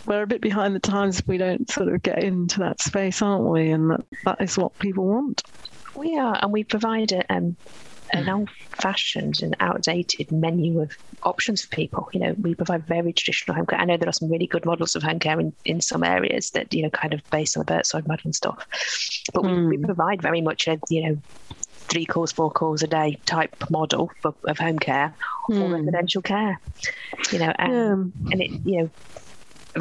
we're 0.05 0.23
a 0.23 0.27
bit 0.27 0.41
behind 0.41 0.75
the 0.75 0.79
times 0.79 1.19
if 1.19 1.27
we 1.27 1.37
don't 1.37 1.69
sort 1.69 1.89
of 1.89 2.01
get 2.03 2.23
into 2.23 2.59
that 2.59 2.81
space, 2.81 3.21
aren't 3.21 3.45
we? 3.45 3.69
And 3.71 3.91
that, 3.91 4.05
that 4.25 4.41
is 4.41 4.57
what 4.57 4.77
people 4.79 5.05
want. 5.05 5.43
We 5.95 6.17
are, 6.17 6.37
and 6.41 6.51
we 6.51 6.63
provide 6.63 7.11
a, 7.11 7.33
um, 7.33 7.55
an 8.11 8.29
old-fashioned 8.29 9.41
and 9.41 9.55
outdated 9.59 10.31
menu 10.31 10.81
of 10.81 10.91
options 11.23 11.63
for 11.63 11.75
people. 11.75 12.09
You 12.13 12.19
know, 12.19 12.35
we 12.41 12.55
provide 12.55 12.85
very 12.85 13.13
traditional 13.13 13.55
home 13.55 13.65
care. 13.65 13.79
I 13.79 13.85
know 13.85 13.97
there 13.97 14.09
are 14.09 14.13
some 14.13 14.29
really 14.29 14.47
good 14.47 14.65
models 14.65 14.95
of 14.95 15.03
home 15.03 15.19
care 15.19 15.39
in, 15.39 15.53
in 15.63 15.81
some 15.81 16.03
areas 16.03 16.51
that 16.51 16.73
you 16.73 16.83
know 16.83 16.89
kind 16.89 17.13
of 17.13 17.27
based 17.29 17.57
on 17.57 17.65
the 17.65 17.71
Buurtzorg 17.71 18.07
model 18.07 18.25
and 18.25 18.35
stuff, 18.35 18.67
but 19.33 19.43
mm. 19.43 19.55
we, 19.55 19.67
we 19.67 19.77
hmm. 19.77 19.85
provide 19.85 20.21
very 20.21 20.41
much 20.41 20.67
a 20.67 20.79
you 20.89 21.03
know 21.03 21.17
three 21.87 22.05
calls, 22.05 22.31
four 22.31 22.51
calls 22.51 22.81
a 22.81 22.87
day 22.87 23.17
type 23.25 23.55
model 23.69 24.11
for, 24.21 24.33
of 24.45 24.57
home 24.57 24.79
care 24.79 25.13
mm. 25.49 25.61
or 25.61 25.67
hmm. 25.67 25.73
residential 25.73 26.21
care. 26.21 26.59
You 27.31 27.39
know, 27.39 27.53
and, 27.57 28.13
yeah. 28.23 28.31
and 28.31 28.41
it 28.41 28.51
you 28.65 28.81
know 28.81 28.89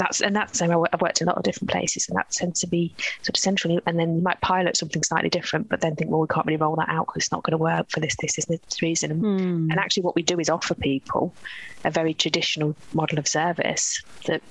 that's 0.01 0.21
and 0.21 0.35
that's 0.35 0.53
the 0.53 0.59
same. 0.59 0.71
I've 0.71 1.01
worked 1.01 1.21
in 1.21 1.29
a 1.29 1.31
lot 1.31 1.39
of 1.39 1.45
different 1.45 1.71
places, 1.71 2.09
and 2.09 2.17
that 2.17 2.31
tends 2.31 2.61
to 2.61 2.67
be 2.67 2.95
sort 3.23 3.31
of 3.31 3.37
centrally. 3.37 3.81
And 3.87 3.99
then 3.99 4.17
you 4.17 4.23
might 4.23 4.41
pilot 4.41 4.77
something 4.77 5.03
slightly 5.03 5.31
different, 5.31 5.69
but 5.69 5.81
then 5.81 5.97
think, 5.97 6.11
well, 6.11 6.21
we 6.21 6.27
can't 6.27 6.47
really 6.47 6.57
roll 6.57 6.77
that 6.77 6.89
out 6.89 7.07
because 7.07 7.25
it's 7.25 7.33
not 7.33 7.43
going 7.43 7.53
to 7.53 7.59
work 7.59 7.91
for 7.91 8.01
this, 8.01 8.17
this, 8.17 8.35
this, 8.35 8.47
this 8.47 8.83
reason. 8.83 9.11
And, 9.11 9.23
mm. 9.23 9.71
and 9.71 9.79
actually, 9.79 10.03
what 10.03 10.15
we 10.15 10.23
do 10.23 10.39
is 10.41 10.49
offer 10.49 10.75
people 10.75 11.35
a 11.85 11.91
very 11.91 12.15
traditional 12.15 12.75
model 12.93 13.19
of 13.19 13.29
service 13.29 14.03
that 14.27 14.43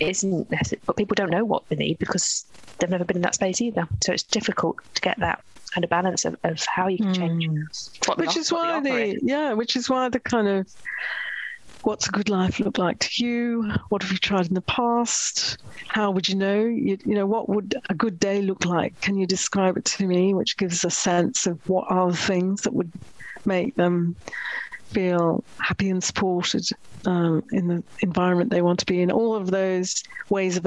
isn't, 0.00 0.48
but 0.86 0.96
people 0.96 1.14
don't 1.14 1.30
know 1.30 1.44
what 1.44 1.68
they 1.68 1.76
need 1.76 1.98
because 1.98 2.44
they've 2.78 2.90
never 2.90 3.04
been 3.04 3.16
in 3.16 3.22
that 3.22 3.34
space 3.34 3.60
either. 3.60 3.88
So 4.02 4.12
it's 4.12 4.22
difficult 4.22 4.76
to 4.94 5.00
get 5.00 5.18
that 5.18 5.42
kind 5.72 5.84
of 5.84 5.90
balance 5.90 6.24
of, 6.24 6.36
of 6.44 6.64
how 6.64 6.88
you 6.88 6.98
can 6.98 7.14
change. 7.14 7.46
Mm. 7.46 8.16
which 8.16 8.36
is 8.36 8.52
why 8.52 8.80
the 8.80 9.18
yeah, 9.22 9.52
which 9.52 9.76
is 9.76 9.90
why 9.90 10.08
the 10.08 10.20
kind 10.20 10.48
of 10.48 10.66
what's 11.82 12.08
a 12.08 12.12
good 12.12 12.28
life 12.28 12.60
look 12.60 12.78
like 12.78 12.98
to 13.00 13.24
you? 13.24 13.72
What 13.88 14.02
have 14.02 14.12
you 14.12 14.18
tried 14.18 14.46
in 14.46 14.54
the 14.54 14.60
past? 14.62 15.58
How 15.88 16.10
would 16.10 16.28
you 16.28 16.34
know? 16.34 16.60
You, 16.60 16.98
you, 17.04 17.14
know, 17.14 17.26
what 17.26 17.48
would 17.48 17.74
a 17.88 17.94
good 17.94 18.18
day 18.18 18.42
look 18.42 18.64
like? 18.64 19.00
Can 19.00 19.16
you 19.16 19.26
describe 19.26 19.76
it 19.76 19.84
to 19.86 20.06
me? 20.06 20.34
Which 20.34 20.56
gives 20.56 20.84
a 20.84 20.90
sense 20.90 21.46
of 21.46 21.58
what 21.66 21.90
are 21.90 22.10
the 22.10 22.16
things 22.16 22.62
that 22.62 22.74
would 22.74 22.92
make 23.44 23.74
them 23.76 24.16
feel 24.92 25.44
happy 25.60 25.90
and 25.90 26.02
supported 26.02 26.64
um, 27.06 27.42
in 27.52 27.68
the 27.68 27.84
environment 28.02 28.50
they 28.50 28.62
want 28.62 28.80
to 28.80 28.86
be 28.86 29.00
in. 29.00 29.10
All 29.10 29.34
of 29.34 29.50
those 29.50 30.02
ways 30.30 30.56
of 30.56 30.66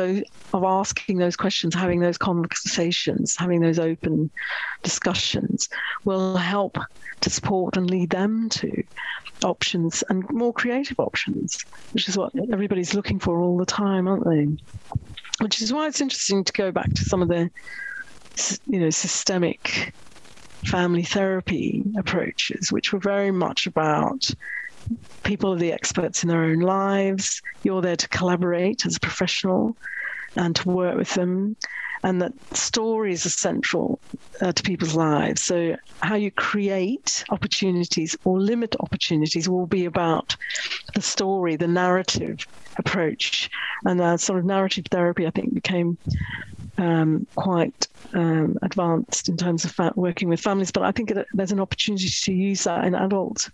of 0.54 0.64
asking 0.64 1.18
those 1.18 1.38
questions, 1.38 1.74
having 1.74 2.02
those 2.02 2.18
conversations, 2.18 3.36
having 3.38 3.62
those 3.62 3.80
open 3.80 4.30
discussions 4.84 5.70
will 6.04 6.36
help 6.36 6.78
to 7.22 7.30
support 7.30 7.78
and 7.78 7.90
lead 7.90 8.10
them 8.10 8.50
to 8.50 8.84
options 9.44 10.04
and 10.10 10.24
more 10.30 10.54
creative 10.54 11.00
options, 11.00 11.58
which 11.92 12.10
is 12.10 12.18
what 12.18 12.34
everybody's 12.52 12.94
looking 12.94 13.20
for 13.20 13.42
all 13.42 13.58
the 13.58 13.66
time, 13.66 14.08
aren't 14.08 14.26
they? 14.26 14.48
Which 15.40 15.62
is 15.62 15.72
why 15.72 15.88
it's 15.88 16.02
interesting 16.02 16.44
to 16.44 16.54
go 16.54 16.72
back 16.72 16.92
to 16.94 17.04
some 17.06 17.22
of 17.22 17.30
the, 17.30 17.50
you 18.68 18.80
know, 18.80 18.90
systemic 18.90 19.94
family 20.66 21.04
therapy 21.04 21.84
approaches, 21.98 22.72
which 22.72 22.94
were 22.94 23.00
very 23.00 23.32
much 23.32 23.68
about 23.68 24.30
people 25.24 25.54
are 25.54 25.58
the 25.58 25.72
experts 25.72 26.24
in 26.24 26.30
their 26.30 26.44
own 26.44 26.60
lives. 26.60 27.42
You're 27.64 27.82
there 27.82 27.96
to 27.96 28.08
collaborate 28.10 28.86
as 28.86 28.98
a 28.98 29.00
professional 29.00 29.76
and 30.36 30.56
to 30.56 30.70
work 30.70 30.98
with 30.98 31.14
them 31.14 31.56
and 32.04 32.22
that 32.22 32.34
stories 32.56 33.26
are 33.26 33.30
central 33.30 34.00
uh, 34.42 34.52
to 34.52 34.64
people's 34.64 34.96
lives. 34.96 35.42
So, 35.42 35.76
how 36.02 36.16
you 36.16 36.32
create 36.32 37.24
opportunities 37.30 38.18
or 38.24 38.40
limit 38.40 38.76
opportunities 38.80 39.48
will 39.48 39.68
be 39.68 39.86
about 39.86 40.36
the 40.96 41.02
story, 41.02 41.56
the 41.56 41.68
narrative 41.68 42.48
approach. 42.78 43.50
And 43.86 44.02
uh, 44.02 44.18
sort 44.18 44.40
of 44.40 44.46
narrative 44.46 44.86
therapy, 44.90 45.28
I 45.28 45.32
think, 45.32 45.54
became 45.54 45.98
um, 46.82 47.28
quite 47.36 47.88
um, 48.14 48.58
advanced 48.62 49.30
in 49.30 49.38
terms 49.38 49.64
of 49.66 49.72
fa- 49.72 49.94
working 49.96 50.30
with 50.30 50.40
families. 50.40 50.72
But 50.72 50.84
I 50.84 50.92
think 50.92 51.12
it, 51.12 51.26
there's 51.34 51.52
an 51.52 51.60
opportunity 51.60 52.10
to 52.10 52.34
use 52.34 52.64
that 52.66 52.86
in 52.86 52.96
adults, 52.96 53.50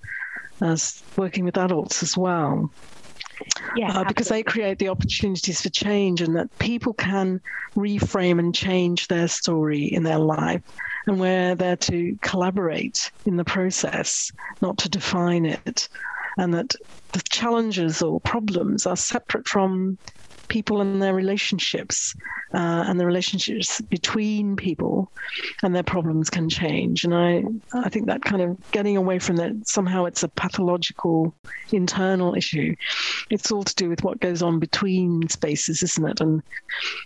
as 0.61 1.03
working 1.15 1.45
with 1.45 1.57
adults 1.57 2.01
as 2.01 2.17
well 2.17 2.71
yeah, 3.75 3.99
uh, 3.99 4.03
because 4.05 4.29
they 4.29 4.43
create 4.43 4.79
the 4.79 4.89
opportunities 4.89 5.61
for 5.61 5.69
change 5.69 6.21
and 6.21 6.35
that 6.35 6.55
people 6.59 6.93
can 6.93 7.41
reframe 7.75 8.39
and 8.39 8.53
change 8.53 9.07
their 9.07 9.27
story 9.27 9.85
in 9.85 10.03
their 10.03 10.19
life. 10.19 10.61
And 11.05 11.19
we're 11.19 11.55
there 11.55 11.77
to 11.77 12.17
collaborate 12.21 13.11
in 13.25 13.37
the 13.37 13.45
process, 13.45 14.31
not 14.61 14.77
to 14.79 14.89
define 14.89 15.45
it. 15.45 15.87
And 16.37 16.53
that 16.53 16.75
the 17.13 17.21
challenges 17.29 18.01
or 18.01 18.19
problems 18.21 18.85
are 18.85 18.97
separate 18.97 19.47
from 19.47 19.97
people 20.47 20.81
and 20.81 21.01
their 21.01 21.13
relationships 21.13 22.13
uh, 22.53 22.85
and 22.87 22.99
the 22.99 23.05
relationships 23.05 23.81
between 23.81 24.55
people 24.55 25.11
and 25.63 25.75
their 25.75 25.83
problems 25.83 26.29
can 26.29 26.49
change. 26.49 27.03
And 27.03 27.13
I, 27.13 27.43
I 27.73 27.89
think 27.89 28.07
that 28.07 28.23
kind 28.23 28.41
of 28.41 28.57
getting 28.71 28.97
away 28.97 29.19
from 29.19 29.35
that 29.37 29.51
somehow 29.65 30.05
it's 30.05 30.23
a 30.23 30.29
pathological 30.29 31.35
internal 31.71 32.35
issue. 32.35 32.75
It's 33.29 33.51
all 33.51 33.63
to 33.63 33.75
do 33.75 33.89
with 33.89 34.03
what 34.03 34.19
goes 34.19 34.41
on 34.41 34.59
between 34.59 35.27
spaces, 35.29 35.83
isn't 35.83 36.07
it? 36.07 36.21
And 36.21 36.41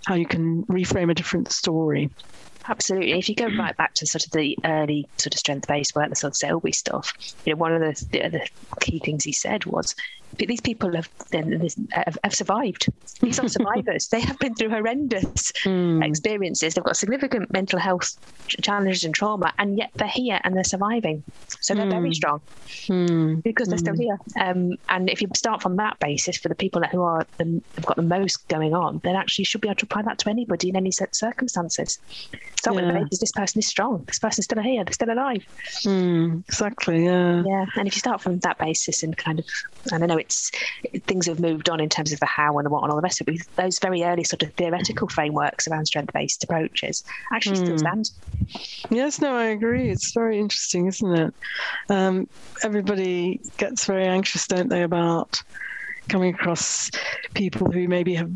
how 0.06 0.16
you 0.16 0.26
can 0.26 0.64
reframe 0.66 1.12
a 1.12 1.16
different 1.16 1.52
story. 1.52 2.10
Absolutely. 2.68 3.14
If 3.14 3.28
you 3.28 3.36
go 3.36 3.48
right 3.58 3.76
back 3.76 3.94
to 3.96 4.06
sort 4.06 4.26
of 4.26 4.32
the 4.32 4.58
early 4.64 5.08
sort 5.18 5.34
of 5.34 5.40
strength 5.40 5.68
based 5.68 5.96
work, 5.96 6.10
the 6.10 6.16
sort 6.16 6.34
of 6.34 6.38
Saleebey 6.38 6.76
stuff, 6.76 7.14
you 7.46 7.54
know, 7.54 7.58
one 7.58 7.74
of 7.74 7.82
the, 7.82 8.06
the, 8.12 8.30
the 8.30 8.50
key 8.80 9.00
things 9.00 9.24
he 9.24 9.32
said 9.32 9.66
was 9.66 9.96
these 10.38 10.62
people 10.62 10.96
have, 10.96 11.10
have, 11.92 12.18
have 12.24 12.34
survived. 12.34 12.88
These 13.22 13.40
are 13.40 13.48
survivors. 13.48 14.08
they 14.08 14.22
have 14.22 14.40
been 14.40 14.56
through 14.56 14.70
horrendous 14.70 15.52
mm. 15.64 16.06
experiences. 16.06 16.74
They've 16.74 16.84
got 16.84 16.98
significant 16.98 17.52
mental 17.52 17.80
health 17.80 18.18
challenges 18.48 19.04
and 19.04 19.14
trauma, 19.14 19.54
and 19.58 19.78
yet 19.78 19.92
they're 19.96 20.08
here 20.08 20.40
and 20.44 20.56
they're 20.56 20.64
surviving. 20.64 21.24
So 21.60 21.76
they're 21.76 21.86
mm. 21.86 21.92
very 21.92 22.10
hmm. 22.10 22.14
strong 22.14 22.42
mm. 22.88 23.44
because 23.44 23.68
they're 23.68 23.78
still 23.78 23.96
hmm. 23.96 24.02
here. 24.02 24.18
Um, 24.40 24.78
and 24.90 25.10
if 25.10 25.22
you 25.22 25.28
start 25.36 25.62
from 25.62 25.76
that 25.78 26.00
basis 26.00 26.38
for 26.38 26.50
the 26.50 26.56
people 26.56 26.82
who 26.84 27.04
are 27.04 27.26
the, 27.38 27.62
have 27.76 27.86
got 27.86 27.98
the 27.98 28.02
most 28.02 28.48
going 28.48 28.74
on, 28.74 29.00
then 29.04 29.16
actually 29.16 29.44
you 29.44 29.46
should 29.48 29.62
be 29.62 29.68
able 29.68 29.76
to 29.76 29.86
apply 29.86 30.02
that 30.04 30.18
to 30.20 30.30
anybody 30.30 30.70
in 30.70 30.76
any 30.76 30.92
circumstances. 30.92 32.00
Start 32.58 32.76
yeah. 32.76 32.82
with 32.82 32.94
the 32.94 33.00
basis: 33.02 33.20
this 33.20 33.32
person 33.32 33.60
is 33.60 33.68
strong. 33.68 34.04
This 34.06 34.20
person's 34.20 34.46
still 34.46 34.62
here. 34.62 34.84
They're 34.84 34.94
still 34.94 35.12
alive. 35.12 35.46
Hmm. 35.84 36.40
exactly. 36.48 37.06
Yeah. 37.06 37.44
Yeah. 37.46 37.66
And 37.76 37.88
if 37.88 37.96
you 37.96 38.00
start 38.00 38.22
from 38.22 38.40
that 38.40 38.58
basis 38.58 39.04
and 39.04 39.16
kind 39.18 39.40
of, 39.40 39.46
and 39.92 40.04
I 40.04 40.08
know 40.08 40.18
it's 40.18 40.52
things 41.06 41.28
have 41.28 41.40
moved 41.40 41.70
on 41.70 41.80
in 41.80 41.90
terms 41.90 42.12
of 42.12 42.20
the 42.20 42.26
how 42.26 42.58
and 42.58 42.66
the 42.66 42.70
what 42.70 42.84
and 42.84 42.92
all 42.92 42.98
the 42.98 43.04
rest 43.04 43.22
of 43.22 43.28
it. 43.28 43.42
Those 43.56 43.80
very 43.80 44.04
early 44.04 44.24
sort 44.24 44.44
of 44.44 44.54
theoretical 44.54 45.08
frameworks 45.08 45.68
around 45.68 45.86
strength 45.86 46.14
based 46.14 46.44
approaches 46.44 47.04
actually 47.34 47.58
mm. 47.58 47.64
still 47.64 47.72
hmm. 47.74 47.78
stand. 47.78 48.12
Yes, 48.90 49.22
no, 49.22 49.36
I 49.36 49.46
agree. 49.46 49.90
It's 49.90 50.14
very 50.14 50.40
interesting, 50.40 50.88
isn't 50.88 51.16
it? 51.16 51.34
Um, 51.90 52.28
everybody 52.64 53.40
gets 53.58 53.86
very 53.86 54.06
anxious, 54.06 54.48
don't 54.48 54.70
they, 54.70 54.84
about 54.84 55.42
coming 56.10 56.34
across 56.34 56.90
people 57.34 57.72
who 57.72 57.88
maybe 57.88 58.16
have 58.16 58.32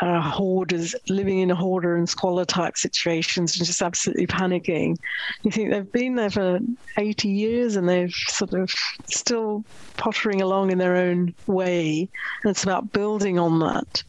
are 0.00 0.20
hoarders 0.20 0.94
living 1.08 1.38
in 1.38 1.50
a 1.50 1.54
hoarder 1.54 1.96
and 1.96 2.08
squalor 2.08 2.44
type 2.44 2.76
situations 2.76 3.56
and 3.56 3.66
just 3.66 3.82
absolutely 3.82 4.26
panicking. 4.26 4.96
You 5.42 5.50
think 5.50 5.70
they've 5.70 5.92
been 5.92 6.16
there 6.16 6.30
for 6.30 6.58
80 6.96 7.28
years 7.28 7.76
and 7.76 7.88
they've 7.88 8.12
sort 8.12 8.52
of 8.52 8.70
still 9.06 9.64
pottering 9.96 10.42
along 10.42 10.70
in 10.70 10.78
their 10.78 10.96
own 10.96 11.34
way. 11.46 12.08
And 12.42 12.50
it's 12.50 12.64
about 12.64 12.92
building 12.92 13.38
on 13.38 13.60
that 13.60 14.02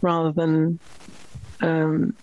rather 0.00 0.32
than 0.32 0.78
um, 1.60 2.14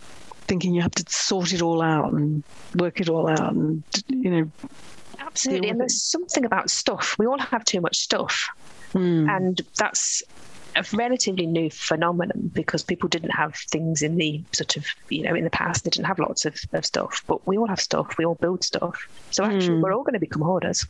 thinking 0.47 0.73
you 0.73 0.81
have 0.81 0.91
to 0.91 1.05
sort 1.11 1.53
it 1.53 1.61
all 1.61 1.81
out 1.81 2.11
and 2.13 2.43
work 2.75 2.99
it 2.99 3.09
all 3.09 3.29
out 3.29 3.53
and, 3.53 3.83
you 4.07 4.29
know. 4.29 4.51
Absolutely. 5.19 5.69
And 5.69 5.79
there's 5.79 6.01
something 6.01 6.43
about 6.43 6.69
stuff. 6.69 7.15
We 7.19 7.27
all 7.27 7.37
have 7.37 7.63
too 7.63 7.81
much 7.81 7.97
stuff. 7.97 8.49
Mm. 8.93 9.29
And 9.29 9.61
that's 9.77 10.23
a 10.75 10.85
relatively 10.93 11.45
new 11.45 11.69
phenomenon 11.69 12.51
because 12.53 12.83
people 12.83 13.09
didn't 13.09 13.31
have 13.31 13.55
things 13.55 14.01
in 14.01 14.17
the 14.17 14.43
sort 14.53 14.77
of 14.77 14.85
you 15.09 15.23
know 15.23 15.35
in 15.35 15.43
the 15.43 15.49
past 15.49 15.83
they 15.83 15.89
didn't 15.89 16.05
have 16.05 16.19
lots 16.19 16.45
of, 16.45 16.55
of 16.73 16.85
stuff 16.85 17.23
but 17.27 17.45
we 17.47 17.57
all 17.57 17.67
have 17.67 17.79
stuff 17.79 18.17
we 18.17 18.25
all 18.25 18.35
build 18.35 18.63
stuff. 18.63 19.07
So 19.31 19.43
actually 19.43 19.77
mm. 19.77 19.81
we're 19.81 19.93
all 19.93 20.03
going 20.03 20.13
to 20.13 20.19
become 20.19 20.41
hoarders. 20.41 20.85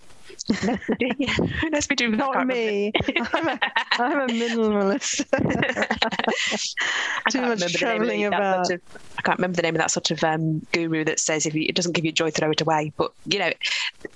Unless 1.62 1.89
we 1.89 1.95
do 1.95 2.10
not 2.10 2.45
me. 2.45 2.91
I'm 3.34 3.47
a, 3.47 3.60
I'm 3.93 4.20
a 4.20 4.28
minimalist. 4.28 5.26
Too 7.32 7.41
much 7.41 7.74
traveling 7.74 8.26
about 8.26 8.68
sort 8.68 8.80
of, 8.80 9.02
I 9.18 9.22
can't 9.24 9.39
remember 9.39 9.56
the 9.56 9.64
name 9.64 9.76
of 9.76 9.80
that 9.80 9.91
sort 9.91 10.12
of 10.12 10.24
um, 10.24 10.66
guru 10.72 11.04
that 11.06 11.20
says 11.20 11.45
if 11.45 11.56
it 11.56 11.76
doesn't 11.76 11.93
give 11.93 12.06
you 12.06 12.12
joy 12.12 12.32
throw 12.32 12.52
it 12.52 12.62
away. 12.62 12.93
But 12.95 13.12
you 13.26 13.39
know 13.39 13.52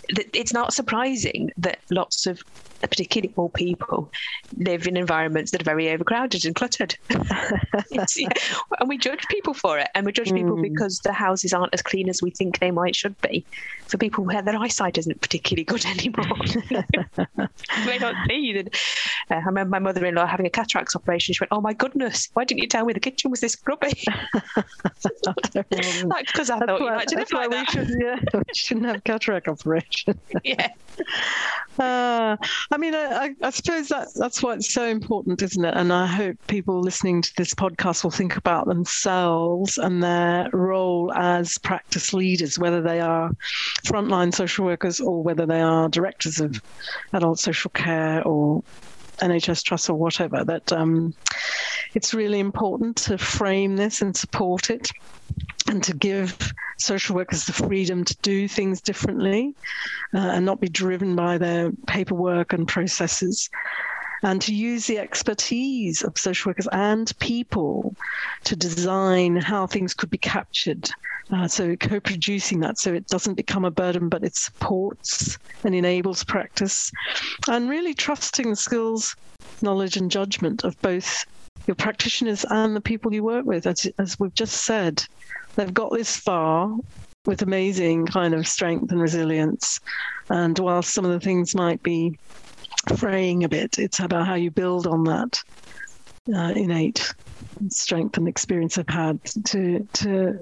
it's 0.10 0.54
not 0.54 0.74
surprising 0.74 1.52
that 1.58 1.80
lots 1.90 2.28
of 2.28 2.42
particularly 2.90 3.34
old 3.38 3.54
people, 3.54 4.12
live 4.58 4.88
in 4.88 4.98
environments 4.98 5.52
that 5.52 5.62
are 5.62 5.66
very 5.66 5.90
overcrowded 5.90 6.46
and 6.46 6.56
cluttered. 6.56 6.96
yeah, 7.92 8.06
and 8.80 8.90
we 8.90 8.98
judge 8.98 9.28
people 9.28 9.54
for 9.54 9.78
it. 9.80 9.88
And 9.96 10.06
we 10.06 10.12
judge 10.12 10.30
mm. 10.30 10.38
people 10.38 10.56
hmm. 10.56 10.62
because 10.62 11.00
the 11.00 11.14
houses 11.14 11.54
aren't 11.54 11.74
as 11.74 11.82
clean 11.82 12.10
as 12.10 12.22
we 12.22 12.32
think 12.32 12.60
they 12.60 12.72
might 12.72 12.96
should 12.96 13.20
be. 13.22 13.46
For 13.88 13.98
people 13.98 14.24
where 14.24 14.42
their 14.42 14.58
eyesight 14.58 14.98
isn't 14.98 15.22
particularly 15.22 15.66
good 15.66 15.86
anymore. 15.86 16.26
they 17.86 17.98
don't 17.98 18.18
see. 18.28 18.60
Uh, 18.60 19.36
I 19.36 19.36
remember 19.46 19.70
my 19.70 19.80
mother 19.80 20.06
in 20.06 20.16
law 20.16 20.26
having 20.26 20.46
a 20.46 20.50
cataracts 20.50 20.96
operation. 20.96 21.34
She 21.34 21.42
went, 21.42 21.52
Oh 21.52 21.62
my 21.62 21.74
goodness, 21.74 22.30
why 22.34 22.44
didn't 22.46 22.62
you 22.62 22.68
tell 22.68 22.86
me 22.86 22.94
the 22.94 23.00
kitchen 23.00 23.30
was 23.30 23.42
this 23.42 23.56
grubby? 23.56 23.94
like, 24.56 26.28
because 26.28 26.50
I 26.50 26.60
thought 26.60 26.82
why, 26.82 27.04
you 27.10 27.18
like 27.34 27.52
that. 27.52 27.52
We, 27.52 27.66
should, 27.66 27.90
yeah, 28.00 28.20
we 28.34 28.42
shouldn't 28.54 28.86
have 28.88 29.04
cataract 29.04 29.48
operation. 29.48 30.20
yeah. 30.44 30.70
Uh, 31.78 32.38
I 32.74 32.78
mean, 32.78 32.96
I, 32.96 33.36
I, 33.44 33.52
suppose 33.52 33.90
that 33.90 34.08
that's 34.16 34.42
why 34.42 34.56
it's 34.56 34.74
so 34.74 34.88
important, 34.88 35.44
isn't 35.44 35.64
it? 35.64 35.76
And 35.78 35.94
I 35.94 36.08
hope 36.08 36.38
people 36.48 36.82
listening 36.82 37.22
to 37.22 37.32
this 37.38 37.54
podcast 37.54 38.04
will 38.04 38.10
think 38.10 38.36
about 38.36 38.66
themselves 38.66 39.78
and 39.78 40.02
their 40.02 40.50
role 40.54 41.14
as 41.14 41.60
practice 41.60 42.16
leaders, 42.16 42.58
whether 42.58 42.82
they 42.82 43.00
are 43.00 43.30
frontline 43.86 44.34
social 44.34 44.66
workers 44.66 45.00
or 45.00 45.22
whether 45.22 45.46
they 45.46 45.62
are 45.62 45.88
directors 45.88 46.40
of 46.40 46.60
adult 47.14 47.38
social 47.38 47.70
care 47.70 48.24
or 48.26 48.64
NHS 49.20 49.64
Trust 49.64 49.90
or 49.90 49.96
whatever. 49.96 50.44
That 50.44 50.72
um, 50.72 51.14
it's 51.94 52.14
really 52.14 52.40
important 52.40 52.98
to 52.98 53.18
frame 53.18 53.76
this 53.76 54.02
and 54.02 54.16
support 54.16 54.70
it 54.70 54.90
and 55.68 55.84
to 55.84 55.94
give 55.94 56.54
social 56.80 57.16
workers 57.16 57.46
the 57.46 57.54
freedom 57.54 58.04
to 58.04 58.18
do 58.22 58.48
things 58.48 58.82
differently 58.82 59.56
uh, 60.14 60.18
and 60.18 60.46
not 60.46 60.60
be 60.60 60.70
driven 60.70 61.16
by 61.16 61.38
their 61.38 61.72
paperwork 61.88 62.54
and 62.54 62.68
processes 62.68 63.50
and 64.24 64.42
to 64.42 64.54
use 64.54 64.88
the 64.88 64.98
expertise 64.98 66.02
of 66.04 66.18
social 66.18 66.50
workers 66.50 66.68
and 66.72 67.18
people 67.20 67.96
to 68.46 68.56
design 68.56 69.36
how 69.36 69.68
things 69.68 69.94
could 69.94 70.10
be 70.10 70.18
captured. 70.18 70.90
Uh, 71.32 71.48
so 71.48 71.76
co-producing 71.78 72.60
that 72.60 72.78
so 72.78 72.94
it 72.94 73.08
doesn't 73.08 73.36
become 73.36 73.64
a 73.64 73.72
burden 73.72 74.10
but 74.10 74.26
it 74.26 74.36
supports 74.36 75.38
and 75.64 75.74
enables 75.74 76.22
practice 76.26 76.92
and 77.48 77.70
really 77.70 77.94
trusting 77.94 78.50
the 78.50 78.56
skills 78.58 79.16
knowledge 79.62 79.96
and 79.96 80.12
judgment 80.12 80.66
of 80.66 80.80
both 80.82 81.26
your 81.66 81.76
practitioners 81.76 82.46
and 82.50 82.76
the 82.76 82.82
people 82.82 83.14
you 83.14 83.24
work 83.24 83.46
with 83.46 83.66
as, 83.66 83.88
as 84.00 84.20
we've 84.20 84.36
just 84.36 84.66
said 84.66 85.02
they've 85.56 85.74
got 85.74 85.94
this 85.94 86.18
far 86.18 86.76
with 87.26 87.42
amazing 87.42 88.06
kind 88.06 88.34
of 88.34 88.48
strength 88.48 88.92
and 88.92 89.02
resilience. 89.02 89.80
And 90.30 90.58
while 90.60 90.82
some 90.82 91.06
of 91.06 91.12
the 91.12 91.20
things 91.20 91.56
might 91.56 91.82
be 91.82 92.18
fraying 92.98 93.44
a 93.44 93.50
bit, 93.50 93.80
it's 93.80 94.00
about 94.00 94.28
how 94.28 94.36
you 94.36 94.52
build 94.52 94.88
on 94.88 95.04
that 95.06 95.42
uh, 96.34 96.54
innate 96.56 97.14
strength 97.70 98.18
and 98.18 98.28
experience 98.28 98.76
they've 98.76 98.86
had 98.88 99.20
to 99.46 99.88
to 99.94 100.40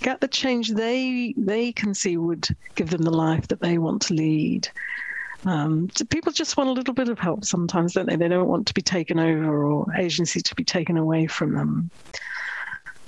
get 0.00 0.20
the 0.20 0.28
change 0.28 0.70
they 0.70 1.34
they 1.36 1.72
can 1.72 1.94
see 1.94 2.16
would 2.16 2.48
give 2.74 2.90
them 2.90 3.02
the 3.02 3.10
life 3.10 3.48
that 3.48 3.60
they 3.60 3.78
want 3.78 4.02
to 4.02 4.14
lead. 4.14 4.68
Um, 5.46 5.88
people 6.10 6.32
just 6.32 6.56
want 6.56 6.68
a 6.68 6.72
little 6.74 6.92
bit 6.92 7.08
of 7.08 7.18
help 7.18 7.44
sometimes, 7.44 7.94
don't 7.94 8.06
they? 8.06 8.16
They 8.16 8.28
don't 8.28 8.48
want 8.48 8.66
to 8.66 8.74
be 8.74 8.82
taken 8.82 9.18
over 9.18 9.64
or 9.64 9.86
agency 9.96 10.42
to 10.42 10.54
be 10.54 10.64
taken 10.64 10.98
away 10.98 11.26
from 11.26 11.54
them. 11.54 11.90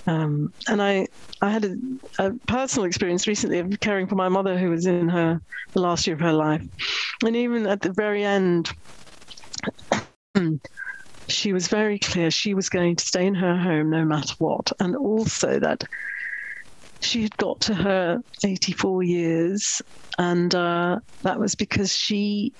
Um, 0.06 0.52
and 0.68 0.82
I, 0.82 1.06
I 1.40 1.50
had 1.50 1.64
a, 1.64 1.76
a, 2.18 2.32
personal 2.46 2.86
experience 2.86 3.26
recently 3.26 3.58
of 3.58 3.80
caring 3.80 4.06
for 4.06 4.14
my 4.14 4.28
mother 4.28 4.58
who 4.58 4.70
was 4.70 4.86
in 4.86 5.08
her 5.08 5.40
the 5.74 5.80
last 5.80 6.06
year 6.06 6.14
of 6.14 6.20
her 6.20 6.32
life, 6.32 6.62
and 7.24 7.36
even 7.36 7.66
at 7.66 7.80
the 7.80 7.92
very 7.92 8.24
end, 8.24 8.70
she 11.28 11.52
was 11.52 11.68
very 11.68 11.98
clear 11.98 12.30
she 12.30 12.54
was 12.54 12.68
going 12.68 12.96
to 12.96 13.04
stay 13.04 13.26
in 13.26 13.34
her 13.34 13.56
home 13.56 13.90
no 13.90 14.04
matter 14.04 14.34
what, 14.38 14.72
and 14.80 14.96
also 14.96 15.58
that 15.60 15.84
she 17.00 17.22
had 17.22 17.36
got 17.36 17.60
to 17.62 17.74
her 17.74 18.18
84 18.44 19.02
years, 19.02 19.82
and 20.18 20.54
uh, 20.54 20.98
that 21.22 21.38
was 21.38 21.54
because 21.54 21.94
she 21.94 22.52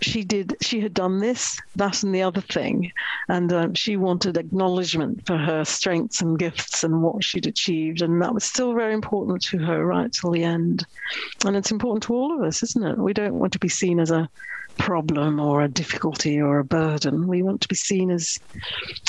she 0.00 0.24
did 0.24 0.56
she 0.60 0.80
had 0.80 0.94
done 0.94 1.18
this 1.18 1.60
that 1.76 2.02
and 2.02 2.14
the 2.14 2.22
other 2.22 2.40
thing. 2.40 2.92
And 3.28 3.52
um, 3.52 3.74
she 3.74 3.96
wanted 3.96 4.36
acknowledgement 4.36 5.26
for 5.26 5.36
her 5.36 5.64
strengths 5.64 6.20
and 6.20 6.38
gifts 6.38 6.84
and 6.84 7.02
what 7.02 7.22
she'd 7.22 7.46
achieved. 7.46 8.02
And 8.02 8.20
that 8.22 8.34
was 8.34 8.44
still 8.44 8.74
very 8.74 8.94
important 8.94 9.42
to 9.42 9.58
her 9.58 9.84
right 9.84 10.12
till 10.12 10.30
the 10.30 10.44
end. 10.44 10.86
And 11.44 11.56
it's 11.56 11.70
important 11.70 12.02
to 12.04 12.14
all 12.14 12.34
of 12.34 12.46
us 12.46 12.62
isn't 12.62 12.82
it? 12.82 12.98
We 12.98 13.12
don't 13.12 13.38
want 13.38 13.52
to 13.52 13.58
be 13.58 13.68
seen 13.68 14.00
as 14.00 14.10
a 14.10 14.28
problem 14.78 15.40
or 15.40 15.62
a 15.62 15.68
difficulty 15.68 16.40
or 16.40 16.58
a 16.58 16.64
burden. 16.64 17.26
We 17.26 17.42
want 17.42 17.60
to 17.62 17.68
be 17.68 17.74
seen 17.74 18.10
as 18.10 18.38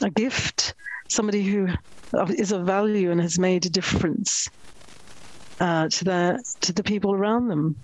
a 0.01 0.09
gift 0.09 0.73
somebody 1.07 1.43
who 1.43 1.67
is 2.37 2.51
of 2.51 2.65
value 2.65 3.11
and 3.11 3.21
has 3.21 3.37
made 3.37 3.65
a 3.65 3.69
difference 3.69 4.49
uh, 5.59 5.87
to 5.89 6.03
their 6.03 6.39
to 6.61 6.73
the 6.73 6.83
people 6.83 7.13
around 7.13 7.47
them 7.47 7.75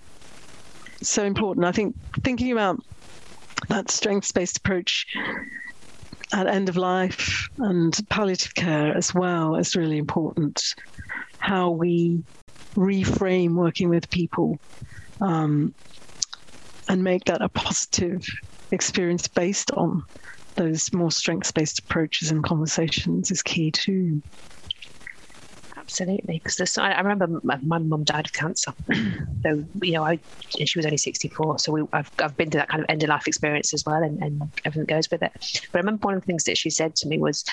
so 1.02 1.24
important. 1.24 1.66
I 1.66 1.72
think 1.72 1.94
thinking 2.22 2.52
about 2.52 2.78
that 3.68 3.90
strengths 3.90 4.32
based 4.32 4.58
approach 4.58 5.06
at 6.32 6.46
end 6.46 6.68
of 6.68 6.76
life 6.76 7.48
and 7.58 7.98
palliative 8.10 8.54
care 8.54 8.96
as 8.96 9.14
well 9.14 9.56
is 9.56 9.76
really 9.76 9.98
important. 9.98 10.62
How 11.38 11.70
we 11.70 12.22
reframe 12.76 13.54
working 13.54 13.88
with 13.88 14.10
people 14.10 14.58
um, 15.20 15.74
and 16.88 17.02
make 17.02 17.24
that 17.24 17.42
a 17.42 17.48
positive 17.48 18.24
experience 18.70 19.26
based 19.28 19.70
on 19.72 20.02
those 20.56 20.92
more 20.92 21.10
strengths 21.10 21.52
based 21.52 21.78
approaches 21.78 22.30
and 22.30 22.44
conversations 22.44 23.30
is 23.30 23.42
key 23.42 23.70
too 23.70 24.22
absolutely. 25.88 26.40
Because 26.42 26.76
I, 26.76 26.92
I, 26.92 27.00
remember 27.00 27.40
my 27.42 27.78
mum 27.78 28.04
died 28.04 28.26
of 28.26 28.32
cancer, 28.32 28.72
so 29.42 29.64
you 29.82 29.92
know, 29.92 30.04
I 30.04 30.20
she 30.50 30.78
was 30.78 30.84
only 30.84 30.98
sixty 30.98 31.28
four. 31.28 31.58
So 31.58 31.72
we, 31.72 31.82
I've 31.92 32.10
I've 32.18 32.36
been 32.36 32.50
to 32.50 32.58
that 32.58 32.68
kind 32.68 32.82
of 32.82 32.86
end 32.90 33.02
of 33.02 33.08
life 33.08 33.26
experience 33.26 33.72
as 33.72 33.84
well, 33.86 34.02
and, 34.02 34.22
and 34.22 34.42
everything 34.64 34.86
goes 34.86 35.08
with 35.10 35.22
it. 35.22 35.32
But 35.72 35.78
I 35.78 35.80
remember 35.80 36.06
one 36.06 36.14
of 36.14 36.20
the 36.20 36.26
things 36.26 36.44
that 36.44 36.58
she 36.58 36.70
said 36.70 36.94
to 36.96 37.08
me 37.08 37.18
was, 37.18 37.44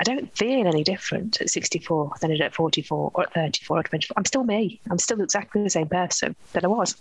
I 0.00 0.04
don't 0.04 0.30
feel 0.36 0.66
any 0.66 0.84
different 0.84 1.40
at 1.40 1.48
64 1.48 2.12
than 2.20 2.30
I 2.30 2.34
did 2.34 2.42
at 2.42 2.54
44 2.54 3.12
or 3.14 3.22
at 3.22 3.34
34 3.34 3.78
or 3.78 3.82
24. 3.82 4.14
I'm 4.16 4.24
still 4.24 4.44
me. 4.44 4.82
I'm 4.90 4.98
still 4.98 5.20
exactly 5.20 5.62
the 5.62 5.70
same 5.70 5.88
person 5.88 6.36
that 6.52 6.64
I 6.64 6.68
was. 6.68 6.94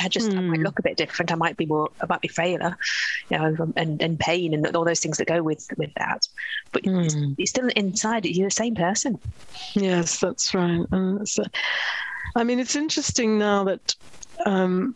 I 0.00 0.08
just 0.08 0.30
mm. 0.30 0.38
I 0.38 0.40
might 0.40 0.56
hmm. 0.58 0.64
look 0.64 0.78
a 0.78 0.82
bit 0.82 0.96
different. 0.96 1.32
I 1.32 1.34
might 1.34 1.56
be 1.56 1.66
more, 1.66 1.90
I 2.00 2.06
might 2.06 2.20
be 2.20 2.28
frailer, 2.28 2.76
you 3.30 3.38
know, 3.38 3.72
and, 3.76 4.00
and 4.02 4.18
pain 4.18 4.54
and 4.54 4.76
all 4.76 4.84
those 4.84 5.00
things 5.00 5.18
that 5.18 5.26
go 5.26 5.42
with 5.42 5.68
with 5.76 5.92
that. 5.94 6.26
But 6.72 6.84
mm. 6.84 7.34
you're 7.36 7.46
still 7.46 7.68
inside. 7.76 8.26
You're 8.26 8.48
the 8.48 8.54
same 8.54 8.74
person. 8.74 9.18
Yes, 9.74 10.20
that's 10.20 10.54
right. 10.54 10.84
And 10.90 11.20
that's, 11.20 11.38
I 12.36 12.44
mean, 12.44 12.58
it's 12.58 12.76
interesting 12.76 13.38
now 13.38 13.64
that 13.64 13.94
um, 14.46 14.94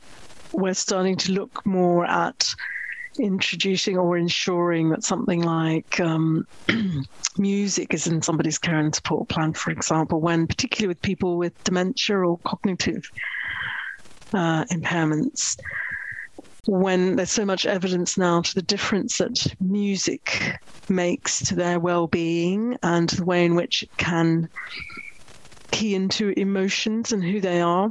we're 0.53 0.75
starting 0.75 1.17
to 1.17 1.33
look 1.33 1.65
more 1.65 2.05
at 2.07 2.55
introducing 3.19 3.99
or 3.99 4.17
ensuring 4.17 4.91
that 4.91 5.05
something 5.05 5.43
like 5.43 6.01
um, 6.01 6.47
music 7.39 7.95
is 7.95 8.07
in 8.07 8.23
somebody's 8.23 8.59
care 8.59 8.79
and 8.79 8.95
support 8.95 9.29
plan, 9.29 9.53
for 9.53 9.71
example, 9.71 10.21
when 10.21 10.47
particularly 10.47 10.89
with 10.89 11.03
people 11.03 11.37
with 11.37 11.65
dementia 11.65 12.17
or 12.17 12.39
cognitive 12.39 13.11
uh, 14.35 14.65
impairments 14.67 15.57
when 16.67 17.17
there's 17.17 17.31
so 17.31 17.45
much 17.45 17.67
evidence 17.67 18.17
now 18.17 18.41
to 18.41 18.55
the 18.55 18.63
difference 18.63 19.19
that 19.19 19.55
music 19.61 20.57
makes 20.89 21.41
to 21.47 21.55
their 21.55 21.81
well-being 21.81 22.77
and 22.83 23.11
the 23.11 23.25
way 23.25 23.45
in 23.45 23.55
which 23.55 23.83
it 23.83 23.97
can 23.97 24.49
key 25.71 25.95
into 25.95 26.29
emotions 26.39 27.13
and 27.13 27.25
who 27.25 27.41
they 27.41 27.61
are 27.61 27.91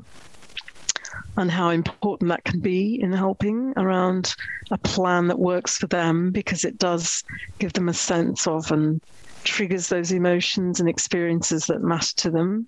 and 1.38 1.52
how 1.52 1.70
important 1.70 2.30
that 2.30 2.44
can 2.44 2.60
be 2.60 3.00
in 3.02 3.12
helping 3.12 3.74
around 3.78 4.36
a 4.72 4.78
plan 4.78 5.28
that 5.28 5.40
works 5.40 5.78
for 5.78 5.88
them 5.88 6.32
because 6.32 6.64
it 6.64 6.78
does 6.78 7.24
give 7.60 7.74
them 7.74 7.90
a 7.90 7.94
sense 7.94 8.48
of 8.48 8.72
and 8.72 9.02
triggers 9.44 9.88
those 9.88 10.12
emotions 10.12 10.80
and 10.80 10.90
experiences 10.90 11.66
that 11.68 11.82
matter 11.82 12.14
to 12.18 12.32
them, 12.32 12.68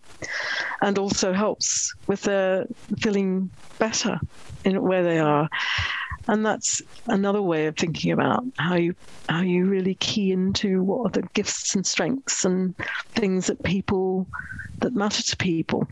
and 0.81 0.97
also 0.97 1.33
helps 1.33 1.93
with 2.07 2.21
their 2.21 2.65
feeling 2.99 3.49
better 3.79 4.19
in 4.63 4.81
where 4.81 5.03
they 5.03 5.19
are. 5.19 5.49
And 6.27 6.45
that's 6.45 6.81
another 7.07 7.41
way 7.41 7.67
of 7.67 7.75
thinking 7.75 8.11
about 8.11 8.43
how 8.57 8.75
you 8.75 8.93
how 9.29 9.41
you 9.41 9.65
really 9.65 9.95
key 9.95 10.31
into 10.31 10.83
what 10.83 11.07
are 11.07 11.21
the 11.21 11.27
gifts 11.33 11.75
and 11.75 11.85
strengths 11.85 12.43
and 12.43 12.75
things 13.15 13.47
that 13.47 13.63
people 13.63 14.27
that 14.79 14.93
matter 14.93 15.23
to 15.23 15.37
people. 15.37 15.87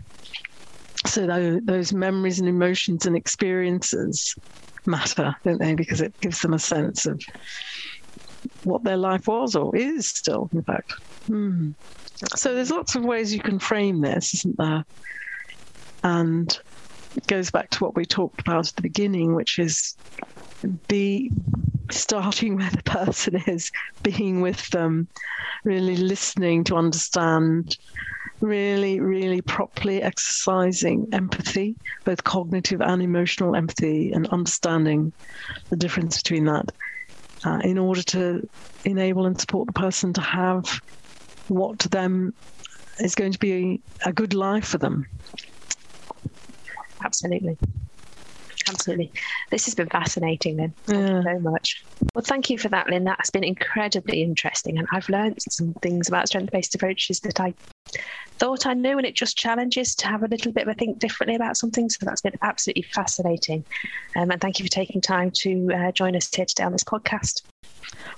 So 1.06 1.60
those 1.64 1.94
memories 1.94 2.40
and 2.40 2.50
emotions 2.50 3.06
and 3.06 3.16
experiences 3.16 4.36
matter, 4.86 5.36
don't 5.44 5.60
they? 5.60 5.76
Because 5.76 6.02
it 6.02 6.14
gives 6.22 6.42
them 6.42 6.54
a 6.54 6.60
sense 6.60 7.06
of 7.06 7.22
what 8.64 8.84
their 8.84 8.97
life 8.97 9.28
was 9.28 9.55
or 9.55 9.76
is 9.76 10.07
still, 10.07 10.49
in 10.53 10.64
fact. 10.64 10.93
Hmm. 11.28 11.72
So 12.36 12.53
there's 12.53 12.72
lots 12.72 12.95
of 12.95 13.03
ways 13.03 13.34
you 13.34 13.39
can 13.39 13.59
frame 13.59 14.01
this, 14.01 14.34
isn't 14.36 14.57
there? 14.57 14.86
And 16.03 16.59
it 17.16 17.28
goes 17.28 17.51
back 17.51 17.70
to 17.72 17.84
what 17.84 17.95
we 17.95 18.05
talked 18.05 18.41
about 18.41 18.68
at 18.68 18.76
the 18.76 18.82
beginning, 18.82 19.36
which 19.36 19.59
is 19.59 19.95
be 20.88 21.32
starting 21.89 22.55
where 22.57 22.70
the 22.70 22.84
person 22.84 23.41
is, 23.47 23.72
being 24.03 24.41
with 24.41 24.70
them, 24.70 25.07
really 25.64 25.97
listening 25.97 26.64
to 26.66 26.76
understand, 26.76 27.78
really, 28.39 28.99
really 28.99 29.41
properly 29.41 30.01
exercising 30.01 31.07
empathy, 31.12 31.76
both 32.05 32.24
cognitive 32.24 32.82
and 32.82 33.01
emotional 33.01 33.55
empathy, 33.55 34.12
and 34.12 34.28
understanding 34.30 35.12
the 35.70 35.76
difference 35.76 36.22
between 36.22 36.45
that. 36.45 36.72
Uh, 37.44 37.60
in 37.64 37.78
order 37.80 38.04
to 38.04 38.48
enable 38.86 39.26
and 39.26 39.39
support 39.39 39.66
the 39.66 39.74
person 39.74 40.14
to 40.14 40.22
have 40.22 40.80
what 41.48 41.80
to 41.80 41.89
them 41.89 42.34
is 43.00 43.16
going 43.16 43.32
to 43.32 43.39
be 43.39 43.82
a 44.06 44.14
good 44.14 44.34
life 44.34 44.66
for 44.66 44.78
them. 44.78 45.08
Absolutely. 47.04 47.58
Absolutely. 48.70 49.12
This 49.50 49.66
has 49.66 49.76
been 49.76 49.89
fascinating, 49.89 50.58
Lyn. 50.58 50.74
Thank 50.86 51.02
yeah. 51.02 51.18
you 51.18 51.24
so 51.24 51.39
much. 51.39 51.84
Well, 52.14 52.24
thank 52.24 52.50
you 52.50 52.58
for 52.58 52.70
that, 52.70 52.89
Lyn. 52.89 53.04
That's 53.04 53.32
been 53.32 53.44
incredibly 53.44 54.22
interesting. 54.22 54.78
And 54.78 54.88
I've 54.92 55.10
learned 55.10 55.39
some 55.50 55.74
things 55.82 56.08
about 56.08 56.28
strength 56.28 56.52
based 56.52 56.76
approaches 56.76 57.20
that 57.22 57.39
I 57.39 57.54
thought 58.42 58.66
I 58.66 58.74
knew, 58.74 58.98
and 58.98 59.06
it 59.06 59.16
just 59.16 59.38
challenges 59.38 59.94
to 59.98 60.08
have 60.08 60.24
a 60.24 60.28
little 60.28 60.52
bit 60.52 60.64
of 60.64 60.70
a 60.70 60.74
think 60.74 60.98
differently 60.98 61.36
about 61.36 61.58
something. 61.58 61.88
So 61.92 62.04
that's 62.04 62.22
been 62.22 62.39
absolutely 62.42 62.82
fascinating. 62.82 63.64
Um, 64.16 64.32
and 64.32 64.42
thank 64.42 64.58
you 64.58 64.66
for 64.66 64.72
taking 64.72 65.00
time 65.00 65.30
to 65.42 65.70
uh, 65.74 65.92
join 65.92 66.16
us 66.16 66.34
here 66.34 66.46
today 66.46 66.64
on 66.64 66.72
this 66.72 66.84
podcast. 66.84 67.44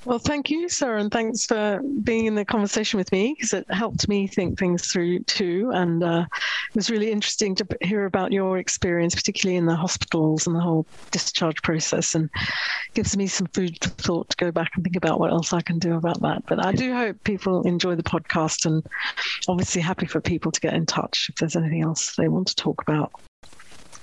Well, 0.05 0.19
thank 0.19 0.49
you, 0.49 0.67
Sarah, 0.67 0.99
and 0.99 1.11
thanks 1.11 1.45
for 1.45 1.81
being 2.03 2.25
in 2.25 2.35
the 2.35 2.43
conversation 2.43 2.97
with 2.97 3.11
me 3.11 3.33
because 3.35 3.53
it 3.53 3.65
helped 3.71 4.07
me 4.09 4.27
think 4.27 4.59
things 4.59 4.91
through 4.91 5.19
too. 5.23 5.71
And 5.73 6.03
uh, 6.03 6.25
it 6.29 6.75
was 6.75 6.89
really 6.89 7.11
interesting 7.11 7.55
to 7.55 7.67
hear 7.81 8.05
about 8.05 8.33
your 8.33 8.57
experience, 8.57 9.15
particularly 9.15 9.57
in 9.57 9.65
the 9.65 9.75
hospitals 9.75 10.45
and 10.45 10.55
the 10.55 10.59
whole 10.59 10.85
discharge 11.11 11.61
process, 11.61 12.15
and 12.15 12.29
gives 12.93 13.15
me 13.15 13.27
some 13.27 13.47
food 13.47 13.77
for 13.81 13.89
thought 13.89 14.29
to 14.29 14.37
go 14.37 14.51
back 14.51 14.71
and 14.75 14.83
think 14.83 14.97
about 14.97 15.19
what 15.19 15.31
else 15.31 15.53
I 15.53 15.61
can 15.61 15.79
do 15.79 15.95
about 15.95 16.21
that. 16.21 16.45
But 16.47 16.65
I 16.65 16.73
do 16.73 16.93
hope 16.93 17.23
people 17.23 17.63
enjoy 17.63 17.95
the 17.95 18.03
podcast, 18.03 18.65
and 18.65 18.85
obviously 19.47 19.81
happy 19.81 20.05
for 20.05 20.19
people 20.19 20.51
to 20.51 20.59
get 20.59 20.73
in 20.73 20.85
touch 20.85 21.29
if 21.29 21.35
there's 21.35 21.55
anything 21.55 21.81
else 21.81 22.15
they 22.17 22.27
want 22.27 22.47
to 22.47 22.55
talk 22.55 22.81
about. 22.81 23.11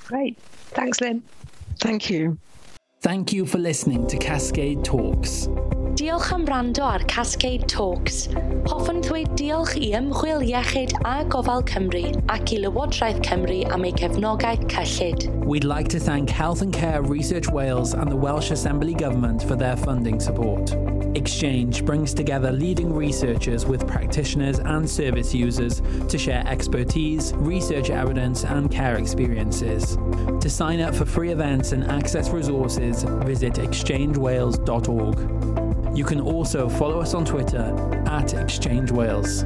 Great. 0.07 0.39
Thanks, 0.71 1.01
Lyn. 1.01 1.23
Thank 1.79 2.11
you. 2.11 2.39
Thank 3.03 3.33
you 3.33 3.47
for 3.47 3.57
listening 3.57 4.07
to 4.09 4.19
Cascade 4.19 4.85
Talks. 4.85 5.49
Diolch 6.01 6.33
am 6.33 6.47
rando 6.47 6.83
ar 6.83 7.01
Cascade 7.01 7.69
Talks. 7.69 8.27
Hoffwn 8.71 9.03
ddweud 9.05 9.35
diolch 9.37 9.75
i 9.77 9.91
ymchwil 9.99 10.41
iechyd 10.47 10.95
a 11.05 11.27
gofal 11.29 11.61
Cymru 11.69 12.07
ac 12.33 12.55
i 12.57 12.61
Lywodraeth 12.63 13.21
Cymru 13.27 13.59
am 13.75 13.85
ei 13.85 13.93
cefnogaeth 13.99 14.65
cyllid. 14.73 15.27
We'd 15.45 15.69
like 15.69 15.89
to 15.89 16.01
thank 16.01 16.31
Health 16.31 16.63
and 16.63 16.73
Care 16.73 17.03
Research 17.03 17.51
Wales 17.53 17.93
and 17.93 18.11
the 18.11 18.17
Welsh 18.17 18.51
Assembly 18.51 18.95
Government 18.95 19.43
for 19.43 19.57
their 19.57 19.77
funding 19.77 20.21
support. 20.21 20.73
ExChange 21.21 21.85
brings 21.85 22.15
together 22.15 22.51
leading 22.51 22.95
researchers 22.95 23.67
with 23.67 23.87
practitioners 23.87 24.59
and 24.59 24.89
service 24.89 25.35
users 25.35 25.83
to 26.09 26.17
share 26.17 26.43
expertise, 26.47 27.35
research 27.37 27.91
evidence, 27.91 28.45
and 28.45 28.71
care 28.71 28.97
experiences. 28.97 29.99
To 30.41 30.49
sign 30.49 30.81
up 30.81 30.95
for 30.95 31.05
free 31.05 31.31
events 31.31 31.73
and 31.73 31.85
access 31.91 32.31
resources, 32.31 33.03
visit 33.03 33.55
exchangewales.org. 33.55 35.70
You 35.95 36.05
can 36.05 36.21
also 36.21 36.69
follow 36.69 37.01
us 37.01 37.15
on 37.15 37.25
Twitter 37.25 37.65
at 38.07 38.29
ExChange 38.29 38.93
Wales. 38.93 39.45